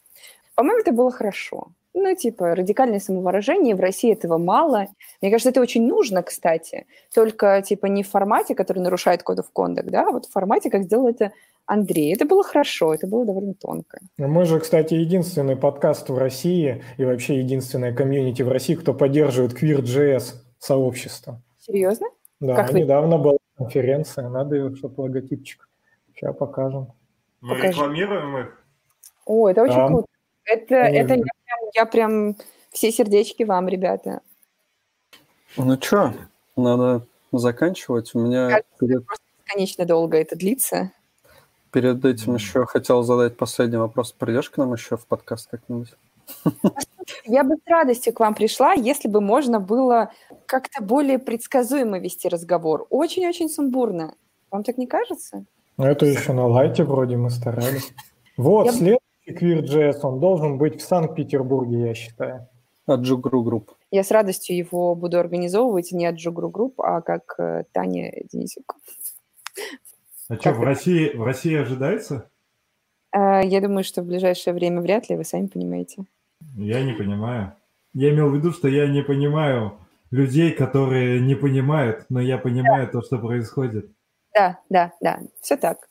[0.56, 1.68] По-моему, это было хорошо.
[1.94, 4.88] Ну, типа, радикальное самовыражение, в России этого мало.
[5.22, 6.86] Мне кажется, это очень нужно, кстати.
[7.14, 10.70] Только, типа, не в формате, который нарушает код of conduct, да, а вот в формате,
[10.70, 11.32] как сделал это
[11.66, 12.14] Андрей.
[12.14, 14.00] Это было хорошо, это было довольно тонко.
[14.18, 19.62] Мы же, кстати, единственный подкаст в России и вообще единственная комьюнити в России, кто поддерживает
[19.62, 21.42] Queer.js сообщество.
[21.60, 22.08] Серьезно?
[22.40, 23.24] Да, как недавно вы...
[23.24, 25.70] был конференция, надо ее, чтобы логотипчик.
[26.16, 26.94] Сейчас покажем.
[27.42, 27.74] Мы Покажи.
[27.74, 28.66] рекламируем их.
[29.26, 29.88] О, это очень Да.
[29.88, 30.08] круто.
[30.46, 32.36] Это, это я, прям, я прям
[32.72, 34.22] все сердечки вам, ребята.
[35.58, 36.14] Ну что,
[36.56, 38.14] надо заканчивать.
[38.16, 40.92] У меня Кажется, перед, Просто бесконечно долго это длится.
[41.72, 44.12] перед этим еще хотел задать последний вопрос.
[44.14, 45.94] Придешь к нам еще в подкаст как-нибудь?
[47.26, 50.12] Я бы с радостью к вам пришла, если бы можно было
[50.46, 52.88] как-то более предсказуемо вести разговор.
[52.90, 54.14] Очень-очень сумбурно.
[54.50, 55.44] Вам так не кажется?
[55.78, 57.92] Ну, это еще на лайте вроде мы старались.
[58.38, 62.48] Вот, Я- следующий QueerJS, он должен быть в Санкт-Петербурге, я считаю.
[62.88, 63.72] От JUG Ru Group.
[63.92, 68.12] Я с радостью его буду организовывать не от JUG Ru Group, а как э, Таня
[68.32, 68.76] Денисюк.
[70.30, 70.66] А что, Как в это?
[70.66, 72.30] России, в России ожидается?
[73.16, 76.06] Э, Я думаю, что в ближайшее время вряд ли, вы сами понимаете.
[76.56, 77.54] Я не понимаю.
[77.94, 79.74] Я имел в виду, что я не понимаю
[80.10, 83.92] людей, которые не понимают, но я понимаю то, что происходит.
[84.34, 85.88] Да, да, да, все так.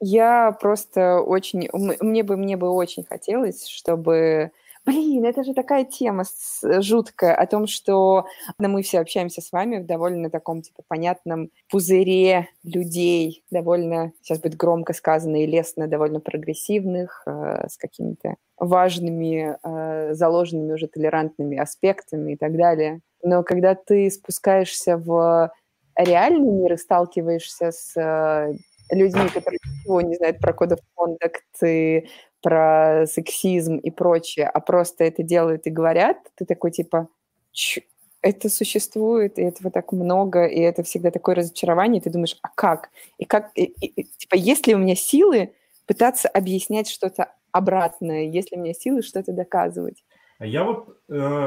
[0.00, 1.68] Я просто очень,
[2.00, 4.50] мне бы, мне бы очень хотелось, чтобы,
[4.86, 8.24] блин, это же такая тема с- жуткая о том, что
[8.58, 14.38] ну, мы все общаемся с вами в довольно таком типа понятном пузыре людей, довольно, сейчас
[14.40, 21.58] будет громко сказано и лестно, довольно прогрессивных, э, с какими-то важными, э, заложенными уже толерантными
[21.58, 23.00] аспектами и так далее.
[23.22, 25.52] Но когда ты спускаешься в
[25.94, 28.54] реальный мир и сталкиваешься с э,
[28.90, 32.08] людьми, которые ничего не знают про код of conduct и
[32.42, 37.08] про сексизм и прочее, а просто это делают и говорят, ты такой типа,
[37.52, 37.82] «Чё?
[38.22, 42.48] это существует, и этого так много, и это всегда такое разочарование, и ты думаешь, а
[42.54, 42.90] как?
[43.18, 45.52] И как, и- и- и, типа, есть ли у меня силы
[45.86, 50.04] пытаться объяснять что-то обратное, есть ли у меня силы что-то доказывать?
[50.38, 50.96] А я вот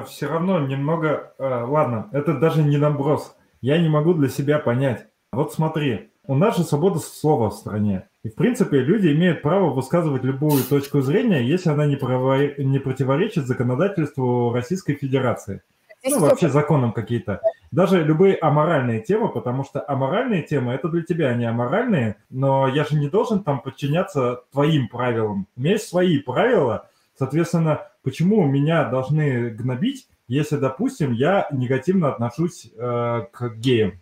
[0.10, 1.34] все равно немного...
[1.40, 3.36] э, ладно, это даже не наброс.
[3.61, 5.07] Я не могу для себя понять.
[5.32, 8.08] Вот смотри, у нас же свобода слова в стране.
[8.24, 12.80] И, в принципе, люди имеют право высказывать любую точку зрения, если она не, прово- не
[12.80, 15.62] противоречит законодательству Российской Федерации.
[16.00, 17.41] Здесь Ну, вообще законам какие-то.
[17.72, 22.84] Даже любые аморальные темы, потому что аморальные темы это для тебя, они аморальные, но я
[22.84, 25.48] же не должен там подчиняться твоим правилам.
[25.56, 32.70] У меня есть свои правила, соответственно, почему меня должны гнобить, если, допустим, я негативно отношусь
[32.76, 33.94] э, к геям?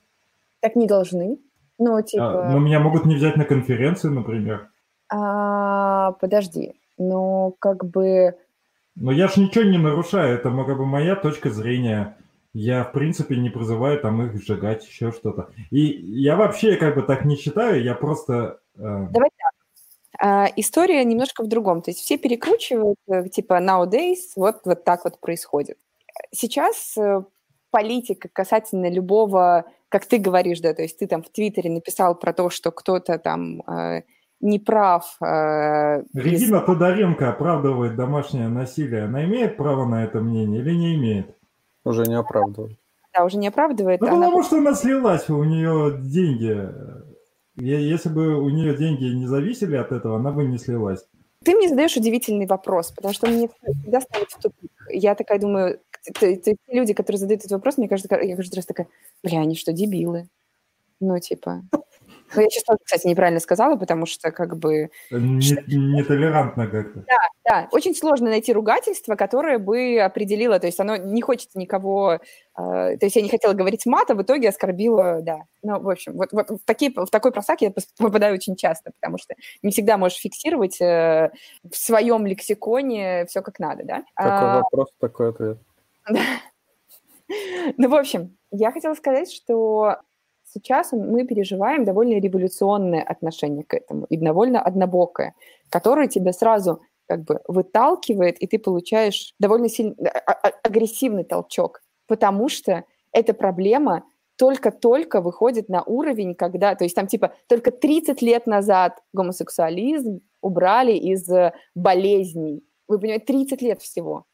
[0.62, 1.40] так не должны.
[1.84, 2.46] Ну, типа...
[2.46, 4.70] А, но меня могут не взять на конференцию, например.
[5.10, 8.36] А, подожди, ну, как бы...
[8.96, 12.18] Но я же ничего не нарушаю, это как бы моя точка зрения.
[12.54, 15.50] Я, в принципе, не призываю там их сжигать, еще что-то.
[15.72, 18.60] И я вообще как бы так не считаю, я просто...
[18.76, 19.54] э, Давай так.
[20.24, 21.82] А, история немножко в другом.
[21.82, 25.80] То есть все перекручивают, э, типа, nowadays, вот, вот так вот происходит.
[26.32, 27.24] Сейчас э,
[27.72, 32.32] политика касательно любого, как ты говоришь, да, то есть ты там в Твиттере написал про
[32.34, 34.04] то, что кто-то там э,
[34.40, 35.18] не прав.
[35.22, 39.04] э, из- Регина Тодоренко оправдывает домашнее насилие.
[39.04, 41.36] Она имеет право на это мнение или не имеет?
[41.84, 42.78] Уже не оправдывают.
[43.14, 44.00] да, уже не оправдывает.
[44.02, 46.70] Ну, она потому что она слилась, у нее деньги.
[47.58, 51.06] Если бы у нее деньги не зависели от этого, она бы не слилась.
[51.44, 54.72] Ты мне задаешь удивительный вопрос, потому что мне всегда ставит в тупик.
[54.90, 58.56] Я такая думаю, т- т- те люди, которые задают этот вопрос, мне кажется, я каждый
[58.56, 58.88] раз такая,
[59.24, 60.28] бля, они что, дебилы?
[61.00, 61.64] Ну, типа...
[62.34, 67.04] Ну, я сейчас тоже, кстати, неправильно сказала, потому что, как бы, Не- Нетолерантно как-то.
[67.44, 72.20] да, очень сложно найти ругательство, которое бы определило, то есть оно не хочется никого, э,
[72.56, 75.40] то есть я не хотела говорить мат, а в итоге оскорбила, да.
[75.62, 79.18] Ну, в общем, вот, вот в, такие, в такой просак я попадаю очень часто, потому
[79.18, 81.32] что не всегда можешь фиксировать э,
[81.70, 84.04] в своем лексиконе все как надо, да.
[84.16, 85.58] Такой А, вопрос, такой ответ.
[87.78, 89.96] Ну, в общем, я хотела сказать, что
[90.44, 95.34] сейчас мы переживаем довольно революционное отношение к этому и довольно однобокое,
[95.70, 101.82] которое тебя сразу как бы выталкивает, и ты получаешь довольно сильный а- а- агрессивный толчок,
[102.08, 102.84] потому что
[103.14, 104.04] эта проблема
[104.38, 110.94] только-только выходит на уровень, когда, то есть там типа только 30 лет назад гомосексуализм убрали
[110.94, 112.64] из э, болезней.
[112.88, 114.26] Вы понимаете, 30 лет всего.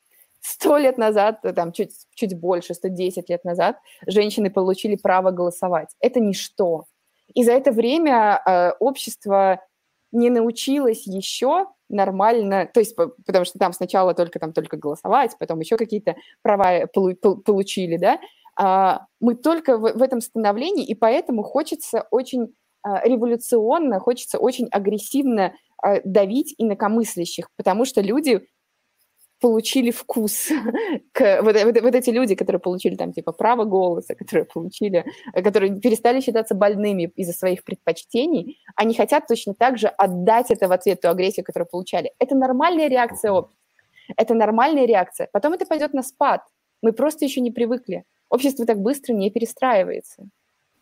[0.50, 3.76] Сто лет назад, э, там чуть, чуть больше, 110 лет назад
[4.06, 5.90] женщины получили право голосовать.
[6.00, 6.86] Это ничто.
[7.34, 9.60] И за это время э, общество
[10.14, 15.36] не научилось еще нормально, то есть по- потому что там сначала только там только голосовать,
[15.38, 17.16] потом еще какие-то права пол-
[17.46, 18.18] получили, да,
[18.56, 24.68] а, мы только в, в этом становлении, и поэтому хочется очень а, революционно, хочется очень
[24.72, 28.48] агрессивно а, давить инакомыслящих, потому что люди
[29.40, 30.50] получили вкус
[31.12, 35.80] к вот, вот, вот эти люди, которые получили там типа право голоса, которые получили, которые
[35.80, 41.02] перестали считаться больными из-за своих предпочтений, они хотят точно так же отдать это в ответ
[41.02, 42.14] ту агрессию, которую получали.
[42.20, 43.58] Это нормальная реакция общества.
[44.16, 45.28] Это нормальная реакция.
[45.32, 46.42] Потом это пойдет на спад.
[46.82, 48.06] Мы просто еще не привыкли.
[48.30, 50.30] Общество так быстро не перестраивается.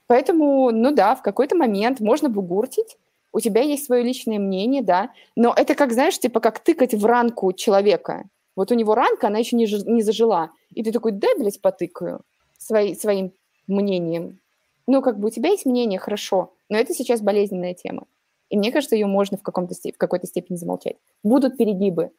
[0.08, 2.98] Поэтому, ну да, в какой-то момент можно бугуртить,
[3.32, 7.06] у тебя есть свое личное мнение, да, но это как, знаешь, типа как тыкать в
[7.06, 8.26] ранку человека.
[8.56, 10.52] Вот у него ранка, она еще не, не зажила.
[10.74, 12.22] И ты такой, дай, блядь, потыкаю
[12.58, 13.32] свои, своим
[13.68, 14.40] мнением.
[14.88, 18.06] Ну, как бы у тебя есть мнение, хорошо, но это сейчас болезненная тема.
[18.50, 20.98] И мне кажется, ее можно в, каком-то степ- в какой-то степени замолчать.
[21.24, 22.12] Будут перегибы.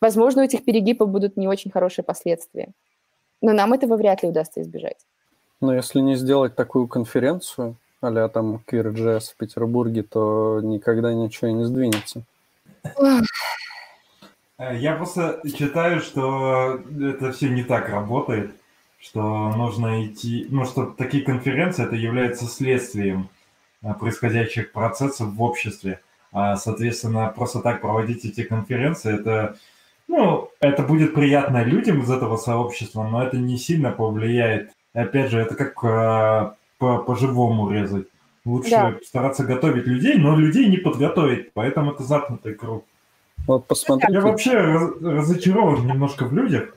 [0.00, 2.72] Возможно, у этих перегибов будут не очень хорошие последствия.
[3.40, 4.98] Но нам этого вряд ли удастся избежать.
[5.60, 11.52] Но если не сделать такую конференцию, а там QueerJS в Петербурге, то никогда ничего и
[11.52, 12.22] не сдвинется.
[14.58, 18.52] Э, я просто считаю, что это все не так работает,
[19.00, 23.28] что нужно идти, ну, что такие конференции, это является следствием
[23.82, 26.00] э, происходящих процессов в обществе.
[26.32, 29.56] А, соответственно, просто так проводить эти конференции, это,
[30.08, 34.72] ну, это будет приятно людям из этого сообщества, но это не сильно повлияет.
[34.92, 38.08] Опять же, это как а, по, по-живому резать.
[38.44, 38.94] Лучше да.
[39.04, 42.84] стараться готовить людей, но людей не подготовить, поэтому это замкнутый круг.
[43.48, 44.12] Вот посмотрите.
[44.12, 46.76] Я вообще раз, разочарован немножко в людях.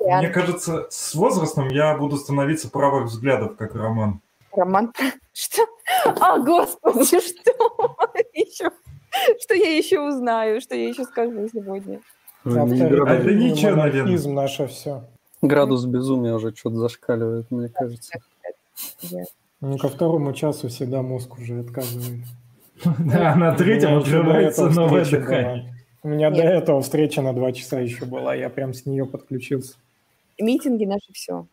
[0.00, 0.22] Реально.
[0.22, 4.20] Мне кажется, с возрастом я буду становиться правых взглядов, как Роман.
[4.52, 4.92] Роман?
[5.34, 5.66] Что?
[6.04, 7.52] А, господи, что
[8.32, 8.70] еще?
[9.40, 10.62] Что я еще узнаю?
[10.62, 12.00] Что я еще скажу сегодня?
[12.44, 14.32] Это ничего, наверное.
[14.32, 15.04] наше все.
[15.42, 18.18] Градус безумия уже что-то зашкаливает, мне кажется.
[19.60, 22.24] Ну, ко второму часу всегда мозг уже отказывает.
[22.98, 25.75] Да, на третьем открывается новое дыхание.
[26.06, 26.38] У меня Нет.
[26.38, 29.74] до этого встреча на два часа еще была, я прям с нее подключился.
[30.38, 31.48] Митинги наши все.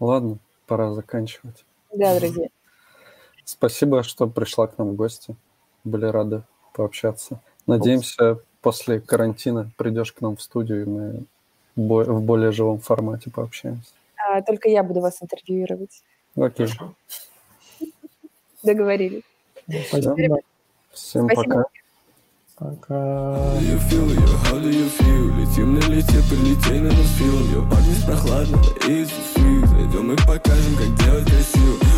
[0.00, 1.64] Ладно, пора заканчивать.
[1.94, 2.48] Да, друзья.
[3.44, 5.36] Спасибо, что пришла к нам в гости.
[5.84, 6.42] Были рады
[6.74, 7.40] пообщаться.
[7.68, 11.24] Надеемся, после карантина придешь к нам в студию, и мы
[11.76, 13.92] в более живом формате пообщаемся.
[14.16, 16.02] А, только я буду вас интервьюировать.
[16.34, 16.66] Окей.
[18.64, 19.22] Договорились.
[19.86, 20.40] Спасибо.
[20.90, 21.54] Всем Спасибо.
[21.54, 21.85] пока.
[22.58, 22.94] Пока.
[23.60, 25.30] You feel, yo, how do you feel?
[25.36, 30.74] Летим на лете, прилетей на нас фил, yo, парни с прохладного, sweet Зайдем и покажем,
[30.78, 31.95] как делать красиво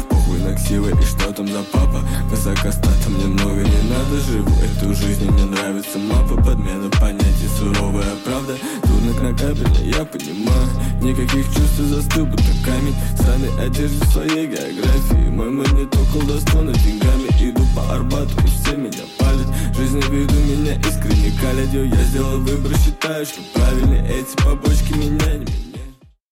[0.48, 2.00] На ксивы и что там за папа?
[2.30, 6.42] Высокостатом мне много не надо, живу эту жизнь, мне нравится мапа.
[6.42, 8.56] Подмена понятий, суровая правда.
[8.82, 10.68] Трудно кнокабельно, я понимаю.
[11.02, 12.96] Никаких чувств застыл, будто камень.
[13.20, 15.28] Странной одежды своей географии.
[15.28, 17.28] Мой монеток колдовство над деньгами.
[17.42, 19.48] Иду по Арбату и все меня палят.
[19.76, 21.74] Жизнь на виду меня искренне калят.
[21.74, 24.94] Я сделал выбор, считаю, что правильный Эти побочки